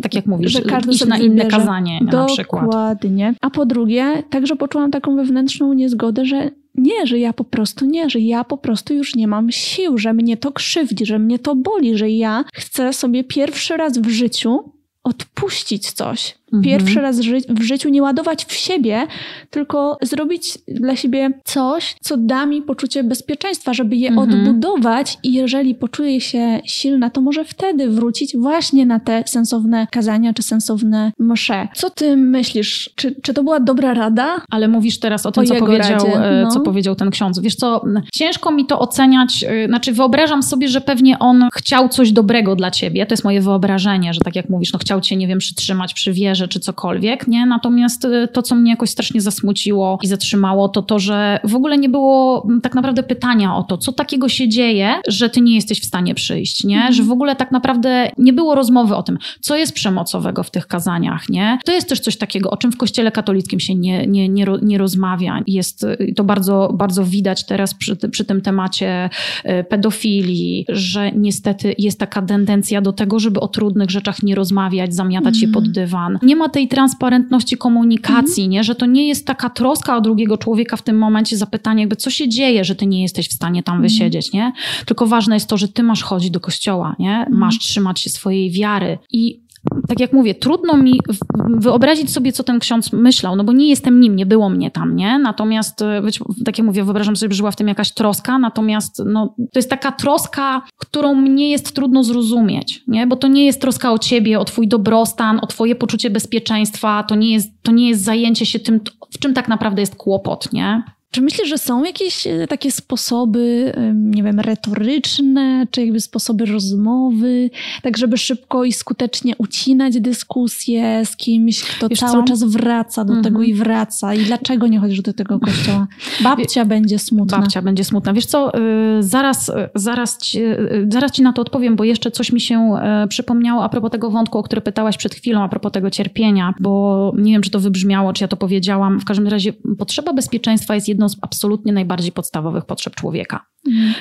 tak 0.02 0.14
jak 0.14 0.26
mówisz, 0.26 0.52
że 0.52 0.62
każdy 0.62 0.92
iść 0.92 1.06
na 1.06 1.18
inne 1.18 1.46
kazanie 1.46 2.00
na 2.00 2.24
przykład. 2.24 2.64
Dokładnie. 2.64 3.34
A 3.40 3.50
po 3.50 3.66
drugie, 3.66 4.22
także 4.30 4.56
poczułam 4.56 4.90
taką 4.90 5.16
wewnętrzną 5.16 5.72
niezgodę, 5.72 6.24
że 6.24 6.50
nie, 6.74 7.06
że 7.06 7.18
ja 7.18 7.32
po 7.32 7.44
prostu 7.44 7.86
nie, 7.86 8.10
że 8.10 8.20
ja 8.20 8.44
po 8.44 8.56
prostu 8.56 8.94
już 8.94 9.14
nie 9.14 9.28
mam 9.28 9.50
sił, 9.50 9.98
że 9.98 10.12
mnie 10.12 10.36
to 10.36 10.52
krzywdzi, 10.52 11.06
że 11.06 11.18
mnie 11.18 11.38
to 11.38 11.56
boli, 11.56 11.98
że 11.98 12.10
ja 12.10 12.44
chcę 12.52 12.92
sobie 12.92 13.24
pierwszy 13.24 13.76
raz 13.76 13.98
w 13.98 14.08
życiu 14.08 14.72
odpuścić 15.04 15.90
coś. 15.90 16.34
Pierwszy 16.62 17.00
raz 17.00 17.20
w 17.48 17.62
życiu 17.62 17.88
nie 17.88 18.02
ładować 18.02 18.44
w 18.44 18.52
siebie, 18.52 19.06
tylko 19.50 19.98
zrobić 20.02 20.58
dla 20.68 20.96
siebie 20.96 21.30
coś, 21.44 21.96
co 22.00 22.16
da 22.16 22.46
mi 22.46 22.62
poczucie 22.62 23.04
bezpieczeństwa, 23.04 23.74
żeby 23.74 23.96
je 23.96 24.08
mhm. 24.08 24.30
odbudować 24.30 25.18
i 25.22 25.32
jeżeli 25.32 25.74
poczuję 25.74 26.20
się 26.20 26.60
silna, 26.64 27.10
to 27.10 27.20
może 27.20 27.44
wtedy 27.44 27.88
wrócić 27.88 28.36
właśnie 28.36 28.86
na 28.86 29.00
te 29.00 29.22
sensowne 29.26 29.86
kazania 29.90 30.32
czy 30.32 30.42
sensowne 30.42 31.12
msze. 31.18 31.68
Co 31.74 31.90
ty 31.90 32.16
myślisz? 32.16 32.90
Czy, 32.94 33.14
czy 33.22 33.34
to 33.34 33.42
była 33.42 33.60
dobra 33.60 33.94
rada? 33.94 34.40
Ale 34.50 34.68
mówisz 34.68 34.98
teraz 34.98 35.26
o 35.26 35.32
tym, 35.32 35.44
o 35.44 35.46
co, 35.46 35.54
powiedział, 35.54 36.06
e, 36.14 36.42
no. 36.44 36.50
co 36.50 36.60
powiedział 36.60 36.94
ten 36.94 37.10
ksiądz. 37.10 37.40
Wiesz 37.40 37.54
co, 37.54 37.84
ciężko 38.12 38.52
mi 38.52 38.66
to 38.66 38.78
oceniać, 38.78 39.44
e, 39.48 39.66
znaczy 39.66 39.92
wyobrażam 39.92 40.42
sobie, 40.42 40.68
że 40.68 40.80
pewnie 40.80 41.18
on 41.18 41.48
chciał 41.54 41.88
coś 41.88 42.12
dobrego 42.12 42.56
dla 42.56 42.70
ciebie, 42.70 43.06
to 43.06 43.12
jest 43.12 43.24
moje 43.24 43.40
wyobrażenie, 43.40 44.14
że 44.14 44.20
tak 44.20 44.36
jak 44.36 44.48
mówisz, 44.48 44.72
no 44.72 44.78
chciał 44.78 45.00
cię, 45.00 45.16
nie 45.16 45.26
wiem, 45.26 45.38
przytrzymać 45.38 45.94
przy 45.94 46.12
wierze, 46.12 46.41
czy 46.48 46.60
cokolwiek, 46.60 47.28
nie? 47.28 47.46
Natomiast 47.46 48.04
y, 48.04 48.28
to, 48.32 48.42
co 48.42 48.54
mnie 48.54 48.70
jakoś 48.70 48.90
strasznie 48.90 49.20
zasmuciło 49.20 49.98
i 50.02 50.06
zatrzymało, 50.06 50.68
to 50.68 50.82
to, 50.82 50.98
że 50.98 51.40
w 51.44 51.54
ogóle 51.54 51.78
nie 51.78 51.88
było 51.88 52.44
mm, 52.44 52.60
tak 52.60 52.74
naprawdę 52.74 53.02
pytania 53.02 53.56
o 53.56 53.62
to, 53.62 53.78
co 53.78 53.92
takiego 53.92 54.28
się 54.28 54.48
dzieje, 54.48 54.94
że 55.08 55.30
ty 55.30 55.40
nie 55.40 55.54
jesteś 55.54 55.80
w 55.80 55.84
stanie 55.84 56.14
przyjść, 56.14 56.64
nie? 56.64 56.76
Mhm. 56.76 56.94
Że 56.94 57.02
w 57.02 57.10
ogóle 57.10 57.36
tak 57.36 57.52
naprawdę 57.52 58.10
nie 58.18 58.32
było 58.32 58.54
rozmowy 58.54 58.96
o 58.96 59.02
tym, 59.02 59.18
co 59.40 59.56
jest 59.56 59.72
przemocowego 59.72 60.42
w 60.42 60.50
tych 60.50 60.66
kazaniach, 60.66 61.28
nie? 61.28 61.58
To 61.64 61.72
jest 61.72 61.88
też 61.88 62.00
coś 62.00 62.16
takiego, 62.16 62.50
o 62.50 62.56
czym 62.56 62.72
w 62.72 62.76
kościele 62.76 63.12
katolickim 63.12 63.60
się 63.60 63.74
nie, 63.74 64.06
nie, 64.06 64.28
nie, 64.28 64.46
nie 64.62 64.78
rozmawia. 64.78 65.42
Jest 65.46 65.84
y, 65.84 66.14
to 66.16 66.24
bardzo, 66.24 66.72
bardzo 66.74 67.04
widać 67.04 67.46
teraz 67.46 67.74
przy, 67.74 67.96
przy 67.96 68.24
tym 68.24 68.40
temacie 68.40 69.10
y, 69.44 69.64
pedofilii, 69.64 70.66
że 70.68 71.12
niestety 71.12 71.74
jest 71.78 71.98
taka 71.98 72.22
tendencja 72.22 72.80
do 72.80 72.92
tego, 72.92 73.18
żeby 73.18 73.40
o 73.40 73.48
trudnych 73.48 73.90
rzeczach 73.90 74.22
nie 74.22 74.34
rozmawiać, 74.34 74.94
zamiatać 74.94 75.42
je 75.42 75.48
pod 75.48 75.68
dywan. 75.68 76.18
Nie 76.22 76.31
nie 76.32 76.36
ma 76.36 76.48
tej 76.48 76.68
transparentności 76.68 77.56
komunikacji, 77.56 78.48
nie? 78.48 78.64
że 78.64 78.74
to 78.74 78.86
nie 78.86 79.08
jest 79.08 79.26
taka 79.26 79.50
troska 79.50 79.96
o 79.96 80.00
drugiego 80.00 80.38
człowieka 80.38 80.76
w 80.76 80.82
tym 80.82 80.98
momencie, 80.98 81.36
zapytanie 81.36 81.82
jakby 81.82 81.96
co 81.96 82.10
się 82.10 82.28
dzieje, 82.28 82.64
że 82.64 82.74
ty 82.74 82.86
nie 82.86 83.02
jesteś 83.02 83.28
w 83.28 83.32
stanie 83.32 83.62
tam 83.62 83.82
wysiedzieć, 83.82 84.32
nie? 84.32 84.52
Tylko 84.86 85.06
ważne 85.06 85.36
jest 85.36 85.48
to, 85.48 85.56
że 85.56 85.68
ty 85.68 85.82
masz 85.82 86.02
chodzić 86.02 86.30
do 86.30 86.40
kościoła, 86.40 86.96
nie? 86.98 87.26
Masz 87.30 87.58
trzymać 87.58 88.00
się 88.00 88.10
swojej 88.10 88.50
wiary 88.50 88.98
i 89.10 89.40
tak 89.88 90.00
jak 90.00 90.12
mówię, 90.12 90.34
trudno 90.34 90.76
mi 90.76 91.00
wyobrazić 91.48 92.10
sobie, 92.10 92.32
co 92.32 92.44
ten 92.44 92.58
ksiądz 92.58 92.92
myślał, 92.92 93.36
no 93.36 93.44
bo 93.44 93.52
nie 93.52 93.68
jestem 93.68 94.00
nim, 94.00 94.16
nie 94.16 94.26
było 94.26 94.48
mnie 94.50 94.70
tam, 94.70 94.96
nie? 94.96 95.18
Natomiast, 95.18 95.82
e, 95.82 96.02
tak 96.44 96.58
jak 96.58 96.66
mówię, 96.66 96.84
wyobrażam 96.84 97.16
sobie, 97.16 97.32
że 97.32 97.36
żyła 97.36 97.50
w 97.50 97.56
tym 97.56 97.68
jakaś 97.68 97.92
troska, 97.92 98.38
natomiast 98.38 99.02
no, 99.06 99.34
to 99.36 99.58
jest 99.58 99.70
taka 99.70 99.92
troska, 99.92 100.62
którą 100.76 101.14
mnie 101.14 101.50
jest 101.50 101.74
trudno 101.74 102.04
zrozumieć, 102.04 102.84
nie? 102.88 103.06
Bo 103.06 103.16
to 103.16 103.28
nie 103.28 103.46
jest 103.46 103.60
troska 103.60 103.92
o 103.92 103.98
ciebie, 103.98 104.40
o 104.40 104.44
twój 104.44 104.68
dobrostan, 104.68 105.38
o 105.42 105.46
twoje 105.46 105.74
poczucie 105.74 106.10
bezpieczeństwa, 106.10 107.02
to 107.02 107.14
nie 107.14 107.32
jest, 107.32 107.62
to 107.62 107.72
nie 107.72 107.88
jest 107.88 108.04
zajęcie 108.04 108.46
się 108.46 108.60
tym, 108.60 108.80
w 109.10 109.18
czym 109.18 109.34
tak 109.34 109.48
naprawdę 109.48 109.82
jest 109.82 109.96
kłopot, 109.96 110.52
nie? 110.52 110.82
Czy 111.12 111.20
myślisz, 111.20 111.48
że 111.48 111.58
są 111.58 111.84
jakieś 111.84 112.26
e, 112.26 112.46
takie 112.46 112.70
sposoby, 112.70 113.72
nie 113.94 114.22
wiem, 114.22 114.40
retoryczne, 114.40 115.66
czy 115.70 115.80
jakby 115.80 116.00
sposoby 116.00 116.46
rozmowy, 116.46 117.50
tak 117.82 117.98
żeby 117.98 118.18
szybko 118.18 118.64
i 118.64 118.72
skutecznie 118.72 119.36
ucinać 119.38 120.00
dyskusję 120.00 121.02
z 121.04 121.16
kimś, 121.16 121.62
kto 121.62 121.88
Wiesz 121.88 121.98
cały 121.98 122.12
co? 122.12 122.22
czas 122.22 122.44
wraca 122.44 123.04
do 123.04 123.14
tego 123.14 123.28
mhm. 123.28 123.44
i 123.44 123.54
wraca? 123.54 124.14
I 124.14 124.24
dlaczego 124.24 124.66
nie 124.66 124.78
chodzisz 124.78 125.02
do 125.02 125.12
tego 125.12 125.40
kościoła? 125.40 125.86
Babcia 126.24 126.64
będzie 126.64 126.98
smutna. 126.98 127.38
Babcia 127.38 127.62
będzie 127.62 127.84
smutna. 127.84 128.12
Wiesz 128.12 128.26
co, 128.26 128.58
y, 128.58 129.02
zaraz, 129.02 129.48
y, 129.48 129.52
zaraz, 129.74 130.18
ci, 130.18 130.38
y, 130.38 130.88
zaraz 130.92 131.12
ci 131.12 131.22
na 131.22 131.32
to 131.32 131.42
odpowiem, 131.42 131.76
bo 131.76 131.84
jeszcze 131.84 132.10
coś 132.10 132.32
mi 132.32 132.40
się 132.40 132.70
przypomniało 133.08 133.64
a 133.64 133.68
propos 133.68 133.90
tego 133.90 134.10
wątku, 134.10 134.38
o 134.38 134.42
który 134.42 134.60
pytałaś 134.60 134.96
przed 134.96 135.14
chwilą, 135.14 135.42
a 135.42 135.48
propos 135.48 135.72
tego 135.72 135.90
cierpienia, 135.90 136.54
bo 136.60 137.12
nie 137.18 137.32
wiem, 137.32 137.42
czy 137.42 137.50
to 137.50 137.60
wybrzmiało, 137.60 138.12
czy 138.12 138.24
ja 138.24 138.28
to 138.28 138.36
powiedziałam. 138.36 139.00
W 139.00 139.04
każdym 139.04 139.28
razie 139.28 139.52
potrzeba 139.78 140.12
bezpieczeństwa 140.12 140.74
jest 140.74 140.88
jedną 140.88 141.01
jedną 141.02 141.08
z 141.08 141.24
absolutnie 141.24 141.72
najbardziej 141.72 142.12
podstawowych 142.12 142.64
potrzeb 142.64 142.94
człowieka. 142.94 143.51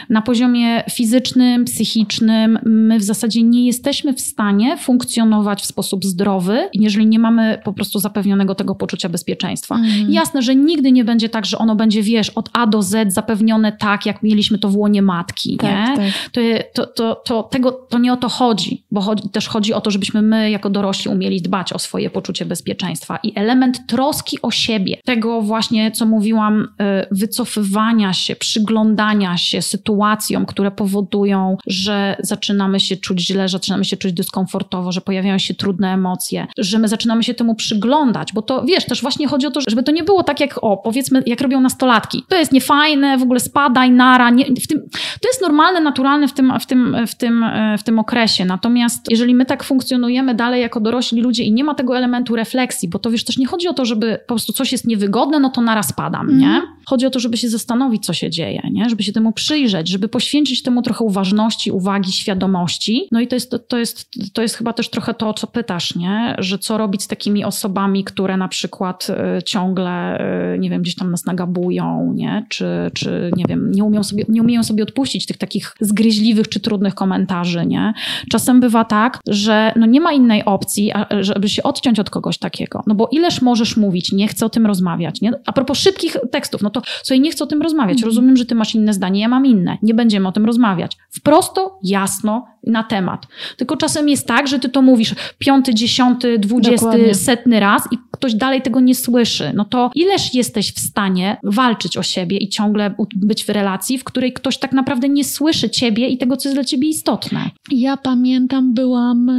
Na 0.09 0.21
poziomie 0.21 0.83
fizycznym, 0.91 1.65
psychicznym, 1.65 2.59
my 2.65 2.99
w 2.99 3.03
zasadzie 3.03 3.43
nie 3.43 3.65
jesteśmy 3.65 4.13
w 4.13 4.21
stanie 4.21 4.77
funkcjonować 4.77 5.61
w 5.61 5.65
sposób 5.65 6.05
zdrowy, 6.05 6.69
jeżeli 6.73 7.07
nie 7.07 7.19
mamy 7.19 7.61
po 7.63 7.73
prostu 7.73 7.99
zapewnionego 7.99 8.55
tego 8.55 8.75
poczucia 8.75 9.09
bezpieczeństwa. 9.09 9.75
Mhm. 9.75 10.11
Jasne, 10.11 10.41
że 10.41 10.55
nigdy 10.55 10.91
nie 10.91 11.03
będzie 11.03 11.29
tak, 11.29 11.45
że 11.45 11.57
ono 11.57 11.75
będzie, 11.75 12.03
wiesz, 12.03 12.29
od 12.29 12.49
A 12.53 12.67
do 12.67 12.81
Z 12.81 13.13
zapewnione 13.13 13.71
tak, 13.71 14.05
jak 14.05 14.23
mieliśmy 14.23 14.57
to 14.57 14.69
w 14.69 14.77
łonie 14.77 15.01
matki. 15.01 15.57
Tak, 15.57 15.89
nie? 15.89 15.95
Tak. 15.95 16.13
To, 16.31 16.41
to, 16.73 16.85
to, 16.87 17.15
to, 17.15 17.43
tego, 17.43 17.71
to 17.71 17.99
nie 17.99 18.13
o 18.13 18.17
to 18.17 18.29
chodzi, 18.29 18.83
bo 18.91 19.01
chodzi, 19.01 19.29
też 19.29 19.47
chodzi 19.47 19.73
o 19.73 19.81
to, 19.81 19.91
żebyśmy 19.91 20.21
my 20.21 20.51
jako 20.51 20.69
dorośli 20.69 21.11
umieli 21.11 21.41
dbać 21.41 21.73
o 21.73 21.79
swoje 21.79 22.09
poczucie 22.09 22.45
bezpieczeństwa. 22.45 23.19
I 23.23 23.33
element 23.35 23.87
troski 23.87 24.41
o 24.41 24.51
siebie, 24.51 24.97
tego 25.05 25.41
właśnie, 25.41 25.91
co 25.91 26.05
mówiłam, 26.05 26.61
y, 26.61 26.67
wycofywania 27.11 28.13
się, 28.13 28.35
przyglądania 28.35 29.37
się 29.37 29.50
sytuacjom, 29.61 30.45
które 30.45 30.71
powodują, 30.71 31.57
że 31.67 32.15
zaczynamy 32.19 32.79
się 32.79 32.97
czuć 32.97 33.27
źle, 33.27 33.47
że 33.47 33.57
zaczynamy 33.57 33.85
się 33.85 33.97
czuć 33.97 34.13
dyskomfortowo, 34.13 34.91
że 34.91 35.01
pojawiają 35.01 35.37
się 35.37 35.53
trudne 35.53 35.93
emocje, 35.93 36.47
że 36.57 36.79
my 36.79 36.87
zaczynamy 36.87 37.23
się 37.23 37.33
temu 37.33 37.55
przyglądać, 37.55 38.33
bo 38.33 38.41
to 38.41 38.65
wiesz, 38.65 38.85
też 38.85 39.01
właśnie 39.01 39.27
chodzi 39.27 39.47
o 39.47 39.51
to, 39.51 39.61
żeby 39.69 39.83
to 39.83 39.91
nie 39.91 40.03
było 40.03 40.23
tak 40.23 40.39
jak, 40.39 40.59
o, 40.61 40.77
powiedzmy, 40.77 41.23
jak 41.25 41.41
robią 41.41 41.61
nastolatki. 41.61 42.23
To 42.27 42.35
jest 42.35 42.51
niefajne, 42.51 43.17
w 43.17 43.23
ogóle 43.23 43.39
spadaj, 43.39 43.91
nara. 43.91 44.29
Nie, 44.29 44.45
w 44.45 44.67
tym, 44.67 44.81
to 45.21 45.27
jest 45.29 45.41
normalne, 45.41 45.79
naturalne 45.81 46.27
w 46.27 46.33
tym, 46.33 46.53
w, 46.59 46.65
tym, 46.65 46.97
w, 47.07 47.15
tym, 47.15 47.45
w 47.79 47.83
tym 47.83 47.99
okresie. 47.99 48.45
Natomiast 48.45 49.11
jeżeli 49.11 49.35
my 49.35 49.45
tak 49.45 49.63
funkcjonujemy 49.63 50.35
dalej 50.35 50.61
jako 50.61 50.79
dorośli 50.79 51.21
ludzie 51.21 51.43
i 51.43 51.51
nie 51.51 51.63
ma 51.63 51.75
tego 51.75 51.97
elementu 51.97 52.35
refleksji, 52.35 52.89
bo 52.89 52.99
to 52.99 53.11
wiesz, 53.11 53.25
też 53.25 53.37
nie 53.37 53.47
chodzi 53.47 53.67
o 53.67 53.73
to, 53.73 53.85
żeby 53.85 54.19
po 54.27 54.33
prostu 54.33 54.53
coś 54.53 54.71
jest 54.71 54.87
niewygodne, 54.87 55.39
no 55.39 55.49
to 55.49 55.61
naraz 55.61 55.87
spadam, 55.87 56.37
nie? 56.37 56.45
Mhm. 56.45 56.63
Chodzi 56.85 57.05
o 57.05 57.09
to, 57.09 57.19
żeby 57.19 57.37
się 57.37 57.49
zastanowić, 57.49 58.05
co 58.05 58.13
się 58.13 58.29
dzieje, 58.29 58.61
nie? 58.71 58.89
żeby 58.89 59.03
się 59.03 59.13
temu 59.13 59.31
przyjrzeć, 59.41 59.89
żeby 59.89 60.07
poświęcić 60.07 60.63
temu 60.63 60.81
trochę 60.81 61.03
uważności, 61.03 61.71
uwagi, 61.71 62.11
świadomości. 62.11 63.07
No 63.11 63.19
i 63.19 63.27
to 63.27 63.35
jest, 63.35 63.55
to 63.67 63.77
jest, 63.77 64.09
to 64.33 64.41
jest 64.41 64.55
chyba 64.55 64.73
też 64.73 64.89
trochę 64.89 65.13
to, 65.13 65.29
o 65.29 65.33
co 65.33 65.47
pytasz, 65.47 65.95
nie? 65.95 66.35
że 66.37 66.59
co 66.59 66.77
robić 66.77 67.03
z 67.03 67.07
takimi 67.07 67.45
osobami, 67.45 68.03
które 68.03 68.37
na 68.37 68.47
przykład 68.47 69.07
y, 69.39 69.43
ciągle, 69.43 70.21
y, 70.55 70.59
nie 70.59 70.69
wiem, 70.69 70.81
gdzieś 70.81 70.95
tam 70.95 71.11
nas 71.11 71.25
nagabują, 71.25 72.13
nie? 72.15 72.45
Czy, 72.49 72.65
czy 72.93 73.31
nie 73.35 73.45
wiem, 73.49 73.71
nie 73.71 73.83
umieją, 73.83 74.03
sobie, 74.03 74.25
nie 74.29 74.41
umieją 74.41 74.63
sobie 74.63 74.83
odpuścić 74.83 75.25
tych 75.25 75.37
takich 75.37 75.75
zgryźliwych 75.79 76.49
czy 76.49 76.59
trudnych 76.59 76.95
komentarzy. 76.95 77.65
Nie? 77.65 77.93
Czasem 78.29 78.59
bywa 78.59 78.85
tak, 78.85 79.19
że 79.27 79.73
no 79.75 79.85
nie 79.85 80.01
ma 80.01 80.13
innej 80.13 80.45
opcji, 80.45 80.91
żeby 81.19 81.49
się 81.49 81.63
odciąć 81.63 81.99
od 81.99 82.09
kogoś 82.09 82.37
takiego. 82.37 82.83
No 82.87 82.95
bo 82.95 83.09
ileż 83.11 83.41
możesz 83.41 83.77
mówić, 83.77 84.11
nie 84.11 84.27
chcę 84.27 84.45
o 84.45 84.49
tym 84.49 84.65
rozmawiać. 84.65 85.21
Nie? 85.21 85.31
A 85.45 85.53
propos 85.53 85.77
szybkich 85.77 86.17
tekstów, 86.31 86.61
no 86.61 86.69
to 86.69 86.81
co 87.03 87.15
nie 87.15 87.31
chcę 87.31 87.43
o 87.43 87.47
tym 87.47 87.61
rozmawiać. 87.61 87.97
Mhm. 87.97 88.05
Rozumiem, 88.05 88.37
że 88.37 88.45
ty 88.45 88.55
masz 88.55 88.75
inne 88.75 88.93
zdanie, 88.93 89.21
ja 89.21 89.29
mam 89.31 89.45
inne. 89.45 89.77
Nie 89.81 89.93
będziemy 89.93 90.27
o 90.27 90.31
tym 90.31 90.45
rozmawiać. 90.45 90.97
Wprosto, 91.09 91.79
jasno, 91.83 92.45
na 92.63 92.83
temat. 92.83 93.27
Tylko 93.57 93.77
czasem 93.77 94.09
jest 94.09 94.27
tak, 94.27 94.47
że 94.47 94.59
ty 94.59 94.69
to 94.69 94.81
mówisz 94.81 95.15
piąty, 95.37 95.73
dziesiąty, 95.73 96.39
dwudziesty, 96.39 97.15
setny 97.15 97.59
raz 97.59 97.87
i 97.91 97.97
ktoś 98.11 98.33
dalej 98.33 98.61
tego 98.61 98.79
nie 98.79 98.95
słyszy. 98.95 99.51
No 99.55 99.65
to 99.65 99.91
ileż 99.95 100.33
jesteś 100.33 100.73
w 100.73 100.79
stanie 100.79 101.37
walczyć 101.43 101.97
o 101.97 102.03
siebie 102.03 102.37
i 102.37 102.49
ciągle 102.49 102.95
być 103.15 103.45
w 103.45 103.49
relacji, 103.49 103.97
w 103.97 104.03
której 104.03 104.33
ktoś 104.33 104.57
tak 104.57 104.71
naprawdę 104.71 105.09
nie 105.09 105.23
słyszy 105.23 105.69
ciebie 105.69 106.07
i 106.07 106.17
tego, 106.17 106.37
co 106.37 106.49
jest 106.49 106.55
dla 106.55 106.63
ciebie 106.63 106.87
istotne. 106.87 107.49
Ja 107.71 107.97
pamiętam, 107.97 108.73
byłam 108.73 109.31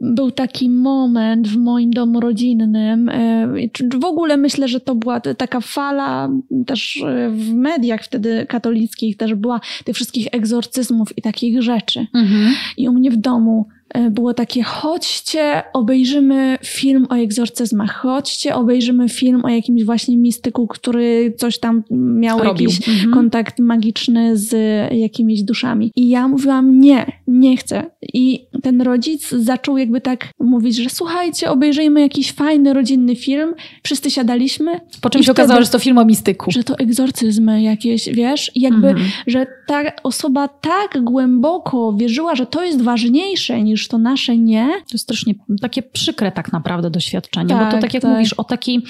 był 0.00 0.30
taki 0.30 0.70
moment 0.70 1.48
w 1.48 1.56
moim 1.56 1.90
domu 1.90 2.20
rodzinnym. 2.20 3.08
E, 3.08 3.48
w 3.94 4.04
ogóle 4.04 4.36
myślę, 4.36 4.68
że 4.68 4.80
to 4.80 4.94
była 4.94 5.20
taka 5.20 5.60
fala 5.60 6.30
też 6.66 6.96
e, 6.96 7.30
w 7.30 7.54
mediach 7.54 8.04
wtedy 8.04 8.46
katolickich 8.48 9.16
też 9.16 9.34
była 9.34 9.60
tych 9.84 9.94
wszystkich 9.94 10.28
egzorcyzmów 10.32 11.18
i 11.18 11.22
takich 11.22 11.62
rzeczy. 11.62 12.06
Mhm. 12.14 12.54
I 12.76 12.88
u 12.88 12.92
mnie 12.92 13.10
w 13.10 13.16
domu 13.16 13.68
było 14.10 14.34
takie: 14.34 14.62
chodźcie, 14.62 15.62
obejrzymy 15.72 16.58
film 16.64 17.06
o 17.10 17.14
egzorcyzmach, 17.14 17.94
chodźcie, 17.94 18.54
obejrzymy 18.54 19.08
film 19.08 19.44
o 19.44 19.48
jakimś 19.48 19.84
właśnie 19.84 20.16
mistyku, 20.16 20.66
który 20.66 21.34
coś 21.36 21.58
tam 21.58 21.82
miał 21.90 22.38
Robił. 22.38 22.70
jakiś 22.70 22.88
mhm. 22.88 23.14
kontakt 23.14 23.58
magiczny 23.58 24.36
z 24.36 24.52
jakimiś 24.92 25.42
duszami. 25.42 25.92
I 25.96 26.08
ja 26.08 26.28
mówiłam: 26.28 26.80
nie, 26.80 27.12
nie 27.26 27.56
chcę. 27.56 27.90
I 28.02 28.46
ten 28.62 28.82
rodzic 28.82 29.28
zaczął 29.30 29.78
jakby 29.78 30.00
tak 30.00 30.28
mówić, 30.40 30.76
że 30.76 30.90
słuchajcie, 30.90 31.50
obejrzyjmy 31.50 32.00
jakiś 32.00 32.32
fajny 32.32 32.72
rodzinny 32.74 33.16
film. 33.16 33.54
Wszyscy 33.82 34.10
siadaliśmy. 34.10 34.80
Po 35.00 35.10
czym 35.10 35.22
się 35.22 35.32
okazało, 35.32 35.62
że 35.62 35.70
to 35.70 35.78
film 35.78 35.98
o 35.98 36.04
mistyku. 36.04 36.50
Że 36.50 36.64
to 36.64 36.78
egzorcyzmy 36.78 37.62
jakieś, 37.62 38.08
wiesz? 38.08 38.50
I 38.54 38.60
jakby, 38.60 38.88
mhm. 38.88 39.10
że 39.26 39.46
ta 39.66 39.82
osoba 40.02 40.48
tak 40.48 41.04
głęboko 41.04 41.92
wierzyła, 41.92 42.34
że 42.34 42.46
to 42.46 42.64
jest 42.64 42.82
ważniejsze 42.82 43.62
niż 43.62 43.81
to 43.88 43.98
nasze 43.98 44.36
nie. 44.36 44.66
To 44.66 44.92
jest 44.92 45.04
strasznie 45.04 45.34
takie 45.60 45.82
przykre 45.82 46.32
tak 46.32 46.52
naprawdę 46.52 46.90
doświadczenie, 46.90 47.48
tak, 47.48 47.58
bo 47.58 47.64
to 47.64 47.72
tak, 47.72 47.80
tak 47.80 47.94
jak 47.94 48.02
tak. 48.02 48.12
mówisz 48.12 48.32
o 48.32 48.44
takiej, 48.44 48.82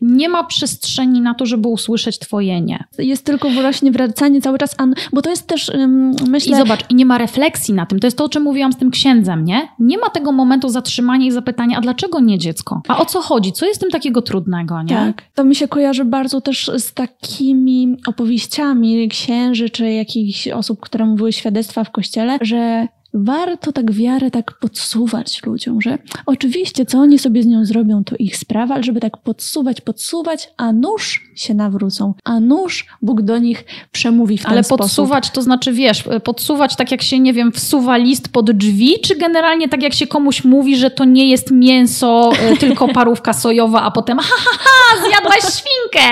nie 0.00 0.28
ma 0.28 0.44
przestrzeni 0.44 1.20
na 1.20 1.34
to, 1.34 1.46
żeby 1.46 1.68
usłyszeć 1.68 2.18
twoje 2.18 2.60
nie. 2.60 2.84
Jest 2.98 3.24
tylko 3.24 3.50
właśnie 3.50 3.90
wracanie 3.90 4.40
cały 4.40 4.58
czas, 4.58 4.76
bo 5.12 5.22
to 5.22 5.30
jest 5.30 5.46
też, 5.46 5.68
um, 5.68 6.14
myślę... 6.28 6.56
I 6.56 6.60
zobacz, 6.60 6.90
i 6.90 6.94
nie 6.94 7.06
ma 7.06 7.18
refleksji 7.18 7.74
na 7.74 7.86
tym. 7.86 8.00
To 8.00 8.06
jest 8.06 8.18
to, 8.18 8.24
o 8.24 8.28
czym 8.28 8.42
mówiłam 8.42 8.72
z 8.72 8.76
tym 8.76 8.90
księdzem, 8.90 9.44
nie? 9.44 9.68
Nie 9.78 9.98
ma 9.98 10.10
tego 10.10 10.32
momentu 10.32 10.68
zatrzymania 10.68 11.26
i 11.26 11.30
zapytania, 11.30 11.78
a 11.78 11.80
dlaczego 11.80 12.20
nie 12.20 12.38
dziecko? 12.38 12.82
A 12.88 12.98
o 12.98 13.04
co 13.04 13.20
chodzi? 13.20 13.52
Co 13.52 13.66
jest 13.66 13.80
w 13.80 13.82
tym 13.82 13.90
takiego 13.90 14.22
trudnego, 14.22 14.82
nie? 14.82 14.94
Tak. 14.94 15.22
To 15.34 15.44
mi 15.44 15.54
się 15.54 15.68
kojarzy 15.68 16.04
bardzo 16.04 16.40
też 16.40 16.70
z 16.78 16.92
takimi 16.92 17.96
opowieściami 18.06 19.08
księży, 19.08 19.70
czy 19.70 19.90
jakichś 19.90 20.48
osób, 20.48 20.80
które 20.80 21.06
mówiły 21.06 21.32
świadectwa 21.32 21.84
w 21.84 21.90
kościele, 21.90 22.38
że 22.40 22.88
warto 23.14 23.72
tak 23.72 23.92
wiarę 23.92 24.30
tak 24.30 24.58
podsuwać 24.58 25.42
ludziom, 25.46 25.82
że 25.82 25.98
oczywiście 26.26 26.86
co 26.86 26.98
oni 26.98 27.18
sobie 27.18 27.42
z 27.42 27.46
nią 27.46 27.64
zrobią, 27.64 28.04
to 28.04 28.16
ich 28.18 28.36
sprawa, 28.36 28.74
ale 28.74 28.84
żeby 28.84 29.00
tak 29.00 29.16
podsuwać, 29.16 29.80
podsuwać, 29.80 30.50
a 30.56 30.72
nóż 30.72 31.30
się 31.34 31.54
nawrócą, 31.54 32.14
a 32.24 32.40
nóż 32.40 32.86
Bóg 33.02 33.22
do 33.22 33.38
nich 33.38 33.64
przemówi 33.92 34.38
w 34.38 34.42
ten 34.42 34.52
ale 34.52 34.64
sposób. 34.64 34.80
Ale 34.80 34.88
podsuwać 34.88 35.30
to 35.30 35.42
znaczy, 35.42 35.72
wiesz, 35.72 36.04
podsuwać 36.24 36.76
tak 36.76 36.90
jak 36.90 37.02
się, 37.02 37.18
nie 37.18 37.32
wiem, 37.32 37.52
wsuwa 37.52 37.96
list 37.96 38.32
pod 38.32 38.50
drzwi, 38.50 38.94
czy 39.02 39.16
generalnie 39.16 39.68
tak 39.68 39.82
jak 39.82 39.94
się 39.94 40.06
komuś 40.06 40.44
mówi, 40.44 40.76
że 40.76 40.90
to 40.90 41.04
nie 41.04 41.30
jest 41.30 41.50
mięso, 41.50 42.32
e, 42.40 42.56
tylko 42.66 42.88
parówka 42.88 43.32
sojowa, 43.32 43.82
a 43.82 43.90
potem 43.90 44.18
ha, 44.18 44.34
ha, 44.38 44.58
ha, 44.58 45.08
zjadłaś 45.08 45.40
świnkę. 45.40 46.08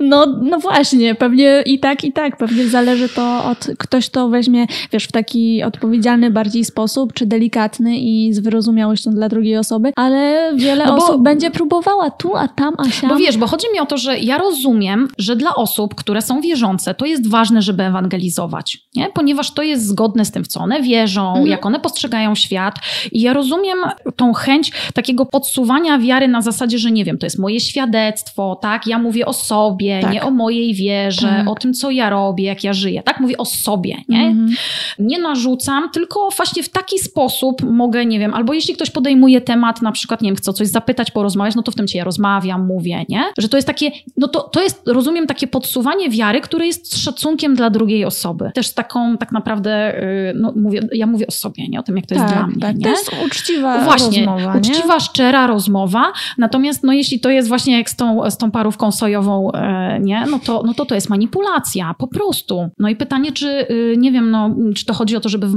No, 0.00 0.26
no 0.42 0.58
właśnie, 0.58 1.14
pewnie 1.14 1.62
i 1.66 1.78
tak, 1.78 2.04
i 2.04 2.12
tak, 2.12 2.36
pewnie 2.36 2.68
zależy 2.68 3.08
to 3.08 3.44
od, 3.44 3.66
ktoś 3.78 4.08
to 4.08 4.28
weźmie, 4.28 4.66
wiesz, 4.92 5.04
w 5.04 5.12
taki 5.12 5.62
odpowiedzialny 5.62 6.29
bardziej 6.30 6.64
sposób, 6.64 7.12
czy 7.12 7.26
delikatny 7.26 7.98
i 7.98 8.32
z 8.32 8.38
wyrozumiałością 8.38 9.10
dla 9.10 9.28
drugiej 9.28 9.56
osoby, 9.56 9.92
ale 9.96 10.52
wiele 10.56 10.86
no 10.86 10.96
bo, 10.96 11.04
osób 11.04 11.22
będzie 11.22 11.50
próbowała 11.50 12.10
tu, 12.10 12.36
a 12.36 12.48
tam, 12.48 12.74
a 12.78 12.90
siam. 12.90 13.10
Bo 13.10 13.16
wiesz, 13.16 13.36
bo 13.36 13.46
chodzi 13.46 13.66
mi 13.72 13.80
o 13.80 13.86
to, 13.86 13.98
że 13.98 14.18
ja 14.18 14.38
rozumiem, 14.38 15.08
że 15.18 15.36
dla 15.36 15.54
osób, 15.54 15.94
które 15.94 16.22
są 16.22 16.40
wierzące, 16.40 16.94
to 16.94 17.06
jest 17.06 17.28
ważne, 17.28 17.62
żeby 17.62 17.82
ewangelizować, 17.82 18.78
nie? 18.96 19.08
ponieważ 19.14 19.50
to 19.50 19.62
jest 19.62 19.86
zgodne 19.86 20.24
z 20.24 20.30
tym, 20.30 20.44
w 20.44 20.48
co 20.48 20.60
one 20.60 20.82
wierzą, 20.82 21.28
mhm. 21.28 21.46
jak 21.46 21.66
one 21.66 21.80
postrzegają 21.80 22.34
świat 22.34 22.74
i 23.12 23.20
ja 23.20 23.32
rozumiem 23.32 23.78
tą 24.16 24.32
chęć 24.32 24.72
takiego 24.94 25.26
podsuwania 25.26 25.98
wiary 25.98 26.28
na 26.28 26.42
zasadzie, 26.42 26.78
że 26.78 26.90
nie 26.90 27.04
wiem, 27.04 27.18
to 27.18 27.26
jest 27.26 27.38
moje 27.38 27.60
świadectwo, 27.60 28.58
tak? 28.62 28.86
Ja 28.86 28.98
mówię 28.98 29.26
o 29.26 29.32
sobie, 29.32 30.00
tak. 30.02 30.12
nie 30.12 30.22
o 30.22 30.30
mojej 30.30 30.74
wierze, 30.74 31.28
mhm. 31.28 31.48
o 31.48 31.54
tym, 31.54 31.74
co 31.74 31.90
ja 31.90 32.10
robię, 32.10 32.44
jak 32.44 32.64
ja 32.64 32.72
żyję, 32.72 33.02
tak? 33.02 33.20
Mówię 33.20 33.36
o 33.38 33.44
sobie, 33.44 33.96
nie? 34.08 34.26
Mhm. 34.26 34.54
Nie 34.98 35.18
narzucam, 35.18 35.90
tylko 35.90 36.19
właśnie 36.36 36.62
w 36.62 36.68
taki 36.68 36.98
sposób 36.98 37.62
mogę, 37.62 38.06
nie 38.06 38.18
wiem, 38.18 38.34
albo 38.34 38.52
jeśli 38.52 38.74
ktoś 38.74 38.90
podejmuje 38.90 39.40
temat, 39.40 39.82
na 39.82 39.92
przykład, 39.92 40.22
nie 40.22 40.28
wiem, 40.28 40.36
chce 40.36 40.52
coś 40.52 40.68
zapytać, 40.68 41.10
porozmawiać, 41.10 41.54
no 41.54 41.62
to 41.62 41.72
w 41.72 41.74
tym 41.74 41.86
ja 41.94 42.04
rozmawiam, 42.04 42.66
mówię, 42.66 43.04
nie? 43.08 43.24
Że 43.38 43.48
to 43.48 43.56
jest 43.56 43.66
takie, 43.66 43.90
no 44.16 44.28
to, 44.28 44.40
to 44.40 44.62
jest, 44.62 44.82
rozumiem, 44.86 45.26
takie 45.26 45.46
podsuwanie 45.46 46.10
wiary, 46.10 46.40
które 46.40 46.66
jest 46.66 46.98
szacunkiem 46.98 47.54
dla 47.54 47.70
drugiej 47.70 48.04
osoby. 48.04 48.50
Też 48.54 48.74
taką, 48.74 49.16
tak 49.16 49.32
naprawdę, 49.32 50.02
y, 50.02 50.32
no 50.36 50.52
mówię, 50.56 50.80
ja 50.92 51.06
mówię 51.06 51.26
o 51.26 51.30
sobie, 51.30 51.68
nie? 51.68 51.80
O 51.80 51.82
tym, 51.82 51.96
jak 51.96 52.06
to 52.06 52.14
tak, 52.14 52.24
jest 52.24 52.34
dla 52.34 52.46
mnie, 52.46 52.60
tak. 52.60 52.76
nie? 52.76 52.84
To 52.84 52.90
jest 52.90 53.10
uczciwa 53.26 53.84
Właśnie, 53.84 54.26
rozmowa, 54.26 54.58
uczciwa, 54.58 54.94
nie? 54.94 55.00
szczera 55.00 55.46
rozmowa, 55.46 56.12
natomiast 56.38 56.82
no 56.82 56.92
jeśli 56.92 57.20
to 57.20 57.30
jest 57.30 57.48
właśnie 57.48 57.78
jak 57.78 57.90
z 57.90 57.96
tą, 57.96 58.30
z 58.30 58.36
tą 58.36 58.50
parówką 58.50 58.92
sojową, 58.92 59.52
e, 59.52 60.00
nie? 60.00 60.24
No 60.30 60.38
to, 60.38 60.62
no 60.66 60.74
to 60.74 60.86
to 60.86 60.94
jest 60.94 61.10
manipulacja, 61.10 61.94
po 61.98 62.08
prostu. 62.08 62.68
No 62.78 62.88
i 62.88 62.96
pytanie, 62.96 63.32
czy, 63.32 63.66
y, 63.70 63.94
nie 63.98 64.12
wiem, 64.12 64.30
no, 64.30 64.54
czy 64.76 64.86
to 64.86 64.94
chodzi 64.94 65.16
o 65.16 65.20
to, 65.20 65.28
żeby 65.28 65.48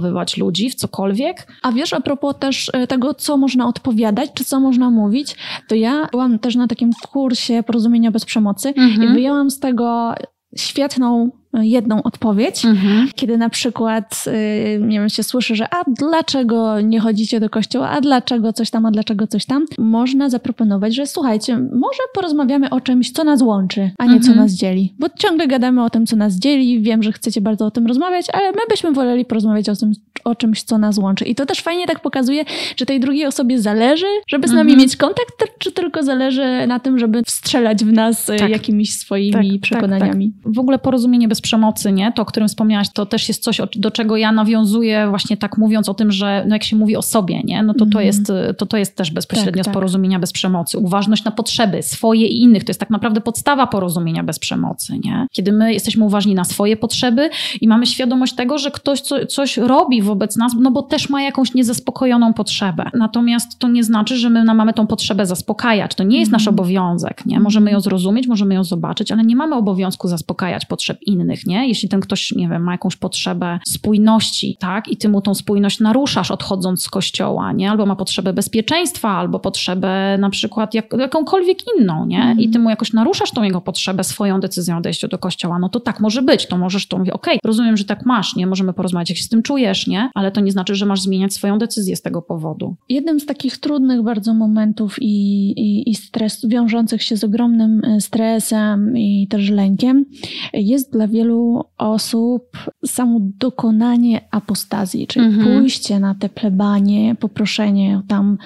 wmanipulowywać 0.00 0.36
ludzi 0.36 0.70
w 0.70 0.74
cokolwiek? 0.74 1.46
A 1.62 1.72
wiesz, 1.72 1.92
a 1.92 2.00
propos 2.00 2.34
też 2.38 2.70
e, 2.72 2.86
tego, 2.86 3.14
co 3.14 3.36
można 3.36 3.68
odpowiadać, 3.68 4.30
czy 4.34 4.44
co 4.44 4.60
można 4.60 4.90
mówić, 4.90 5.36
to 5.68 5.74
ja 5.74 6.08
byłam 6.10 6.38
też 6.38 6.56
na 6.56 6.66
takim 6.66 6.90
kursie 7.12 7.62
porozumienia 7.62 8.10
bez 8.10 8.24
przemocy 8.24 8.68
mhm. 8.68 9.02
i 9.02 9.14
wyjęłam 9.14 9.50
z 9.50 9.58
tego 9.58 10.14
świetną 10.56 11.30
jedną 11.52 12.02
odpowiedź, 12.02 12.64
mhm. 12.64 13.08
kiedy 13.14 13.38
na 13.38 13.50
przykład, 13.50 14.24
y, 14.26 14.80
nie 14.80 15.00
wiem, 15.00 15.08
się 15.08 15.22
słyszy, 15.22 15.56
że 15.56 15.74
a 15.74 15.84
dlaczego 15.88 16.80
nie 16.80 17.00
chodzicie 17.00 17.40
do 17.40 17.50
kościoła, 17.50 17.90
a 17.90 18.00
dlaczego 18.00 18.52
coś 18.52 18.70
tam, 18.70 18.86
a 18.86 18.90
dlaczego 18.90 19.26
coś 19.26 19.46
tam, 19.46 19.66
można 19.78 20.30
zaproponować, 20.30 20.94
że 20.94 21.06
słuchajcie, 21.06 21.58
może 21.58 22.02
porozmawiamy 22.14 22.70
o 22.70 22.80
czymś, 22.80 23.12
co 23.12 23.24
nas 23.24 23.42
łączy, 23.42 23.90
a 23.98 24.04
nie 24.04 24.16
mhm. 24.16 24.22
co 24.22 24.40
nas 24.40 24.52
dzieli. 24.52 24.94
Bo 24.98 25.06
ciągle 25.18 25.48
gadamy 25.48 25.84
o 25.84 25.90
tym, 25.90 26.06
co 26.06 26.16
nas 26.16 26.34
dzieli, 26.34 26.80
wiem, 26.80 27.02
że 27.02 27.12
chcecie 27.12 27.40
bardzo 27.40 27.66
o 27.66 27.70
tym 27.70 27.86
rozmawiać, 27.86 28.26
ale 28.32 28.52
my 28.52 28.60
byśmy 28.68 28.92
woleli 28.92 29.24
porozmawiać 29.24 29.68
o 29.68 29.76
tym, 29.76 29.92
o 30.24 30.34
czymś, 30.34 30.62
co 30.62 30.78
nas 30.78 30.98
łączy. 30.98 31.24
I 31.24 31.34
to 31.34 31.46
też 31.46 31.60
fajnie 31.60 31.86
tak 31.86 32.00
pokazuje, 32.00 32.44
że 32.76 32.86
tej 32.86 33.00
drugiej 33.00 33.26
osobie 33.26 33.60
zależy, 33.60 34.06
żeby 34.26 34.48
z 34.48 34.52
nami 34.52 34.72
mhm. 34.72 34.78
mieć 34.78 34.96
kontakt, 34.96 35.44
czy 35.58 35.72
tylko 35.72 36.02
zależy 36.02 36.66
na 36.66 36.80
tym, 36.80 36.98
żeby 36.98 37.22
wstrzelać 37.22 37.84
w 37.84 37.92
nas 37.92 38.28
y, 38.28 38.36
tak. 38.36 38.50
jakimiś 38.50 38.98
swoimi 38.98 39.32
tak, 39.32 39.46
tak 39.52 39.60
przekonaniami. 39.60 40.32
Tak, 40.44 40.52
w 40.54 40.58
ogóle 40.58 40.78
porozumienie 40.78 41.28
bez 41.28 41.39
przemocy, 41.40 41.92
nie? 41.92 42.12
To, 42.12 42.22
o 42.22 42.24
którym 42.24 42.48
wspomniałaś, 42.48 42.88
to 42.92 43.06
też 43.06 43.28
jest 43.28 43.42
coś, 43.42 43.60
do 43.76 43.90
czego 43.90 44.16
ja 44.16 44.32
nawiązuję 44.32 45.06
właśnie 45.08 45.36
tak 45.36 45.58
mówiąc 45.58 45.88
o 45.88 45.94
tym, 45.94 46.12
że 46.12 46.44
no 46.48 46.54
jak 46.54 46.64
się 46.64 46.76
mówi 46.76 46.96
o 46.96 47.02
sobie, 47.02 47.42
nie? 47.44 47.62
No 47.62 47.72
to 47.72 47.78
to, 47.78 47.84
mhm. 47.84 48.06
jest, 48.06 48.32
to, 48.58 48.66
to 48.66 48.76
jest 48.76 48.96
też 48.96 49.10
bezpośrednio 49.10 49.52
tak, 49.52 49.64
tak. 49.64 49.72
z 49.72 49.74
porozumienia 49.74 50.18
bez 50.18 50.32
przemocy. 50.32 50.78
Uważność 50.78 51.24
na 51.24 51.30
potrzeby 51.30 51.82
swoje 51.82 52.26
i 52.26 52.42
innych. 52.42 52.64
To 52.64 52.70
jest 52.70 52.80
tak 52.80 52.90
naprawdę 52.90 53.20
podstawa 53.20 53.66
porozumienia 53.66 54.24
bez 54.24 54.38
przemocy, 54.38 54.98
nie? 55.04 55.26
Kiedy 55.32 55.52
my 55.52 55.72
jesteśmy 55.72 56.04
uważni 56.04 56.34
na 56.34 56.44
swoje 56.44 56.76
potrzeby 56.76 57.30
i 57.60 57.68
mamy 57.68 57.86
świadomość 57.86 58.34
tego, 58.34 58.58
że 58.58 58.70
ktoś 58.70 59.00
co, 59.00 59.26
coś 59.26 59.56
robi 59.56 60.02
wobec 60.02 60.36
nas, 60.36 60.52
no 60.60 60.70
bo 60.70 60.82
też 60.82 61.10
ma 61.10 61.22
jakąś 61.22 61.54
niezaspokojoną 61.54 62.34
potrzebę. 62.34 62.90
Natomiast 62.94 63.58
to 63.58 63.68
nie 63.68 63.84
znaczy, 63.84 64.16
że 64.16 64.30
my 64.30 64.44
mamy 64.44 64.72
tą 64.72 64.86
potrzebę 64.86 65.26
zaspokajać. 65.26 65.94
To 65.94 66.04
nie 66.04 66.18
jest 66.20 66.32
nasz 66.32 66.42
mhm. 66.42 66.54
obowiązek, 66.54 67.26
nie? 67.26 67.40
Możemy 67.40 67.70
ją 67.70 67.80
zrozumieć, 67.80 68.26
możemy 68.26 68.54
ją 68.54 68.64
zobaczyć, 68.64 69.12
ale 69.12 69.24
nie 69.24 69.36
mamy 69.36 69.54
obowiązku 69.54 70.08
zaspokajać 70.08 70.66
potrzeb 70.66 70.98
innych 71.02 71.29
innych, 71.30 71.46
nie? 71.46 71.68
Jeśli 71.68 71.88
ten 71.88 72.00
ktoś, 72.00 72.32
nie 72.32 72.48
wiem, 72.48 72.62
ma 72.62 72.72
jakąś 72.72 72.96
potrzebę 72.96 73.58
spójności, 73.66 74.56
tak? 74.60 74.88
I 74.88 74.96
ty 74.96 75.08
mu 75.08 75.22
tą 75.22 75.34
spójność 75.34 75.80
naruszasz 75.80 76.30
odchodząc 76.30 76.82
z 76.82 76.88
kościoła, 76.90 77.52
nie? 77.52 77.70
Albo 77.70 77.86
ma 77.86 77.96
potrzebę 77.96 78.32
bezpieczeństwa, 78.32 79.08
albo 79.08 79.40
potrzebę 79.40 80.18
na 80.18 80.30
przykład 80.30 80.74
jak, 80.74 80.86
jakąkolwiek 80.98 81.58
inną, 81.76 82.06
nie? 82.06 82.22
Mm. 82.22 82.40
I 82.40 82.48
ty 82.48 82.58
mu 82.58 82.70
jakoś 82.70 82.92
naruszasz 82.92 83.30
tą 83.30 83.42
jego 83.42 83.60
potrzebę 83.60 84.04
swoją 84.04 84.40
decyzją 84.40 84.74
o 84.74 84.78
odejściu 84.78 85.08
do 85.08 85.18
kościoła, 85.18 85.58
no 85.58 85.68
to 85.68 85.80
tak 85.80 86.00
może 86.00 86.22
być. 86.22 86.46
To 86.46 86.58
możesz 86.58 86.88
to 86.88 86.98
mówić, 86.98 87.12
okej, 87.12 87.34
okay, 87.34 87.48
rozumiem, 87.48 87.76
że 87.76 87.84
tak 87.84 88.06
masz, 88.06 88.36
nie? 88.36 88.46
Możemy 88.46 88.72
porozmawiać, 88.72 89.10
jak 89.10 89.18
się 89.18 89.24
z 89.24 89.28
tym 89.28 89.42
czujesz, 89.42 89.86
nie? 89.86 90.10
Ale 90.14 90.32
to 90.32 90.40
nie 90.40 90.52
znaczy, 90.52 90.74
że 90.74 90.86
masz 90.86 91.00
zmieniać 91.00 91.34
swoją 91.34 91.58
decyzję 91.58 91.96
z 91.96 92.02
tego 92.02 92.22
powodu. 92.22 92.76
Jednym 92.88 93.20
z 93.20 93.26
takich 93.26 93.58
trudnych 93.58 94.02
bardzo 94.02 94.34
momentów 94.34 94.96
i, 95.00 95.50
i, 95.50 95.90
i 95.90 95.94
stres, 95.94 96.46
wiążących 96.48 97.02
się 97.02 97.16
z 97.16 97.24
ogromnym 97.24 97.82
e, 97.84 98.00
stresem 98.00 98.98
i 98.98 99.26
też 99.30 99.50
lękiem 99.50 100.04
jest 100.52 100.92
dla 100.92 101.08
wielu 101.08 101.19
wielu 101.20 101.64
osób 101.78 102.56
samo 102.86 103.18
dokonanie 103.20 104.20
apostazji, 104.30 105.06
czyli 105.06 105.26
mhm. 105.26 105.46
pójście 105.46 106.00
na 106.00 106.14
te 106.14 106.28
plebanie, 106.28 107.14
poproszenie 107.14 108.02
tam, 108.08 108.38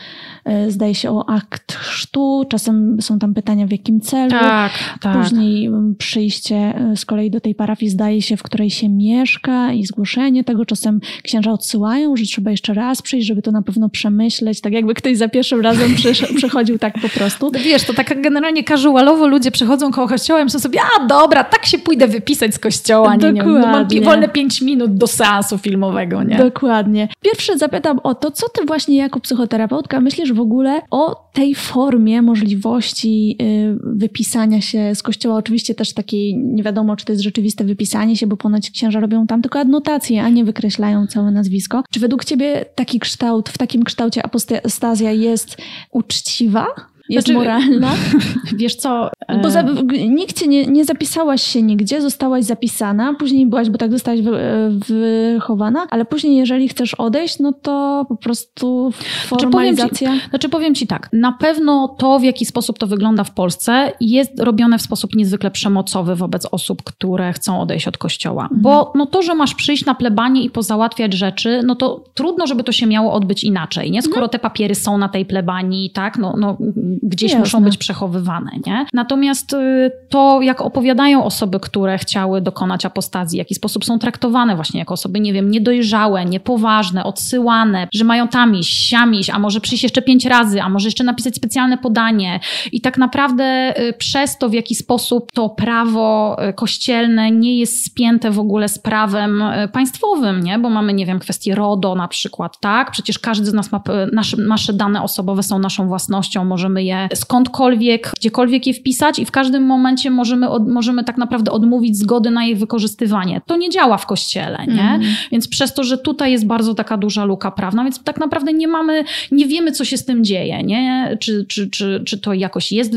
e, 0.45 0.71
zdaje 0.71 0.95
się 0.95 1.11
o 1.11 1.29
akt 1.29 1.73
chrztu, 1.73 2.45
czasem 2.49 2.97
są 3.01 3.19
tam 3.19 3.35
pytania 3.35 3.67
w 3.67 3.71
jakim 3.71 4.01
celu. 4.01 4.31
Tak, 4.31 4.73
tak. 5.01 5.19
Później 5.19 5.71
przyjście 5.99 6.57
e, 6.57 6.97
z 6.97 7.05
kolei 7.05 7.31
do 7.31 7.41
tej 7.41 7.55
parafii, 7.55 7.91
zdaje 7.91 8.23
się, 8.23 8.37
w 8.37 8.43
której 8.43 8.71
się 8.71 8.89
mieszka 8.89 9.73
i 9.73 9.87
zgłoszenie 9.87 10.45
tego. 10.45 10.65
Czasem 10.65 11.01
księża 11.23 11.53
odsyłają, 11.53 12.17
że 12.17 12.25
trzeba 12.25 12.51
jeszcze 12.51 12.75
raz 12.75 13.03
przyjść, 13.03 13.27
żeby 13.27 13.43
to 13.43 13.51
na 13.51 13.63
pewno 13.63 13.89
przemyśleć, 13.89 14.61
tak 14.61 14.73
jakby 14.73 14.95
ktoś 14.95 15.17
za 15.17 15.29
pierwszym 15.29 15.61
razem 15.61 15.95
przychodził 16.37 16.79
tak 16.79 16.95
po 17.03 17.09
prostu. 17.09 17.51
Wiesz, 17.65 17.85
to 17.85 17.95
tak 17.95 18.23
generalnie 18.23 18.65
casualowo 18.65 19.27
ludzie 19.27 19.51
przychodzą 19.51 19.91
koło 19.91 20.09
kościoła 20.09 20.41
i 20.41 20.45
myślą 20.45 20.61
sobie, 20.61 20.81
a 20.97 21.07
dobra, 21.07 21.45
tak 21.45 21.67
się 21.67 21.79
pójdę 21.79 22.09
wypisać 22.09 22.55
z 22.55 22.59
kościoła 22.65 23.17
nie, 23.17 23.33
nie 23.33 23.43
no 23.43 23.59
mam 23.59 23.87
wolne 24.05 24.29
5 24.29 24.63
minut 24.63 24.95
do 24.95 25.07
seansu 25.07 25.59
filmowego, 25.59 26.23
nie? 26.23 26.37
Dokładnie. 26.37 27.09
Pierwsze 27.21 27.59
zapytam 27.59 28.01
o 28.03 28.15
to, 28.15 28.31
co 28.31 28.49
ty 28.49 28.65
właśnie 28.65 28.97
jako 28.97 29.21
psychoterapeutka 29.21 30.01
myślisz 30.01 30.33
w 30.33 30.41
ogóle 30.41 30.81
o 30.91 31.31
tej 31.33 31.55
formie 31.55 32.23
możliwości 32.23 33.37
y, 33.43 33.79
wypisania 33.83 34.61
się 34.61 34.95
z 34.95 35.03
kościoła? 35.03 35.37
Oczywiście 35.37 35.75
też 35.75 35.95
takiej, 35.95 36.37
nie 36.37 36.63
wiadomo, 36.63 36.97
czy 36.97 37.05
to 37.05 37.13
jest 37.13 37.23
rzeczywiste 37.23 37.65
wypisanie 37.65 38.17
się, 38.17 38.27
bo 38.27 38.37
ponoć 38.37 38.71
księża 38.71 39.01
robią 39.01 39.27
tam 39.27 39.43
tylko 39.43 39.59
adnotacje, 39.59 40.25
a 40.25 40.29
nie 40.29 40.45
wykreślają 40.45 41.07
całe 41.07 41.31
nazwisko. 41.31 41.85
Czy 41.91 42.01
według 42.01 42.25
ciebie 42.25 42.65
taki 42.75 42.99
kształt, 43.01 43.49
w 43.49 43.59
takim 43.59 43.85
kształcie 43.85 44.23
apostazja 44.23 45.13
jest 45.13 45.57
uczciwa? 45.91 46.67
Jest 47.09 47.27
znaczy, 47.27 47.39
moralna. 47.39 47.91
Wiesz 48.57 48.75
co? 48.75 49.11
Bo 49.43 49.51
za, 49.51 49.61
e, 49.61 49.65
nikt 50.09 50.39
cię 50.39 50.49
nie, 50.49 50.67
nie 50.67 50.85
zapisałaś 50.85 51.43
się 51.43 51.63
nigdzie, 51.63 52.01
zostałaś 52.01 52.45
zapisana, 52.45 53.15
później 53.19 53.47
byłaś, 53.47 53.71
bo 53.71 53.79
tak 53.79 53.93
zostałaś 53.93 54.21
wy, 54.21 54.37
e, 54.37 54.71
wychowana, 54.71 55.87
ale 55.91 56.05
później 56.05 56.37
jeżeli 56.37 56.69
chcesz 56.69 56.95
odejść, 56.95 57.39
no 57.39 57.53
to 57.53 58.07
po 58.09 58.17
prostu 58.17 58.91
formalizacja. 59.27 59.89
Znaczy 59.89 60.05
powiem, 60.05 60.21
ci, 60.21 60.29
znaczy 60.31 60.49
powiem 60.49 60.75
ci 60.75 60.87
tak, 60.87 61.09
na 61.13 61.33
pewno 61.33 61.97
to, 61.99 62.19
w 62.19 62.25
jaki 62.25 62.47
sposób 62.47 62.79
to 62.79 62.87
wygląda 62.87 63.25
w 63.25 63.31
Polsce 63.31 63.93
jest 64.01 64.41
robione 64.41 64.79
w 64.79 64.83
sposób 64.83 65.15
niezwykle 65.15 65.51
przemocowy 65.51 66.17
wobec 66.17 66.47
osób, 66.51 66.83
które 66.83 67.33
chcą 67.33 67.61
odejść 67.61 67.89
od 67.89 67.99
kościoła. 67.99 68.43
Mhm. 68.43 68.63
Bo 68.63 68.93
no 68.95 69.07
to, 69.07 69.23
że 69.23 69.35
masz 69.35 69.55
przyjść 69.55 69.85
na 69.85 69.95
plebanie 69.95 70.45
i 70.45 70.51
pozałatwiać 70.51 71.13
rzeczy, 71.13 71.61
no 71.65 71.75
to 71.75 72.05
trudno, 72.15 72.47
żeby 72.47 72.65
to 72.65 72.73
się 72.73 72.87
miało 72.87 73.13
odbyć 73.13 73.45
inaczej, 73.45 73.91
nie? 73.91 74.03
Skoro 74.03 74.17
mhm. 74.17 74.31
te 74.31 74.39
papiery 74.39 74.75
są 74.75 74.99
na 74.99 75.09
tej 75.09 75.27
plebanii, 75.27 75.91
tak, 75.91 76.19
no, 76.19 76.35
no 76.39 76.57
gdzieś 77.03 77.31
Jasne. 77.31 77.41
muszą 77.41 77.61
być 77.61 77.77
przechowywane. 77.77 78.51
Nie? 78.67 78.87
Natomiast 78.93 79.53
y, 79.53 79.91
to, 80.09 80.43
jak 80.43 80.61
opowiadają 80.61 81.25
osoby, 81.25 81.61
które 81.61 81.99
chciały 81.99 82.41
dokonać 82.41 82.87
apostazji, 82.87 83.37
w 83.37 83.39
jaki 83.39 83.55
sposób 83.55 83.85
są 83.85 83.99
traktowane 83.99 84.55
właśnie 84.55 84.81
jako 84.81 84.95
osoby, 84.95 85.21
nie 85.21 85.33
wiem, 85.33 85.51
niedojrzałe, 85.51 86.25
niepoważne, 86.25 87.05
odsyłane, 87.05 87.89
że 87.95 88.05
mają 88.05 88.29
tam 88.29 88.55
iść, 88.55 88.89
siam 88.89 89.15
iść, 89.15 89.31
a 89.31 89.39
może 89.39 89.61
przyjść 89.61 89.83
jeszcze 89.83 90.03
pięć 90.03 90.27
razy, 90.27 90.63
a 90.63 90.69
może 90.69 90.89
jeszcze 90.89 91.05
napisać 91.05 91.35
specjalne 91.35 91.79
podanie. 91.79 92.41
I 92.73 92.81
tak 92.81 92.99
naprawdę 92.99 93.75
y, 93.81 93.93
przez 93.93 94.39
to, 94.39 94.49
w 94.49 94.53
jaki 94.53 94.75
sposób 94.75 95.33
to 95.33 95.49
prawo 95.49 96.37
y, 96.49 96.53
kościelne 96.53 97.31
nie 97.31 97.59
jest 97.59 97.85
spięte 97.85 98.31
w 98.31 98.39
ogóle 98.39 98.69
z 98.69 98.79
prawem 98.79 99.43
państwowym, 99.73 100.43
nie? 100.43 100.59
bo 100.59 100.71
mamy, 100.71 100.93
nie 100.93 101.07
wiem, 101.07 101.19
kwestię 101.19 101.55
RODO 101.55 101.95
na 101.95 102.09
przykład, 102.09 102.61
tak? 102.61 102.91
Przecież 102.91 103.19
każdy 103.19 103.47
z 103.47 103.53
nas 103.53 103.73
ma, 103.73 103.83
nasze, 104.13 104.37
nasze 104.37 104.73
dane 104.73 105.03
osobowe 105.03 105.43
są 105.43 105.59
naszą 105.59 105.89
własnością, 105.89 106.45
możemy 106.45 106.84
je 106.85 107.09
skądkolwiek, 107.15 108.13
gdziekolwiek 108.17 108.67
je 108.67 108.75
wpisać 108.75 109.19
i 109.19 109.25
w 109.25 109.31
każdym 109.31 109.67
momencie 109.67 110.11
możemy, 110.11 110.49
od, 110.49 110.69
możemy 110.69 111.05
tak 111.05 111.19
naprawdę 111.19 111.53
odmówić 111.53 111.97
zgody 111.99 112.31
na 112.31 112.45
jej 112.45 112.57
wykorzystywanie. 112.57 113.41
To 113.47 113.57
nie 113.57 113.71
działa 113.71 113.99
w 113.99 114.07
kościele, 114.07 114.59
nie? 114.67 114.83
Mm. 114.83 115.03
Więc 115.33 115.49
przez 115.49 115.75
to, 115.75 115.85
że 115.85 115.99
tutaj 115.99 116.33
jest 116.33 116.47
bardzo 116.47 116.75
taka 116.75 116.97
duża 116.97 117.25
luka 117.25 117.51
prawna, 117.51 117.85
więc 117.85 118.05
tak 118.05 118.21
naprawdę 118.21 118.53
nie 118.53 118.69
mamy, 118.69 119.05
nie 119.33 119.47
wiemy, 119.47 119.73
co 119.73 119.85
się 119.85 119.97
z 119.97 120.05
tym 120.05 120.25
dzieje, 120.25 120.63
nie? 120.63 121.17
Czy, 121.21 121.47
czy, 121.49 121.71
czy, 121.71 122.03
czy 122.07 122.19
to 122.19 122.33
jakoś 122.33 122.73
jest 122.73 122.93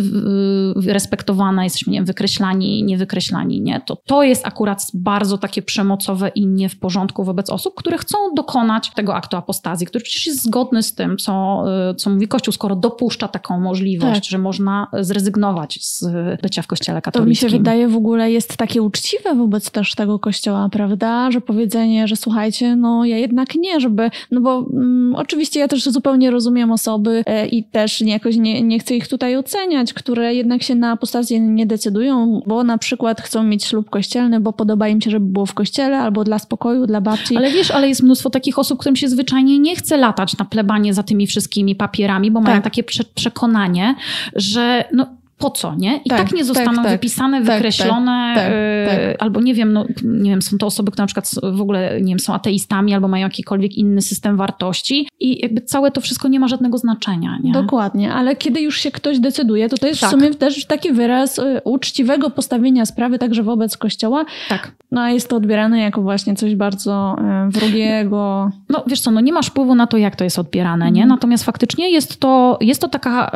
respektowane, 0.85 1.63
jesteśmy 1.63 1.91
nie 1.91 1.99
wiem, 1.99 2.05
wykreślani, 2.05 2.83
niewykreślani, 2.83 3.61
nie? 3.61 3.81
To, 3.85 3.97
to 4.05 4.23
jest 4.23 4.47
akurat 4.47 4.87
bardzo 4.93 5.37
takie 5.37 5.61
przemocowe 5.61 6.29
i 6.29 6.47
nie 6.47 6.69
w 6.69 6.79
porządku 6.79 7.23
wobec 7.23 7.49
osób, 7.49 7.73
które 7.75 7.97
chcą 7.97 8.17
dokonać 8.35 8.91
tego 8.95 9.15
aktu 9.15 9.37
apostazji, 9.37 9.87
który 9.87 10.03
przecież 10.03 10.27
jest 10.27 10.43
zgodny 10.43 10.83
z 10.83 10.95
tym, 10.95 11.17
co, 11.17 11.63
co 11.97 12.09
mówi 12.09 12.27
Kościół, 12.27 12.51
skoro 12.51 12.75
dopuszcza 12.75 13.27
taką 13.27 13.59
możliwość, 13.59 13.76
tak. 14.13 14.23
że 14.23 14.37
można 14.37 14.87
zrezygnować 14.99 15.79
z 15.81 16.05
bycia 16.41 16.61
w 16.61 16.67
kościele 16.67 17.01
katolickim. 17.01 17.25
To 17.25 17.45
mi 17.47 17.51
się 17.51 17.57
wydaje 17.57 17.87
w 17.87 17.95
ogóle 17.95 18.31
jest 18.31 18.57
takie 18.57 18.81
uczciwe 18.81 19.35
wobec 19.35 19.71
też 19.71 19.95
tego 19.95 20.19
kościoła, 20.19 20.69
prawda? 20.69 21.31
Że 21.31 21.41
powiedzenie, 21.41 22.07
że 22.07 22.15
słuchajcie, 22.15 22.75
no 22.75 23.05
ja 23.05 23.17
jednak 23.17 23.55
nie, 23.55 23.79
żeby, 23.79 24.11
no 24.31 24.41
bo 24.41 24.65
mm, 24.73 25.15
oczywiście 25.15 25.59
ja 25.59 25.67
też 25.67 25.83
zupełnie 25.83 26.31
rozumiem 26.31 26.71
osoby 26.71 27.23
e, 27.25 27.47
i 27.47 27.63
też 27.63 28.01
nie, 28.01 28.13
jakoś 28.13 28.37
nie, 28.37 28.61
nie 28.63 28.79
chcę 28.79 28.95
ich 28.95 29.07
tutaj 29.07 29.37
oceniać, 29.37 29.93
które 29.93 30.35
jednak 30.35 30.63
się 30.63 30.75
na 30.75 30.91
apostazję 30.91 31.39
nie 31.39 31.65
decydują, 31.65 32.41
bo 32.45 32.63
na 32.63 32.77
przykład 32.77 33.21
chcą 33.21 33.43
mieć 33.43 33.65
ślub 33.65 33.89
kościelny, 33.89 34.39
bo 34.39 34.53
podoba 34.53 34.87
im 34.87 35.01
się, 35.01 35.11
żeby 35.11 35.25
było 35.25 35.45
w 35.45 35.53
kościele, 35.53 35.99
albo 35.99 36.23
dla 36.23 36.39
spokoju, 36.39 36.87
dla 36.87 37.01
babci. 37.01 37.37
Ale 37.37 37.51
wiesz, 37.51 37.71
ale 37.71 37.89
jest 37.89 38.03
mnóstwo 38.03 38.29
takich 38.29 38.59
osób, 38.59 38.79
którym 38.79 38.95
się 38.95 39.09
zwyczajnie 39.09 39.59
nie 39.59 39.75
chce 39.75 39.97
latać 39.97 40.37
na 40.37 40.45
plebanie 40.45 40.93
za 40.93 41.03
tymi 41.03 41.27
wszystkimi 41.27 41.75
papierami, 41.75 42.31
bo 42.31 42.39
tak. 42.39 42.47
mają 42.47 42.61
takie 42.61 42.83
prze 42.83 43.31
przekonanie, 43.67 43.95
że 44.35 44.83
no, 44.93 45.17
po 45.37 45.49
co, 45.49 45.75
nie? 45.75 45.97
I 46.05 46.09
tak, 46.09 46.19
tak 46.19 46.33
nie 46.33 46.43
zostaną 46.43 46.75
tak, 46.75 46.83
tak. 46.83 46.91
wypisane, 46.91 47.37
tak, 47.37 47.55
wykreślone, 47.55 48.33
tak, 48.35 48.51
yy, 48.51 49.17
albo 49.19 49.41
nie 49.41 49.53
wiem, 49.53 49.73
no, 49.73 49.85
nie 50.03 50.29
wiem, 50.29 50.41
są 50.41 50.57
to 50.57 50.65
osoby, 50.65 50.91
które 50.91 51.03
na 51.03 51.07
przykład 51.07 51.31
w 51.53 51.61
ogóle, 51.61 52.01
nie 52.01 52.11
wiem, 52.11 52.19
są 52.19 52.33
ateistami 52.33 52.93
albo 52.93 53.07
mają 53.07 53.23
jakikolwiek 53.23 53.75
inny 53.75 54.01
system 54.01 54.37
wartości 54.37 55.07
i 55.19 55.41
jakby 55.41 55.61
całe 55.61 55.91
to 55.91 56.01
wszystko 56.01 56.27
nie 56.27 56.39
ma 56.39 56.47
żadnego 56.47 56.77
znaczenia, 56.77 57.37
nie? 57.43 57.51
Dokładnie, 57.51 58.13
ale 58.13 58.35
kiedy 58.35 58.61
już 58.61 58.79
się 58.79 58.91
ktoś 58.91 59.19
decyduje, 59.19 59.69
to 59.69 59.77
to 59.77 59.87
jest 59.87 60.05
w 60.05 60.09
sumie 60.09 60.33
też 60.33 60.65
taki 60.65 60.93
wyraz 60.93 61.39
y, 61.39 61.61
uczciwego 61.63 62.29
postawienia 62.29 62.85
sprawy 62.85 63.19
także 63.19 63.43
wobec 63.43 63.77
Kościoła. 63.77 64.25
Tak. 64.49 64.71
No 64.91 65.01
a 65.01 65.09
jest 65.09 65.29
to 65.29 65.35
odbierane 65.35 65.79
jako 65.79 66.01
właśnie 66.01 66.35
coś 66.35 66.55
bardzo 66.55 67.15
y, 67.47 67.51
wrogiego. 67.51 68.51
No 68.69 68.83
wiesz 68.87 68.99
co, 68.99 69.11
no 69.11 69.21
nie 69.21 69.33
masz 69.33 69.47
wpływu 69.47 69.75
na 69.75 69.87
to, 69.87 69.97
jak 69.97 70.15
to 70.15 70.23
jest 70.23 70.39
odbierane, 70.39 70.85
nie? 70.85 71.01
Mhm. 71.03 71.09
Natomiast 71.09 71.43
faktycznie 71.43 71.91
jest 71.91 72.19
to, 72.19 72.57
jest 72.61 72.81
to 72.81 72.87
taka 72.87 73.31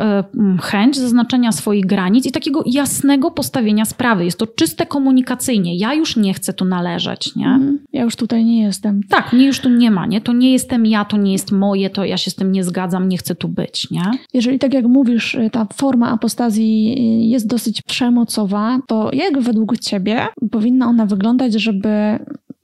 y, 0.58 0.62
chęć 0.62 0.96
zaznaczenia 0.96 1.52
swoich 1.52 1.86
granic 1.92 2.26
i 2.26 2.32
takiego 2.32 2.62
jasnego 2.66 3.30
postawienia 3.30 3.84
sprawy. 3.84 4.24
Jest 4.24 4.38
to 4.38 4.46
czyste 4.46 4.86
komunikacyjnie. 4.86 5.76
Ja 5.76 5.94
już 5.94 6.16
nie 6.16 6.34
chcę 6.34 6.52
tu 6.52 6.64
należeć, 6.64 7.36
nie? 7.36 7.46
Mm, 7.46 7.78
ja 7.92 8.02
już 8.02 8.16
tutaj 8.16 8.44
nie 8.44 8.62
jestem. 8.62 9.00
Tak, 9.08 9.32
mnie 9.32 9.46
już 9.46 9.60
tu 9.60 9.68
nie 9.68 9.90
ma, 9.90 10.06
nie? 10.06 10.20
To 10.20 10.32
nie 10.32 10.52
jestem 10.52 10.86
ja, 10.86 11.04
to 11.04 11.16
nie 11.16 11.32
jest 11.32 11.52
moje, 11.52 11.90
to 11.90 12.04
ja 12.04 12.16
się 12.16 12.30
z 12.30 12.34
tym 12.34 12.52
nie 12.52 12.64
zgadzam, 12.64 13.08
nie 13.08 13.18
chcę 13.18 13.34
tu 13.34 13.48
być, 13.48 13.90
nie? 13.90 14.04
Jeżeli 14.34 14.58
tak 14.58 14.74
jak 14.74 14.86
mówisz, 14.86 15.34
y, 15.34 15.50
ta 15.52 15.66
forma 15.74 16.10
apostazji 16.10 16.94
y, 16.98 17.28
jest 17.28 17.46
dosyć 17.46 17.82
przemocowa, 17.82 18.78
to 18.86 19.10
jak 19.12 19.40
według 19.40 19.78
ciebie 19.78 20.26
powinna 20.50 20.86
ona 20.86 21.06
wyglądać, 21.06 21.52
żeby 21.52 22.18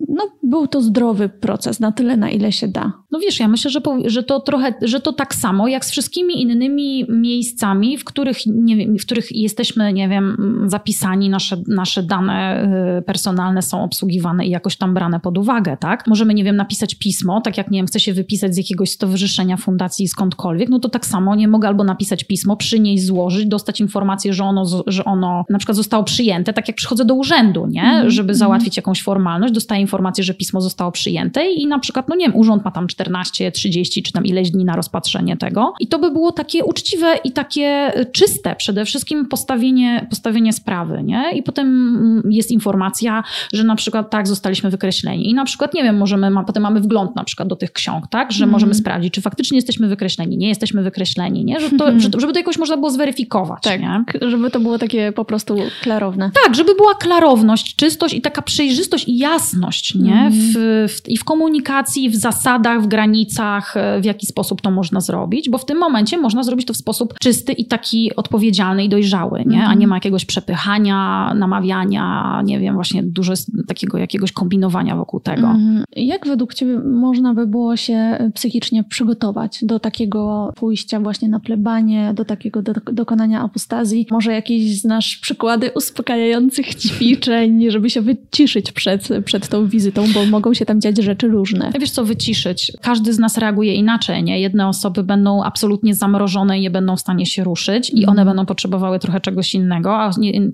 no, 0.09 0.29
był 0.43 0.67
to 0.67 0.83
zdrowy 0.83 1.29
proces 1.29 1.81
na 1.81 1.93
tyle, 1.93 2.17
na 2.17 2.31
ile 2.31 2.53
się 2.53 2.69
da. 2.69 2.93
No 3.11 3.19
wiesz, 3.19 3.41
ja 3.41 3.49
myślę, 3.49 3.71
że, 3.71 3.81
że 4.05 4.23
to 4.23 4.41
trochę, 4.41 4.75
że 4.83 5.01
to 5.01 5.13
tak 5.13 5.35
samo 5.35 5.69
jak 5.69 5.85
z 5.85 5.91
wszystkimi 5.91 6.43
innymi 6.43 7.07
miejscami, 7.09 7.99
w 7.99 8.05
których, 8.05 8.39
nie 8.47 8.77
wiem, 8.77 8.99
w 8.99 9.05
których 9.05 9.33
jesteśmy, 9.33 9.93
nie 9.93 10.09
wiem, 10.09 10.37
zapisani, 10.67 11.31
nasze, 11.31 11.57
nasze 11.67 12.03
dane 12.03 12.69
y, 12.99 13.03
personalne 13.03 13.63
są 13.63 13.83
obsługiwane 13.83 14.47
i 14.47 14.51
jakoś 14.51 14.77
tam 14.77 14.95
brane 14.95 15.21
pod 15.21 15.39
uwagę, 15.39 15.77
tak? 15.77 16.07
Możemy, 16.07 16.35
nie 16.35 16.45
wiem, 16.45 16.57
napisać 16.57 16.95
pismo, 16.95 17.41
tak 17.41 17.59
jak, 17.59 17.71
nie 17.71 17.79
wiem, 17.79 17.87
chcę 17.87 18.01
się 18.01 18.13
wypisać 18.13 18.55
z 18.55 18.57
jakiegoś 18.57 18.91
stowarzyszenia, 18.91 19.57
fundacji, 19.57 20.09
skądkolwiek, 20.09 20.69
no 20.69 20.79
to 20.79 20.89
tak 20.89 21.07
samo 21.07 21.35
nie 21.35 21.49
mogę 21.49 21.69
albo 21.69 21.85
napisać 21.85 22.25
pismo, 22.25 22.57
przynieść, 22.57 23.05
złożyć, 23.05 23.47
dostać 23.47 23.81
informację, 23.81 24.33
że 24.33 24.45
ono, 24.45 24.85
że 24.87 25.05
ono 25.05 25.45
na 25.51 25.59
przykład 25.59 25.77
zostało 25.77 26.05
przyjęte, 26.05 26.53
tak 26.53 26.69
jak 26.69 26.77
przychodzę 26.77 27.05
do 27.05 27.15
urzędu, 27.15 27.67
nie? 27.67 27.83
Mm, 27.83 28.11
Żeby 28.11 28.31
mm. 28.31 28.35
załatwić 28.35 28.77
jakąś 28.77 29.03
formalność, 29.03 29.55
dostaję 29.55 29.81
informację, 29.81 29.98
że 30.19 30.35
pismo 30.35 30.61
zostało 30.61 30.93
przyjęte 30.93 31.51
i 31.51 31.67
na 31.67 31.79
przykład, 31.79 32.09
no 32.09 32.15
nie 32.15 32.27
wiem, 32.27 32.37
urząd 32.37 32.65
ma 32.65 32.71
tam 32.71 32.87
14, 32.87 33.53
30 33.53 34.03
czy 34.03 34.13
tam 34.13 34.27
ileś 34.27 34.51
dni 34.51 34.65
na 34.65 34.77
rozpatrzenie 34.77 35.37
tego. 35.37 35.75
I 35.81 35.87
to 35.87 35.99
by 35.99 36.11
było 36.11 36.33
takie 36.33 36.65
uczciwe 36.65 37.17
i 37.25 37.33
takie 37.33 37.93
czyste 38.13 38.57
przede 38.57 38.85
wszystkim 38.85 39.27
postawienie, 39.27 40.07
postawienie 40.11 40.53
sprawy, 40.53 41.03
nie? 41.03 41.33
I 41.35 41.43
potem 41.43 41.67
mm, 41.67 42.33
jest 42.33 42.51
informacja, 42.51 43.25
że 43.53 43.65
na 43.65 43.77
przykład 43.77 44.11
tak, 44.11 44.29
zostaliśmy 44.29 44.71
wykreśleni. 44.71 45.31
I 45.31 45.35
na 45.35 45.45
przykład, 45.45 45.75
nie 45.75 45.83
wiem, 45.83 45.97
możemy, 45.97 46.31
ma, 46.31 46.45
potem 46.45 46.63
mamy 46.63 46.81
wgląd 46.81 47.17
na 47.17 47.25
przykład 47.25 47.49
do 47.49 47.57
tych 47.57 47.73
ksiąg, 47.73 48.05
tak? 48.11 48.33
Że 48.33 48.45
mm. 48.45 48.53
możemy 48.53 48.75
sprawdzić, 48.75 49.15
czy 49.15 49.21
faktycznie 49.21 49.59
jesteśmy 49.59 49.89
wykreśleni, 49.89 50.37
nie 50.37 50.49
jesteśmy 50.49 50.83
wykreśleni, 50.83 51.45
nie? 51.45 51.61
Że 51.61 51.71
to, 51.71 52.01
że, 52.01 52.09
żeby 52.19 52.33
to 52.33 52.39
jakoś 52.39 52.59
można 52.59 52.77
było 52.77 52.91
zweryfikować, 52.91 53.63
tak, 53.63 53.81
nie? 53.81 54.05
żeby 54.21 54.51
to 54.51 54.61
było 54.61 54.79
takie 54.79 55.13
po 55.13 55.25
prostu 55.25 55.57
klarowne. 55.83 56.31
Tak, 56.45 56.55
żeby 56.55 56.75
była 56.75 56.95
klarowność, 56.95 57.77
czystość 57.77 58.15
i 58.15 58.21
taka 58.21 58.43
przejrzystość 58.43 59.09
i 59.09 59.19
jasność, 59.19 59.88
nie? 59.95 60.21
Mm. 60.21 60.33
W, 60.33 60.55
w, 60.89 61.09
I 61.09 61.17
w 61.17 61.25
komunikacji, 61.25 62.11
w 62.11 62.17
zasadach, 62.17 62.83
w 62.83 62.87
granicach, 62.87 63.77
e, 63.77 64.01
w 64.01 64.05
jaki 64.05 64.27
sposób 64.27 64.61
to 64.61 64.71
można 64.71 65.01
zrobić, 65.01 65.51
bo 65.51 65.59
w 65.59 65.65
tym 65.65 65.79
momencie 65.79 66.19
można 66.19 66.43
zrobić 66.43 66.67
to 66.67 66.75
w 66.75 66.77
sposób 66.77 67.15
czysty 67.21 67.53
i 67.53 67.67
taki 67.67 68.17
odpowiedzialny 68.17 68.85
i 68.85 68.89
dojrzały, 68.89 69.45
nie? 69.47 69.65
a 69.65 69.75
nie 69.75 69.87
ma 69.87 69.97
jakiegoś 69.97 70.25
przepychania, 70.25 71.33
namawiania, 71.35 72.43
nie 72.45 72.61
wiem, 72.61 72.75
właśnie 72.75 73.03
dużo 73.03 73.33
takiego 73.67 73.99
jakiegoś 73.99 74.33
kombinowania 74.33 74.97
wokół 74.97 75.21
tego. 75.21 75.47
Mhm. 75.47 75.85
Jak 75.97 76.27
według 76.27 76.55
Ciebie 76.55 76.79
można 76.79 77.35
by 77.35 77.47
było 77.47 77.77
się 77.77 78.31
psychicznie 78.35 78.85
przygotować 78.85 79.59
do 79.63 79.81
takiego 79.81 80.53
pójścia 80.57 81.01
właśnie 81.01 81.29
na 81.29 81.41
plebanie, 81.41 82.13
do 82.15 82.25
takiego 82.25 82.63
do, 82.63 82.73
dokonania 82.93 83.43
apostazji? 83.43 84.07
Może 84.11 84.33
jakieś 84.33 84.81
znasz 84.81 85.17
przykłady 85.17 85.71
uspokajających 85.75 86.75
ćwiczeń, 86.85 87.71
żeby 87.71 87.91
się 87.91 88.01
wyciszyć 88.01 88.73
przed, 88.73 89.09
przed 89.25 89.49
tą 89.49 89.67
wizytą, 89.79 90.05
bo 90.15 90.27
mogą 90.27 90.55
się 90.55 90.67
tam 90.67 90.81
dziać 90.81 90.99
rzeczy 91.03 91.29
różne. 91.29 91.73
Wiesz 91.81 91.91
co, 91.91 92.05
wyciszyć. 92.05 92.73
Każdy 92.83 93.13
z 93.13 93.19
nas 93.19 93.39
reaguje 93.39 93.75
inaczej, 93.75 94.23
nie? 94.23 94.41
Jedne 94.41 94.69
osoby 94.69 95.03
będą 95.03 95.43
absolutnie 95.43 95.95
zamrożone 95.95 96.59
i 96.59 96.61
nie 96.61 96.71
będą 96.71 96.97
w 96.97 97.01
stanie 97.01 97.27
się 97.27 97.45
ruszyć 97.45 97.91
i 97.91 98.07
one 98.07 98.23
mhm. 98.23 98.29
będą 98.29 98.47
potrzebowały 98.47 98.99
trochę 98.99 99.21
czegoś 99.21 99.55
innego, 99.55 99.99
a 99.99 100.11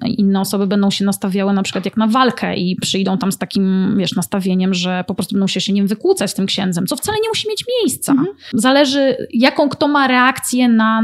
inne 0.07 0.41
osoby 0.41 0.67
będą 0.67 0.91
się 0.91 1.05
nastawiały 1.05 1.53
na 1.53 1.63
przykład 1.63 1.85
jak 1.85 1.97
na 1.97 2.07
walkę 2.07 2.57
i 2.57 2.77
przyjdą 2.77 3.19
tam 3.19 3.33
z 3.33 3.39
takim, 3.39 3.95
wiesz, 3.99 4.15
nastawieniem, 4.15 4.75
że 4.75 5.05
po 5.07 5.15
prostu 5.15 5.35
będą 5.35 5.47
się, 5.47 5.61
się 5.61 5.73
nim 5.73 5.87
wykłócać 5.87 6.31
z 6.31 6.35
tym 6.35 6.47
księdzem, 6.47 6.87
co 6.87 6.97
wcale 6.97 7.19
nie 7.23 7.29
musi 7.29 7.49
mieć 7.49 7.65
miejsca. 7.83 8.13
Mhm. 8.13 8.29
Zależy, 8.55 9.17
jaką 9.33 9.69
kto 9.69 9.89
ma 9.89 10.09
reakcję 10.09 10.69
na, 10.69 11.03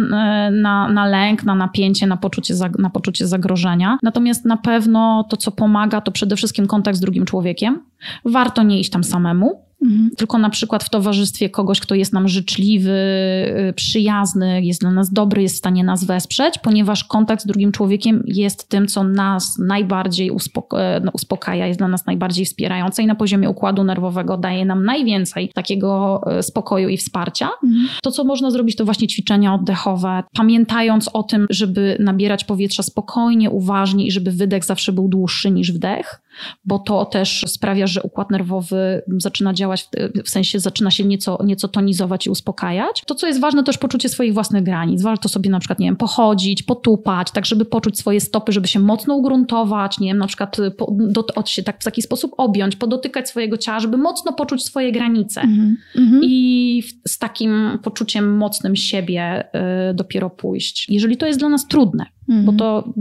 na, 0.52 0.88
na 0.88 1.06
lęk, 1.06 1.44
na 1.44 1.54
napięcie, 1.54 2.06
na 2.06 2.16
poczucie, 2.16 2.54
na 2.78 2.90
poczucie 2.90 3.26
zagrożenia. 3.26 3.98
Natomiast 4.02 4.44
na 4.44 4.56
pewno 4.56 5.24
to, 5.30 5.36
co 5.36 5.50
pomaga, 5.50 6.00
to 6.00 6.12
przede 6.12 6.36
wszystkim 6.36 6.66
kontakt 6.66 6.98
z 6.98 7.00
drugim 7.00 7.24
człowiekiem. 7.24 7.89
Warto 8.24 8.62
nie 8.62 8.80
iść 8.80 8.90
tam 8.90 9.05
samemu. 9.05 9.70
Mhm. 9.82 10.11
Tylko 10.16 10.38
na 10.38 10.51
przykład 10.51 10.84
w 10.84 10.90
towarzystwie 10.90 11.51
kogoś, 11.51 11.80
kto 11.80 11.94
jest 11.94 12.12
nam 12.12 12.28
życzliwy, 12.28 12.90
y, 13.70 13.72
przyjazny, 13.76 14.62
jest 14.62 14.80
dla 14.80 14.90
nas 14.90 15.12
dobry, 15.12 15.42
jest 15.42 15.55
w 15.55 15.59
stanie 15.59 15.84
nas 15.84 16.05
wesprzeć, 16.05 16.59
ponieważ 16.59 17.05
kontakt 17.05 17.42
z 17.42 17.46
drugim 17.46 17.72
człowiekiem 17.72 18.22
jest 18.26 18.68
tym, 18.68 18.86
co 18.86 19.05
nas 19.05 19.59
najbardziej 19.59 20.30
e, 20.72 21.01
no, 21.05 21.11
uspokaja, 21.14 21.66
jest 21.66 21.80
dla 21.80 21.88
nas 21.88 22.07
najbardziej 22.07 22.44
wspierające 22.44 23.03
i 23.03 23.07
na 23.07 23.14
poziomie 23.14 23.51
układu 23.51 23.84
nerwowego 23.84 24.36
daje 24.36 24.64
nam 24.64 24.84
najwięcej 24.84 25.51
takiego 25.55 26.20
e, 26.26 26.42
spokoju 26.42 26.88
i 26.88 26.96
wsparcia. 26.96 27.48
Mhm. 27.64 27.88
To, 28.03 28.11
co 28.11 28.24
można 28.24 28.51
zrobić, 28.51 28.76
to 28.76 28.84
właśnie 28.84 29.09
ćwiczenia 29.09 29.55
oddechowe, 29.55 30.22
pamiętając 30.36 31.09
o 31.12 31.22
tym, 31.22 31.46
żeby 31.51 31.96
nabierać 32.01 32.44
powietrza 32.44 32.82
spokojnie, 32.82 33.51
uważnie 33.51 34.07
i 34.07 34.11
żeby 34.11 34.32
wydech 34.32 34.64
zawsze 34.64 34.92
był 34.92 35.09
dłuższy 35.09 35.51
niż 35.51 35.72
wdech 35.72 36.20
bo 36.64 36.78
to 36.78 37.05
też 37.05 37.45
sprawia, 37.49 37.87
że 37.87 38.03
układ 38.03 38.31
nerwowy 38.31 39.03
zaczyna 39.18 39.55
działać, 39.55 39.89
w 40.24 40.31
sensie 40.31 40.61
zaczyna 40.61 40.91
się 40.91 41.05
nieco, 41.05 41.39
nieco 41.45 41.68
tonizować 41.68 42.26
i 42.26 42.31
uspokajać. 42.31 43.03
To, 43.07 43.14
co 43.14 43.26
jest 43.26 43.41
ważne, 43.41 43.62
to 43.62 43.66
też 43.66 43.78
poczucie 43.78 44.09
swoich 44.09 44.35
własnych 44.35 44.62
granic. 44.62 45.03
Warto 45.03 45.28
sobie 45.28 45.51
na 45.51 45.59
przykład, 45.59 45.78
nie 45.78 45.87
wiem, 45.87 45.97
pochodzić, 45.97 46.62
potupać, 46.62 47.31
tak 47.31 47.47
żeby 47.47 47.64
poczuć 47.64 47.99
swoje 47.99 48.20
stopy, 48.20 48.53
żeby 48.53 48.68
się 48.68 48.81
mocno 48.81 49.14
ugruntować, 49.14 49.99
nie 49.99 50.09
wiem, 50.09 50.18
na 50.18 50.26
przykład 50.26 50.57
po, 50.78 50.95
do, 50.99 51.26
od 51.35 51.49
się 51.49 51.62
tak 51.62 51.81
w 51.81 51.85
taki 51.85 52.03
sposób 52.03 52.33
objąć, 52.37 52.76
podotykać 52.76 53.28
swojego 53.28 53.59
ciała, 53.59 53.81
żeby 53.81 53.97
mocno 53.97 54.33
poczuć 54.33 54.64
swoje 54.64 54.93
granice. 54.93 55.41
Mm 55.41 55.76
-hmm. 55.97 56.20
I 56.22 56.83
z 57.09 57.18
takim 57.18 57.78
poczuciem 57.83 58.37
mocnym 58.37 58.76
siebie 58.76 59.45
y, 59.91 59.95
dopiero 59.95 60.31
pójść. 60.31 60.87
Jeżeli 60.89 61.16
to 61.16 61.26
jest 61.26 61.39
dla 61.39 61.49
nas 61.49 61.68
trudne, 61.68 62.07
mhm. 62.31 62.45
bo 62.45 62.53
to 62.53 62.93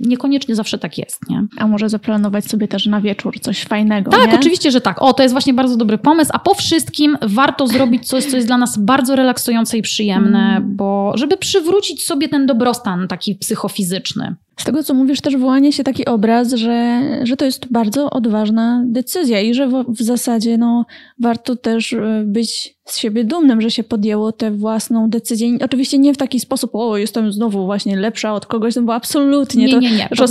niekoniecznie 0.00 0.54
zawsze 0.54 0.78
tak 0.78 0.98
jest, 0.98 1.30
nie? 1.30 1.46
A 1.56 1.66
może 1.66 1.88
zaplanować 1.88 2.44
sobie 2.44 2.68
też 2.68 2.86
na 2.86 3.00
wieczór 3.00 3.40
coś 3.40 3.64
fajnego, 3.64 4.10
Tak, 4.10 4.32
nie? 4.32 4.38
oczywiście, 4.38 4.70
że 4.70 4.80
tak. 4.80 5.02
O, 5.02 5.12
to 5.12 5.22
jest 5.22 5.34
właśnie 5.34 5.54
bardzo 5.54 5.76
dobry 5.76 5.98
pomysł, 5.98 6.30
a 6.34 6.38
po 6.38 6.54
wszystkim 6.54 7.18
warto 7.22 7.66
zrobić 7.66 8.08
coś, 8.08 8.24
co 8.24 8.36
jest 8.36 8.48
dla 8.48 8.58
nas 8.58 8.78
bardzo 8.78 9.16
relaksujące 9.16 9.78
i 9.78 9.82
przyjemne, 9.82 10.56
mm. 10.56 10.76
bo 10.76 11.12
żeby 11.14 11.36
przywrócić 11.36 12.04
sobie 12.04 12.28
ten 12.28 12.46
dobrostan 12.46 13.08
taki 13.08 13.34
psychofizyczny. 13.34 14.36
Z 14.60 14.64
tego, 14.64 14.82
co 14.82 14.94
mówisz, 14.94 15.20
też 15.20 15.36
wyłania 15.36 15.72
się 15.72 15.84
taki 15.84 16.06
obraz, 16.06 16.52
że, 16.52 17.00
że 17.22 17.36
to 17.36 17.44
jest 17.44 17.72
bardzo 17.72 18.10
odważna 18.10 18.82
decyzja 18.86 19.40
i 19.40 19.54
że 19.54 19.68
w, 19.68 19.84
w 19.88 20.02
zasadzie 20.02 20.58
no, 20.58 20.86
warto 21.18 21.56
też 21.56 21.92
e, 21.92 22.22
być 22.26 22.80
z 22.90 22.98
siebie 22.98 23.24
dumnym, 23.24 23.60
że 23.60 23.70
się 23.70 23.84
podjęło 23.84 24.32
tę 24.32 24.50
własną 24.50 25.10
decyzję. 25.10 25.58
Oczywiście 25.64 25.98
nie 25.98 26.14
w 26.14 26.16
taki 26.16 26.40
sposób, 26.40 26.70
o, 26.74 26.96
jestem 26.96 27.32
znowu 27.32 27.64
właśnie 27.64 27.96
lepsza 27.96 28.34
od 28.34 28.46
kogoś, 28.46 28.76
no 28.76 28.82
bo 28.82 28.94
absolutnie. 28.94 29.66
Nie, 29.66 29.72
to, 29.72 29.80
nie, 29.80 29.90
nie. 29.90 30.08
To, 30.16 30.26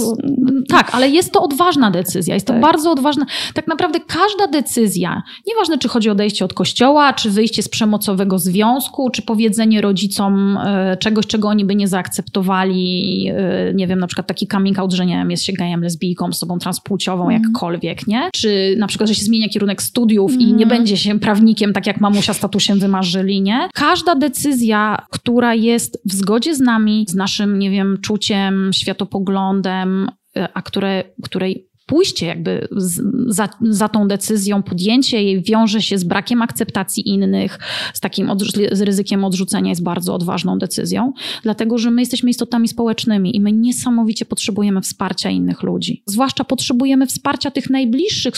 tak, 0.70 0.90
ale 0.96 1.10
jest 1.10 1.32
to 1.32 1.44
odważna 1.44 1.92
decyzja. 1.92 2.34
Jest 2.34 2.48
to 2.48 2.54
tak. 2.54 2.62
bardzo 2.62 2.92
odważna. 2.92 3.26
Tak 3.54 3.68
naprawdę 3.68 4.00
każda 4.00 4.48
decyzja, 4.48 5.24
nieważne 5.48 5.78
czy 5.78 5.88
chodzi 5.88 6.10
o 6.10 6.12
odejście 6.12 6.46
od 6.46 6.54
kościoła, 6.54 7.14
czy 7.14 7.30
wyjście 7.30 7.64
z 7.64 7.70
przemocowego 7.70 8.40
związku, 8.40 9.10
czy 9.10 9.22
powiedzenie 9.22 9.82
rodzicom 9.82 10.58
e, 10.58 10.98
czegoś, 10.98 11.28
czego 11.28 11.48
oni 11.48 11.66
by 11.66 11.76
nie 11.76 11.88
zaakceptowali, 11.88 13.28
e, 13.36 13.74
nie 13.74 13.88
wiem, 13.88 14.00
na 14.00 14.08
przykład 14.08 14.19
taki 14.28 14.48
coming 14.48 14.80
out, 14.80 14.94
że 14.94 15.06
nie 15.06 15.16
wiem, 15.16 15.32
jest 15.32 15.44
się 15.44 15.54
gejem, 15.54 15.82
lesbijką, 15.82 16.26
osobą 16.26 16.60
transpłciową, 16.60 17.30
mm. 17.30 17.42
jakkolwiek, 17.42 18.08
nie? 18.08 18.30
Czy 18.34 18.76
na 18.78 18.88
przykład, 18.88 19.10
że 19.10 19.16
się 19.16 19.24
zmienia 19.24 19.50
kierunek 19.50 19.82
studiów 19.82 20.32
mm. 20.32 20.42
i 20.42 20.46
nie 20.46 20.64
mhm. 20.64 20.70
będzie 20.70 20.98
się 20.98 21.20
prawnikiem, 21.20 21.74
tak 21.74 21.88
jak 21.88 22.02
mamusia 22.02 22.34
statusem 22.34 22.80
wymarzyli, 22.80 23.42
nie? 23.42 23.70
Każda 23.74 24.16
decyzja, 24.16 25.06
która 25.10 25.56
jest 25.56 26.02
w 26.06 26.14
zgodzie 26.14 26.56
z 26.56 26.60
nami, 26.60 27.06
z 27.08 27.16
naszym, 27.16 27.60
nie 27.60 27.70
wiem, 27.70 27.98
czuciem, 28.02 28.72
światopoglądem, 28.74 30.10
e, 30.38 30.50
a 30.54 30.62
które, 30.62 31.04
której 31.24 31.69
pójście 31.90 32.26
jakby 32.26 32.68
z, 32.72 33.02
za, 33.28 33.50
za 33.62 33.90
tą 33.90 34.08
decyzją, 34.08 34.64
podjęcie 34.64 35.24
jej 35.24 35.42
wiąże 35.42 35.82
się 35.82 35.98
z 35.98 36.04
brakiem 36.04 36.42
akceptacji 36.42 37.10
innych, 37.10 37.60
z 37.94 38.00
takim 38.00 38.32
z 38.72 38.82
ryzykiem 38.82 39.24
odrzucenia 39.24 39.70
jest 39.70 39.84
bardzo 39.84 40.14
odważną 40.14 40.60
decyzją, 40.60 41.14
dlatego 41.44 41.78
że 41.78 41.92
my 41.92 42.02
jesteśmy 42.02 42.30
istotami 42.30 42.68
społecznymi 42.68 43.36
i 43.36 43.42
my 43.42 43.52
niesamowicie 43.52 44.26
potrzebujemy 44.26 44.82
wsparcia 44.82 45.30
innych 45.30 45.64
ludzi. 45.64 46.04
Zwłaszcza 46.06 46.44
potrzebujemy 46.44 47.08
wsparcia 47.08 47.52
tych 47.52 47.70
najbliższych, 47.70 48.34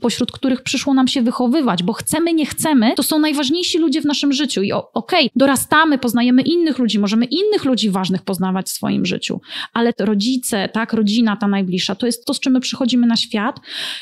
pośród 0.00 0.32
których 0.32 0.62
przyszło 0.62 0.94
nam 0.94 1.08
się 1.08 1.22
wychowywać, 1.22 1.82
bo 1.82 1.92
chcemy, 1.92 2.34
nie 2.34 2.46
chcemy, 2.46 2.94
to 2.96 3.02
są 3.02 3.18
najważniejsi 3.18 3.78
ludzie 3.78 4.00
w 4.00 4.04
naszym 4.04 4.32
życiu 4.32 4.62
i 4.62 4.72
okej, 4.72 4.90
okay, 4.94 5.28
dorastamy, 5.36 5.98
poznajemy 5.98 6.42
innych 6.42 6.78
ludzi, 6.78 6.98
możemy 6.98 7.24
innych 7.24 7.64
ludzi 7.64 7.90
ważnych 7.90 8.22
poznawać 8.22 8.66
w 8.66 8.70
swoim 8.70 9.06
życiu, 9.06 9.40
ale 9.72 9.92
rodzice, 9.98 10.68
tak, 10.72 10.92
rodzina 10.92 11.36
ta 11.36 11.48
najbliższa, 11.48 11.94
to 11.94 12.06
jest 12.06 12.24
to, 12.24 12.34
z 12.34 12.40
czym 12.40 12.52
my 12.52 12.60
przychodzimy 12.60 12.87
przychodzimy 12.88 13.06
na 13.06 13.16
świat 13.16 13.60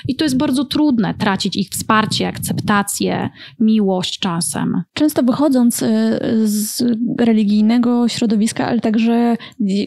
i 0.08 0.16
to 0.16 0.24
jest 0.24 0.36
bardzo 0.36 0.64
trudne 0.64 1.14
tracić 1.14 1.56
ich 1.56 1.68
wsparcie, 1.68 2.28
akceptację, 2.28 3.30
miłość 3.60 4.18
czasem. 4.18 4.82
Często 4.94 5.22
wychodząc 5.22 5.82
y, 5.82 5.88
z 6.44 6.84
religijnego 7.18 8.08
środowiska, 8.08 8.66
ale 8.66 8.80
także 8.80 9.36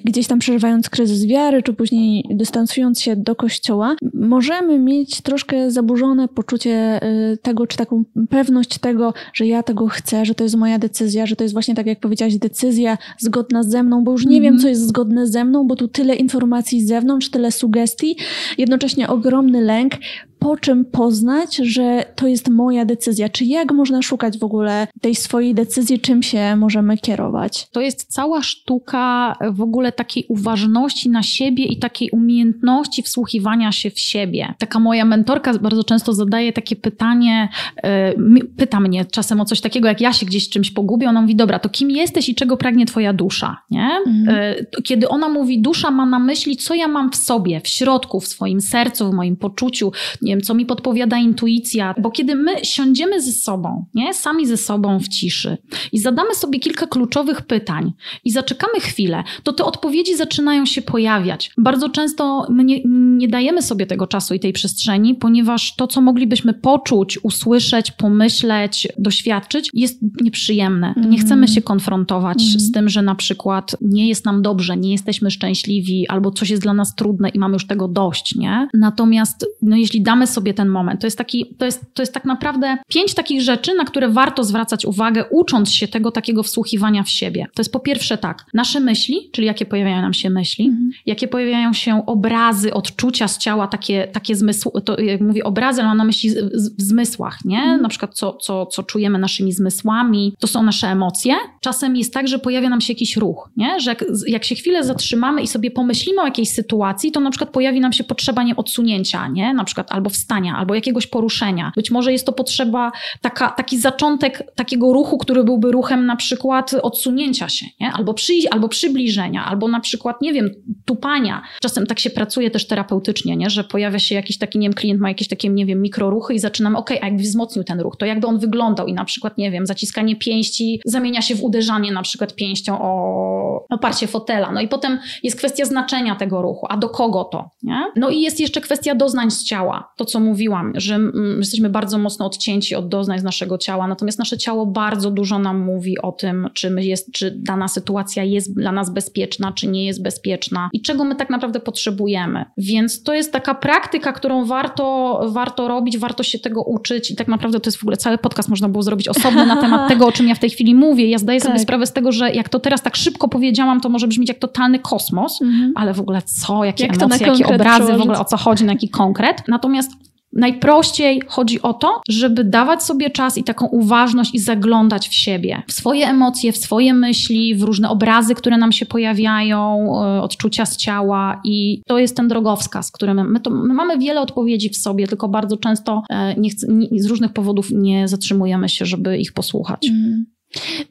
gdzieś 0.03 0.27
tam 0.27 0.39
przeżywając 0.39 0.89
kryzys 0.89 1.25
wiary, 1.25 1.63
czy 1.63 1.73
później 1.73 2.23
dystansując 2.29 3.01
się 3.01 3.15
do 3.15 3.35
kościoła, 3.35 3.95
możemy 4.13 4.79
mieć 4.79 5.21
troszkę 5.21 5.71
zaburzone 5.71 6.27
poczucie 6.27 7.03
y, 7.33 7.37
tego, 7.37 7.67
czy 7.67 7.77
taką 7.77 8.03
pewność 8.29 8.77
tego, 8.77 9.13
że 9.33 9.47
ja 9.47 9.63
tego 9.63 9.87
chcę, 9.87 10.25
że 10.25 10.35
to 10.35 10.43
jest 10.43 10.55
moja 10.55 10.79
decyzja, 10.79 11.25
że 11.25 11.35
to 11.35 11.43
jest 11.43 11.53
właśnie 11.53 11.75
tak, 11.75 11.85
jak 11.85 11.99
powiedziałaś, 11.99 12.37
decyzja 12.37 12.97
zgodna 13.17 13.63
ze 13.63 13.83
mną, 13.83 14.03
bo 14.03 14.11
już 14.11 14.25
nie 14.25 14.37
mm 14.37 14.39
-hmm. 14.39 14.43
wiem, 14.43 14.53
mhm. 14.53 14.61
co 14.61 14.67
jest 14.67 14.87
zgodne 14.87 15.27
ze 15.27 15.45
mną, 15.45 15.67
bo 15.67 15.75
tu 15.75 15.87
tyle 15.87 16.15
informacji 16.15 16.81
z 16.81 16.87
zewnątrz, 16.87 17.29
tyle 17.29 17.51
sugestii. 17.51 18.15
Jednocześnie 18.57 18.88
jednocześnie 18.89 19.07
ogromny 19.07 19.61
lęk, 19.61 19.93
po 20.39 20.57
czym 20.57 20.85
poznać, 20.85 21.55
że 21.55 22.05
to 22.15 22.27
jest 22.27 22.49
moja 22.49 22.85
decyzja? 22.85 23.29
Czy 23.29 23.45
jak 23.45 23.71
można 23.71 24.01
szukać 24.01 24.37
w 24.37 24.43
ogóle 24.43 24.87
tej 25.01 25.15
swojej 25.15 25.53
decyzji, 25.53 25.99
czym 25.99 26.23
się 26.23 26.55
możemy 26.55 26.97
kierować? 26.97 27.67
To 27.71 27.81
jest 27.81 28.13
cała 28.13 28.41
sztuka 28.41 29.35
w 29.51 29.61
ogóle 29.61 29.91
takiej 29.91 30.25
uważności 30.29 31.09
na 31.09 31.23
siebie 31.23 31.65
i 31.65 31.79
takiej 31.79 32.09
umiejętności 32.09 33.03
wsłuchiwania 33.03 33.71
się 33.71 33.89
w 33.89 33.99
siebie. 33.99 34.53
Taka 34.57 34.79
moja 34.79 35.05
mentorka 35.05 35.53
bardzo 35.53 35.83
często 35.83 36.13
zadaje 36.13 36.53
takie 36.53 36.75
pytanie, 36.75 37.49
e, 37.83 38.13
pyta 38.57 38.79
mnie 38.79 39.05
czasem 39.05 39.41
o 39.41 39.45
coś 39.45 39.61
takiego, 39.61 39.87
jak 39.87 40.01
ja 40.01 40.13
się 40.13 40.25
gdzieś 40.25 40.49
czymś 40.49 40.71
pogubię, 40.71 41.09
ona 41.09 41.21
mówi, 41.21 41.35
dobra, 41.35 41.59
to 41.59 41.69
kim 41.69 41.91
jesteś 41.91 42.29
i 42.29 42.35
czego 42.35 42.57
pragnie 42.57 42.85
twoja 42.85 43.13
dusza, 43.13 43.57
nie? 43.71 43.89
Mhm. 44.07 44.37
E, 44.37 44.81
kiedy 44.83 45.09
ona 45.09 45.29
mówi, 45.29 45.61
dusza 45.61 45.91
ma 45.91 46.05
na 46.05 46.19
myśli, 46.19 46.57
co 46.57 46.73
ja 46.73 46.87
mam 46.87 47.11
w 47.11 47.15
sobie, 47.15 47.61
w 47.61 47.67
środku, 47.67 48.19
w 48.19 48.27
swoim 48.27 48.61
sercu, 48.61 49.11
w 49.11 49.13
moim 49.13 49.35
poczuciu, 49.35 49.91
nie 50.29 50.35
wiem, 50.35 50.41
co 50.41 50.53
mi 50.53 50.65
podpowiada 50.65 51.17
intuicja, 51.17 51.95
bo 52.01 52.11
kiedy 52.11 52.35
my 52.35 52.51
siądziemy 52.63 53.21
ze 53.21 53.31
sobą, 53.31 53.85
nie, 53.93 54.13
sami 54.13 54.45
ze 54.45 54.57
sobą 54.57 54.99
w 54.99 55.07
ciszy 55.07 55.57
i 55.91 55.99
zadamy 55.99 56.35
sobie 56.35 56.59
kilka 56.59 56.87
kluczowych 56.87 57.41
pytań 57.41 57.93
i 58.25 58.31
zaczekamy 58.31 58.79
chwilę, 58.79 59.23
to 59.43 59.53
te 59.53 59.65
odpowiedzi 59.65 60.15
zaczynają 60.15 60.65
się 60.65 60.81
pojawiać. 60.81 61.51
Bardzo 61.57 61.89
często 61.89 62.47
my 62.49 62.63
nie, 62.63 62.81
nie 63.17 63.27
dajemy 63.27 63.61
sobie 63.61 63.85
tego 63.85 64.07
czasu 64.07 64.33
i 64.33 64.39
tej 64.39 64.53
przestrzeni, 64.53 65.15
ponieważ 65.15 65.75
to, 65.75 65.87
co 65.87 66.01
moglibyśmy 66.01 66.53
poczuć, 66.53 67.19
usłyszeć, 67.23 67.91
pomyśleć, 67.91 68.87
doświadczyć, 68.97 69.69
jest 69.73 69.99
nieprzyjemne. 70.21 70.93
Nie 70.97 71.03
mhm. 71.03 71.25
chcemy 71.25 71.47
się 71.47 71.61
konfrontować 71.61 72.41
mm. 72.41 72.59
z 72.59 72.71
tym, 72.71 72.89
że 72.89 73.01
na 73.01 73.15
przykład 73.15 73.75
nie 73.81 74.07
jest 74.07 74.25
nam 74.25 74.41
dobrze, 74.41 74.77
nie 74.77 74.91
jesteśmy 74.91 75.31
szczęśliwi, 75.31 76.07
albo 76.07 76.31
coś 76.31 76.49
jest 76.49 76.63
dla 76.63 76.73
nas 76.73 76.95
trudne 76.95 77.29
i 77.29 77.39
mamy 77.39 77.53
już 77.53 77.67
tego 77.67 77.87
dość, 77.87 78.35
nie? 78.35 78.67
Natomiast, 78.73 79.45
no, 79.61 79.75
jeśli 79.75 80.01
damy 80.01 80.18
sobie 80.27 80.53
ten 80.53 80.69
moment. 80.69 81.01
To 81.01 81.07
jest, 81.07 81.17
taki, 81.17 81.55
to, 81.57 81.65
jest, 81.65 81.93
to 81.93 82.01
jest 82.01 82.13
tak 82.13 82.25
naprawdę 82.25 82.77
pięć 82.87 83.13
takich 83.13 83.41
rzeczy, 83.41 83.73
na 83.75 83.85
które 83.85 84.09
warto 84.09 84.43
zwracać 84.43 84.85
uwagę, 84.85 85.25
ucząc 85.31 85.73
się 85.73 85.87
tego 85.87 86.11
takiego 86.11 86.43
wsłuchiwania 86.43 87.03
w 87.03 87.09
siebie. 87.09 87.45
To 87.55 87.61
jest 87.61 87.71
po 87.71 87.79
pierwsze 87.79 88.17
tak, 88.17 88.45
nasze 88.53 88.79
myśli, 88.79 89.29
czyli 89.31 89.47
jakie 89.47 89.65
pojawiają 89.65 90.01
nam 90.01 90.13
się 90.13 90.29
myśli, 90.29 90.65
mhm. 90.65 90.91
jakie 91.05 91.27
pojawiają 91.27 91.73
się 91.73 92.05
obrazy, 92.05 92.73
odczucia 92.73 93.27
z 93.27 93.37
ciała, 93.37 93.67
takie, 93.67 94.07
takie 94.07 94.35
zmysły, 94.35 94.81
to 94.81 95.01
jak 95.01 95.21
mówię 95.21 95.43
obrazy, 95.43 95.81
ale 95.81 95.87
mam 95.87 95.97
na 95.97 96.03
myśli 96.03 96.29
w 96.77 96.81
zmysłach, 96.81 97.45
nie? 97.45 97.59
Mhm. 97.59 97.81
Na 97.81 97.89
przykład 97.89 98.15
co, 98.15 98.33
co, 98.33 98.65
co 98.65 98.83
czujemy 98.83 99.19
naszymi 99.19 99.53
zmysłami, 99.53 100.33
to 100.39 100.47
są 100.47 100.63
nasze 100.63 100.87
emocje. 100.87 101.35
Czasem 101.61 101.95
jest 101.95 102.13
tak, 102.13 102.27
że 102.27 102.39
pojawia 102.39 102.69
nam 102.69 102.81
się 102.81 102.93
jakiś 102.93 103.17
ruch, 103.17 103.49
nie? 103.57 103.79
Że 103.79 103.91
jak, 103.91 104.05
jak 104.27 104.45
się 104.45 104.55
chwilę 104.55 104.83
zatrzymamy 104.83 105.41
i 105.41 105.47
sobie 105.47 105.71
pomyślimy 105.71 106.21
o 106.21 106.25
jakiejś 106.25 106.49
sytuacji, 106.49 107.11
to 107.11 107.19
na 107.19 107.29
przykład 107.29 107.49
pojawi 107.49 107.79
nam 107.79 107.93
się 107.93 108.03
potrzeba 108.03 108.43
nie 108.43 108.55
odsunięcia, 108.55 109.27
nie? 109.27 109.53
Na 109.53 109.63
przykład 109.63 109.91
albo 109.91 110.08
wstania, 110.09 110.55
albo 110.57 110.75
jakiegoś 110.75 111.07
poruszenia. 111.07 111.71
Być 111.75 111.91
może 111.91 112.11
jest 112.11 112.25
to 112.25 112.33
potrzeba, 112.33 112.91
taka, 113.21 113.49
taki 113.49 113.79
zaczątek 113.79 114.43
takiego 114.55 114.93
ruchu, 114.93 115.17
który 115.17 115.43
byłby 115.43 115.71
ruchem 115.71 116.05
na 116.05 116.15
przykład 116.15 116.75
odsunięcia 116.81 117.49
się, 117.49 117.65
nie? 117.79 117.91
Albo, 117.91 118.13
przy, 118.13 118.33
albo 118.51 118.69
przybliżenia, 118.69 119.45
albo 119.45 119.67
na 119.67 119.79
przykład, 119.79 120.21
nie 120.21 120.33
wiem, 120.33 120.49
tupania. 120.85 121.41
Czasem 121.61 121.85
tak 121.85 121.99
się 121.99 122.09
pracuje 122.09 122.51
też 122.51 122.67
terapeutycznie, 122.67 123.37
nie? 123.37 123.49
że 123.49 123.63
pojawia 123.63 123.99
się 123.99 124.15
jakiś 124.15 124.37
taki, 124.37 124.59
nie 124.59 124.67
wiem, 124.67 124.73
klient 124.73 125.01
ma 125.01 125.09
jakieś 125.09 125.27
takie, 125.27 125.49
nie 125.49 125.65
wiem, 125.65 125.81
mikroruchy 125.81 126.33
i 126.33 126.39
zaczynamy, 126.39 126.77
ok, 126.77 126.91
a 127.01 127.05
jakby 127.05 127.23
wzmocnił 127.23 127.63
ten 127.63 127.79
ruch, 127.79 127.97
to 127.97 128.05
jakby 128.05 128.27
on 128.27 128.39
wyglądał 128.39 128.87
i 128.87 128.93
na 128.93 129.05
przykład, 129.05 129.37
nie 129.37 129.51
wiem, 129.51 129.65
zaciskanie 129.65 130.15
pięści 130.15 130.81
zamienia 130.85 131.21
się 131.21 131.35
w 131.35 131.43
uderzanie 131.43 131.91
na 131.91 132.01
przykład 132.01 132.35
pięścią 132.35 132.81
o 132.81 133.65
oparcie 133.69 134.07
fotela. 134.07 134.51
No 134.51 134.61
i 134.61 134.67
potem 134.67 134.99
jest 135.23 135.37
kwestia 135.37 135.65
znaczenia 135.65 136.15
tego 136.15 136.41
ruchu, 136.41 136.67
a 136.69 136.77
do 136.77 136.89
kogo 136.89 137.23
to, 137.23 137.49
nie? 137.63 137.85
No 137.95 138.09
i 138.09 138.21
jest 138.21 138.39
jeszcze 138.39 138.61
kwestia 138.61 138.95
doznań 138.95 139.31
z 139.31 139.43
ciała. 139.43 139.91
To, 139.99 140.05
co 140.05 140.19
mówiłam, 140.19 140.73
że 140.75 140.99
jesteśmy 141.37 141.69
bardzo 141.69 141.97
mocno 141.97 142.25
odcięci 142.25 142.75
od 142.75 142.89
doznań 142.89 143.19
z 143.19 143.23
naszego 143.23 143.57
ciała, 143.57 143.87
natomiast 143.87 144.19
nasze 144.19 144.37
ciało 144.37 144.65
bardzo 144.65 145.11
dużo 145.11 145.39
nam 145.39 145.59
mówi 145.59 146.01
o 146.01 146.11
tym, 146.11 146.49
czy, 146.53 146.75
jest, 146.77 147.11
czy 147.11 147.31
dana 147.37 147.67
sytuacja 147.67 148.23
jest 148.23 148.55
dla 148.55 148.71
nas 148.71 148.93
bezpieczna, 148.93 149.51
czy 149.51 149.67
nie 149.67 149.85
jest 149.85 150.03
bezpieczna 150.03 150.69
i 150.73 150.81
czego 150.81 151.03
my 151.03 151.15
tak 151.15 151.29
naprawdę 151.29 151.59
potrzebujemy. 151.59 152.45
Więc 152.57 153.03
to 153.03 153.13
jest 153.13 153.31
taka 153.31 153.55
praktyka, 153.55 154.13
którą 154.13 154.45
warto, 154.45 155.19
warto 155.27 155.67
robić, 155.67 155.97
warto 155.97 156.23
się 156.23 156.39
tego 156.39 156.63
uczyć 156.63 157.11
i 157.11 157.15
tak 157.15 157.27
naprawdę 157.27 157.59
to 157.59 157.67
jest 157.67 157.77
w 157.77 157.83
ogóle 157.83 157.97
cały 157.97 158.17
podcast 158.17 158.49
można 158.49 158.69
było 158.69 158.83
zrobić 158.83 159.07
osobny 159.07 159.45
na 159.45 159.61
temat 159.61 159.89
tego, 159.89 160.07
o 160.07 160.11
czym 160.11 160.27
ja 160.27 160.35
w 160.35 160.39
tej 160.39 160.49
chwili 160.49 160.75
mówię. 160.75 161.09
Ja 161.09 161.17
zdaję 161.17 161.41
sobie 161.41 161.53
tak. 161.53 161.61
sprawę 161.61 161.85
z 161.85 161.93
tego, 161.93 162.11
że 162.11 162.31
jak 162.31 162.49
to 162.49 162.59
teraz 162.59 162.81
tak 162.81 162.95
szybko 162.95 163.27
powiedziałam, 163.27 163.81
to 163.81 163.89
może 163.89 164.07
brzmieć 164.07 164.29
jak 164.29 164.39
totalny 164.39 164.79
kosmos, 164.79 165.41
mhm. 165.41 165.73
ale 165.75 165.93
w 165.93 165.99
ogóle 165.99 166.21
co, 166.21 166.63
jakie 166.63 166.85
jak 166.85 167.01
emocje, 167.01 167.27
jakie 167.27 167.45
obrazy, 167.47 167.93
w 167.93 168.01
ogóle 168.01 168.19
o 168.19 168.25
co 168.25 168.37
chodzi, 168.37 168.65
na 168.65 168.73
jaki 168.73 168.89
konkret. 168.89 169.43
Natomiast 169.47 169.88
Najprościej 170.33 171.21
chodzi 171.27 171.61
o 171.61 171.73
to, 171.73 172.01
żeby 172.09 172.43
dawać 172.43 172.83
sobie 172.83 173.09
czas 173.09 173.37
i 173.37 173.43
taką 173.43 173.65
uważność 173.67 174.35
i 174.35 174.39
zaglądać 174.39 175.09
w 175.09 175.13
siebie, 175.13 175.63
w 175.67 175.71
swoje 175.71 176.07
emocje, 176.07 176.51
w 176.51 176.57
swoje 176.57 176.93
myśli, 176.93 177.55
w 177.55 177.63
różne 177.63 177.89
obrazy, 177.89 178.35
które 178.35 178.57
nam 178.57 178.71
się 178.71 178.85
pojawiają, 178.85 179.91
e, 180.03 180.21
odczucia 180.21 180.65
z 180.65 180.77
ciała 180.77 181.41
i 181.43 181.81
to 181.87 181.99
jest 181.99 182.15
ten 182.15 182.27
drogowskaz, 182.27 182.91
który 182.91 183.13
my, 183.13 183.23
my, 183.23 183.39
to, 183.39 183.49
my 183.49 183.73
mamy 183.73 183.97
wiele 183.97 184.21
odpowiedzi 184.21 184.69
w 184.69 184.77
sobie, 184.77 185.07
tylko 185.07 185.29
bardzo 185.29 185.57
często 185.57 186.03
e, 186.09 186.35
nie 186.35 186.49
chce, 186.49 186.67
nie, 186.69 187.03
z 187.03 187.05
różnych 187.05 187.33
powodów 187.33 187.71
nie 187.71 188.07
zatrzymujemy 188.07 188.69
się, 188.69 188.85
żeby 188.85 189.17
ich 189.17 189.33
posłuchać. 189.33 189.87
Mm. 189.89 190.25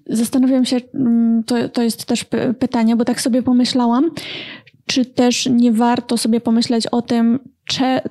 Zastanawiam 0.06 0.64
się, 0.64 0.80
mm, 0.94 1.44
to, 1.44 1.68
to 1.68 1.82
jest 1.82 2.04
też 2.04 2.24
pytanie, 2.58 2.96
bo 2.96 3.04
tak 3.04 3.20
sobie 3.20 3.42
pomyślałam, 3.42 4.10
czy 4.88 5.04
też 5.04 5.46
nie 5.46 5.72
warto 5.72 6.16
sobie 6.16 6.40
pomyśleć 6.40 6.86
o 6.86 7.02
tym, 7.02 7.38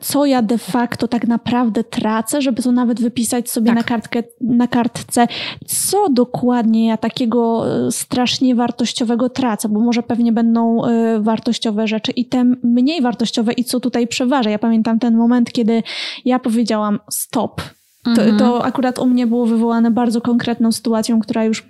co 0.02 0.26
ja 0.26 0.42
de 0.42 0.58
facto 0.58 1.08
tak 1.08 1.28
naprawdę 1.28 1.84
tracę, 1.84 2.42
żeby 2.42 2.62
to 2.62 2.72
nawet 2.72 3.02
wypisać 3.02 3.50
sobie 3.50 3.68
tak. 3.68 3.76
na, 3.76 3.84
kartkę, 3.84 4.24
na 4.42 4.68
kartce, 4.68 5.28
co 5.68 6.10
dokładnie 6.10 6.88
ja 6.88 6.98
takiego 6.98 7.66
e, 7.88 7.92
strasznie 7.92 8.56
wartościowego 8.56 9.30
tracę, 9.30 9.70
bo 9.70 9.80
może 9.80 10.04
pewnie 10.04 10.32
będą 10.32 10.86
e, 10.86 11.20
wartościowe 11.20 11.88
rzeczy 11.88 12.12
i 12.12 12.26
te 12.26 12.44
mniej 12.64 13.02
wartościowe 13.02 13.54
i 13.54 13.64
co 13.64 13.80
tutaj 13.80 14.08
przeważa. 14.08 14.50
Ja 14.50 14.60
pamiętam 14.60 15.00
ten 15.00 15.18
moment, 15.18 15.52
kiedy 15.52 15.84
ja 16.26 16.40
powiedziałam 16.40 17.00
stop. 17.12 17.62
To, 18.04 18.22
mhm. 18.22 18.38
to 18.38 18.66
akurat 18.66 19.00
u 19.00 19.06
mnie 19.06 19.28
było 19.28 19.46
wywołane 19.46 19.92
bardzo 19.92 20.22
konkretną 20.22 20.72
sytuacją, 20.72 21.20
która 21.20 21.44
już 21.44 21.66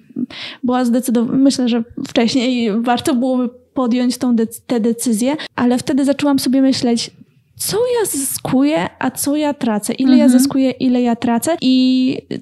była 0.63 0.85
zdecydowana. 0.85 1.37
Myślę, 1.37 1.69
że 1.69 1.83
wcześniej 2.07 2.81
warto 2.81 3.15
byłoby 3.15 3.49
podjąć 3.77 4.17
tą 4.17 4.35
de 4.35 4.47
tę 4.67 4.79
decyzję, 4.79 5.35
ale 5.55 5.77
wtedy 5.77 6.05
zaczęłam 6.05 6.39
sobie 6.39 6.61
myśleć, 6.61 7.11
co 7.57 7.77
ja 7.77 8.05
zyskuję, 8.05 8.89
a 8.99 9.11
co 9.11 9.35
ja 9.35 9.53
tracę, 9.53 9.93
ile 9.93 10.13
mhm. 10.13 10.19
ja 10.19 10.39
zyskuję, 10.39 10.71
ile 10.71 11.01
ja 11.01 11.15
tracę 11.15 11.57
i 11.61 11.75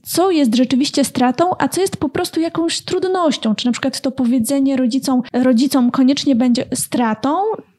co 0.04 0.32
jest 0.32 0.56
rzeczywiście 0.56 1.04
stratą, 1.04 1.44
a 1.60 1.68
co 1.68 1.82
jest 1.82 1.98
po 1.98 2.10
prostu 2.10 2.40
jakąś 2.40 2.82
trudnością. 2.82 3.56
Czy 3.56 3.66
na 3.66 3.72
przykład 3.72 4.02
to 4.02 4.12
powiedzenie 4.12 4.78
rodzicom, 4.78 5.22
rodzicom 5.34 5.92
koniecznie 5.92 6.36
będzie 6.36 6.66
stratą, 6.74 7.38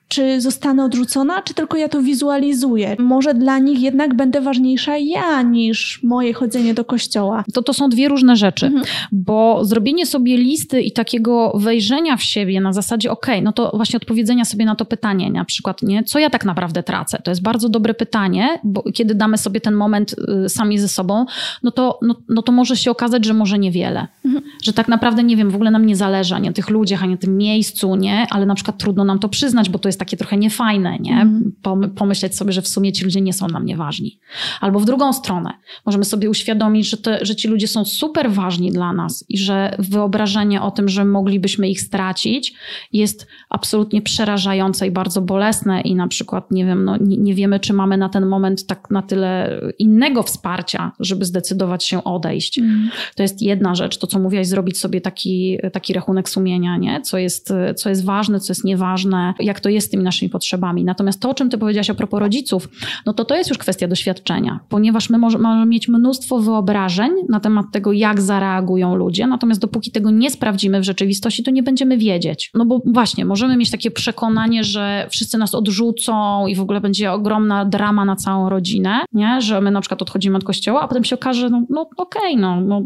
czy 0.08 0.40
zostanę 0.40 0.84
odrzucona, 0.84 1.42
czy 1.42 1.54
tylko 1.54 1.76
ja 1.76 1.88
to 1.88 2.02
wizualizuję. 2.02 2.96
Może 2.98 3.34
dla 3.34 3.58
nich 3.58 3.80
jednak 3.80 4.14
będę 4.14 4.40
ważniejsza 4.40 4.96
ja 4.98 5.42
niż 5.42 6.02
moje 6.02 6.34
chodzenie 6.34 6.74
do 6.74 6.84
kościoła. 6.84 7.44
To, 7.54 7.62
to 7.62 7.72
są 7.72 7.88
dwie 7.88 8.08
różne 8.08 8.36
rzeczy, 8.36 8.66
mhm. 8.66 8.84
bo 9.12 9.64
zrobienie 9.64 10.06
sobie 10.06 10.36
listy 10.36 10.82
i 10.82 10.92
takiego 10.92 11.52
wejrzenia 11.54 12.16
w 12.16 12.22
siebie 12.22 12.60
na 12.60 12.72
zasadzie, 12.72 13.10
ok, 13.10 13.26
no 13.42 13.52
to 13.52 13.72
właśnie 13.74 13.96
odpowiedzenia 13.96 14.44
sobie 14.44 14.64
na 14.64 14.74
to 14.74 14.84
pytanie, 14.84 15.30
na 15.30 15.44
przykład, 15.44 15.82
nie, 15.82 16.04
co 16.04 16.18
ja 16.18 16.30
tak 16.30 16.44
naprawdę 16.44 16.82
tracę? 16.82 17.18
To 17.24 17.30
jest 17.30 17.42
bardzo 17.42 17.68
dobre 17.68 17.94
pytanie, 17.94 18.48
bo 18.64 18.82
kiedy 18.94 19.14
damy 19.14 19.38
sobie 19.38 19.60
ten 19.60 19.74
moment 19.74 20.14
y, 20.44 20.48
sami 20.48 20.78
ze 20.78 20.88
sobą, 20.88 21.26
no 21.62 21.70
to, 21.70 21.98
no, 22.02 22.16
no 22.28 22.42
to 22.42 22.52
może 22.52 22.76
się 22.76 22.90
okazać, 22.90 23.24
że 23.24 23.34
może 23.34 23.58
niewiele. 23.58 24.06
Mhm. 24.24 24.44
Że 24.62 24.72
tak 24.72 24.88
naprawdę, 24.88 25.24
nie 25.24 25.36
wiem, 25.36 25.50
w 25.50 25.54
ogóle 25.54 25.70
nam 25.70 25.86
nie 25.86 25.96
zależy 25.96 26.34
ani 26.34 26.48
o 26.48 26.52
tych 26.52 26.70
ludziach, 26.70 27.02
ani 27.02 27.14
o 27.14 27.16
tym 27.16 27.36
miejscu, 27.36 27.96
nie? 27.96 28.26
Ale 28.30 28.46
na 28.46 28.54
przykład 28.54 28.78
trudno 28.78 29.04
nam 29.04 29.18
to 29.18 29.28
przyznać, 29.28 29.70
bo 29.70 29.78
to 29.78 29.88
jest 29.88 29.95
jest 29.96 30.00
takie 30.00 30.16
trochę 30.16 30.36
niefajne, 30.36 30.98
nie? 30.98 31.20
Mm. 31.20 31.52
Pomyśleć 31.96 32.36
sobie, 32.36 32.52
że 32.52 32.62
w 32.62 32.68
sumie 32.68 32.92
ci 32.92 33.04
ludzie 33.04 33.20
nie 33.20 33.32
są 33.32 33.48
nam 33.48 33.64
nieważni. 33.66 34.18
Albo 34.60 34.80
w 34.80 34.84
drugą 34.84 35.12
stronę, 35.12 35.52
możemy 35.86 36.04
sobie 36.04 36.30
uświadomić, 36.30 36.88
że, 36.88 36.96
te, 36.96 37.18
że 37.22 37.36
ci 37.36 37.48
ludzie 37.48 37.68
są 37.68 37.84
super 37.84 38.30
ważni 38.30 38.70
dla 38.72 38.92
nas 38.92 39.24
i 39.28 39.38
że 39.38 39.76
wyobrażenie 39.78 40.62
o 40.62 40.70
tym, 40.70 40.88
że 40.88 41.04
moglibyśmy 41.04 41.68
ich 41.68 41.80
stracić, 41.80 42.54
jest 42.92 43.26
absolutnie 43.50 44.02
przerażające 44.02 44.86
i 44.86 44.90
bardzo 44.90 45.20
bolesne 45.20 45.80
i 45.80 45.94
na 45.94 46.08
przykład, 46.08 46.50
nie 46.50 46.64
wiem, 46.64 46.84
no, 46.84 46.96
nie, 46.96 47.16
nie 47.16 47.34
wiemy, 47.34 47.60
czy 47.60 47.72
mamy 47.72 47.96
na 47.96 48.08
ten 48.08 48.26
moment 48.26 48.66
tak 48.66 48.90
na 48.90 49.02
tyle 49.02 49.60
innego 49.78 50.22
wsparcia, 50.22 50.92
żeby 51.00 51.24
zdecydować 51.24 51.84
się 51.84 52.04
odejść. 52.04 52.58
Mm. 52.58 52.90
To 53.16 53.22
jest 53.22 53.42
jedna 53.42 53.74
rzecz, 53.74 53.98
to 53.98 54.06
co 54.06 54.18
mówiłaś, 54.18 54.46
zrobić 54.46 54.78
sobie 54.78 55.00
taki, 55.00 55.58
taki 55.72 55.92
rachunek 55.92 56.28
sumienia, 56.28 56.76
nie? 56.76 57.00
Co 57.00 57.18
jest, 57.18 57.52
co 57.76 57.88
jest 57.88 58.04
ważne, 58.04 58.40
co 58.40 58.52
jest 58.52 58.64
nieważne, 58.64 59.34
jak 59.40 59.60
to 59.60 59.68
jest 59.68 59.85
z 59.86 59.90
tymi 59.90 60.04
naszymi 60.04 60.30
potrzebami. 60.30 60.84
Natomiast 60.84 61.20
to, 61.20 61.30
o 61.30 61.34
czym 61.34 61.50
ty 61.50 61.58
powiedziałaś 61.58 61.90
a 61.90 61.94
propos 61.94 62.20
rodziców, 62.20 62.68
no 63.06 63.12
to 63.14 63.24
to 63.24 63.36
jest 63.36 63.50
już 63.50 63.58
kwestia 63.58 63.88
doświadczenia, 63.88 64.60
ponieważ 64.68 65.10
my 65.10 65.18
możemy 65.18 65.66
mieć 65.66 65.88
mnóstwo 65.88 66.40
wyobrażeń 66.40 67.12
na 67.28 67.40
temat 67.40 67.66
tego, 67.72 67.92
jak 67.92 68.20
zareagują 68.20 68.94
ludzie, 68.94 69.26
natomiast 69.26 69.60
dopóki 69.60 69.90
tego 69.90 70.10
nie 70.10 70.30
sprawdzimy 70.30 70.80
w 70.80 70.84
rzeczywistości, 70.84 71.42
to 71.42 71.50
nie 71.50 71.62
będziemy 71.62 71.98
wiedzieć. 71.98 72.50
No 72.54 72.66
bo 72.66 72.82
właśnie, 72.84 73.24
możemy 73.24 73.56
mieć 73.56 73.70
takie 73.70 73.90
przekonanie, 73.90 74.64
że 74.64 75.06
wszyscy 75.10 75.38
nas 75.38 75.54
odrzucą 75.54 76.46
i 76.46 76.54
w 76.54 76.60
ogóle 76.60 76.80
będzie 76.80 77.12
ogromna 77.12 77.64
drama 77.64 78.04
na 78.04 78.16
całą 78.16 78.48
rodzinę, 78.48 79.00
nie? 79.12 79.40
że 79.40 79.60
my 79.60 79.70
na 79.70 79.80
przykład 79.80 80.02
odchodzimy 80.02 80.36
od 80.36 80.44
kościoła, 80.44 80.80
a 80.82 80.88
potem 80.88 81.04
się 81.04 81.14
okaże, 81.14 81.50
no, 81.50 81.62
no 81.70 81.88
okej, 81.96 82.32
okay, 82.32 82.36
no, 82.40 82.60
no 82.60 82.82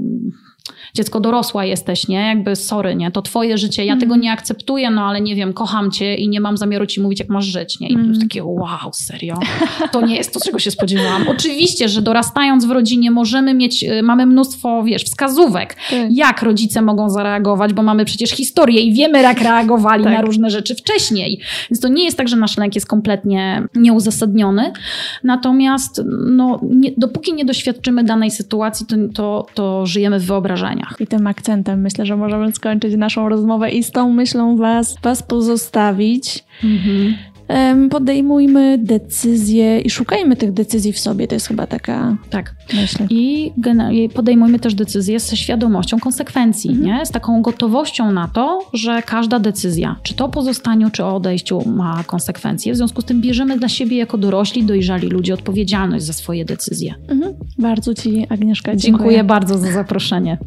dziecko 0.95 1.21
dorosła 1.21 1.65
jesteś, 1.65 2.09
nie? 2.09 2.27
Jakby 2.29 2.57
sorry, 2.57 2.95
nie? 2.95 3.11
To 3.11 3.23
twoje 3.23 3.59
życie, 3.59 3.85
ja 3.85 3.93
mm. 3.93 4.01
tego 4.01 4.17
nie 4.17 4.33
akceptuję, 4.33 4.91
no 4.91 5.03
ale 5.03 5.21
nie 5.21 5.37
wiem, 5.37 5.53
kocham 5.53 5.91
cię 5.91 6.15
i 6.15 6.29
nie 6.29 6.41
mam 6.41 6.57
zamiaru 6.57 6.87
ci 6.87 7.01
mówić, 7.01 7.21
jak 7.21 7.29
masz 7.29 7.45
żyć, 7.45 7.81
nie? 7.81 7.89
I 7.89 7.95
mm. 7.95 8.21
takie 8.21 8.45
wow, 8.45 8.91
serio? 8.93 9.39
To 9.93 10.07
nie 10.07 10.17
jest 10.17 10.35
to, 10.35 10.41
czego 10.41 10.59
się 10.59 10.71
spodziewałam. 10.71 11.29
Oczywiście, 11.29 11.89
że 11.89 12.03
dorastając 12.03 12.65
w 12.65 12.71
rodzinie 12.71 13.11
możemy 13.11 13.55
mieć, 13.55 13.85
y, 13.85 14.03
mamy 14.03 14.27
mnóstwo, 14.27 14.83
wiesz, 14.83 15.05
wskazówek, 15.05 15.77
tak. 15.91 15.99
jak 16.11 16.43
rodzice 16.43 16.83
mogą 16.83 17.11
zareagować, 17.11 17.73
bo 17.73 17.83
mamy 17.83 18.05
przecież 18.05 18.31
historię 18.31 18.81
i 18.81 18.93
wiemy, 18.93 19.23
jak 19.23 19.41
reagowali 19.41 20.05
tak. 20.05 20.13
na 20.13 20.23
różne 20.23 20.51
rzeczy 20.51 20.75
wcześniej. 20.75 21.41
Więc 21.71 21.81
to 21.81 21.89
nie 21.89 22.05
jest 22.05 22.17
tak, 22.17 22.29
że 22.29 22.37
nasz 22.37 22.59
lęk 22.59 22.75
jest 22.75 22.87
kompletnie 22.87 23.63
nieuzasadniony. 23.75 24.73
Natomiast, 25.25 26.03
no, 26.27 26.61
nie, 26.63 26.91
dopóki 26.97 27.33
nie 27.33 27.45
doświadczymy 27.45 28.05
danej 28.05 28.31
sytuacji, 28.31 28.87
to, 28.87 28.97
to, 29.15 29.47
to 29.55 29.87
żyjemy 29.87 30.19
w 30.19 30.27
wyobrażeniu 30.27 30.50
wrażeniach. 30.51 30.97
I 31.01 31.07
tym 31.07 31.27
akcentem 31.27 31.81
myślę, 31.81 32.07
że 32.07 32.17
możemy 32.17 32.53
skończyć 32.53 32.97
naszą 32.97 33.29
rozmowę 33.29 33.71
i 33.71 33.83
z 33.83 33.91
tą 33.91 34.13
myślą 34.13 34.57
Was, 34.57 34.97
was 35.03 35.23
pozostawić. 35.23 36.45
Mhm 36.65 37.30
podejmujmy 37.91 38.79
decyzje 38.79 39.81
i 39.81 39.91
szukajmy 39.91 40.37
tych 40.37 40.53
decyzji 40.53 40.93
w 40.93 40.99
sobie. 40.99 41.29
To 41.29 41.35
jest 41.35 41.49
chyba 41.49 41.67
taka 41.67 42.17
tak. 42.31 42.55
myśl. 42.75 43.07
I 43.11 43.53
podejmujmy 44.15 44.59
też 44.59 44.75
decyzje 44.75 45.21
ze 45.21 45.37
świadomością 45.37 45.99
konsekwencji, 45.99 46.71
mhm. 46.71 46.87
nie? 46.87 47.07
z 47.07 47.11
taką 47.11 47.43
gotowością 47.43 48.13
na 48.13 48.29
to, 48.29 48.59
że 48.73 49.03
każda 49.03 49.39
decyzja, 49.39 49.97
czy 50.03 50.15
to 50.15 50.25
o 50.25 50.29
pozostaniu, 50.29 50.91
czy 50.91 51.05
o 51.05 51.17
odejściu, 51.17 51.69
ma 51.69 52.05
konsekwencje. 52.07 52.73
W 52.73 52.77
związku 52.77 53.03
z 53.03 53.05
tym 53.05 53.21
bierzemy 53.21 53.59
dla 53.59 53.69
siebie 53.69 53.97
jako 53.97 54.19
dorośli, 54.19 54.65
dojrzali 54.65 55.09
ludzie 55.09 55.35
odpowiedzialność 55.35 56.05
za 56.05 56.13
swoje 56.13 56.45
decyzje. 56.45 56.95
Mhm. 57.09 57.35
Bardzo 57.59 57.95
Ci, 57.95 58.27
Agnieszka, 58.29 58.77
dziękuję. 58.77 58.81
Dziękuję 58.81 59.25
bardzo 59.25 59.59
za 59.59 59.73
zaproszenie. 59.73 60.39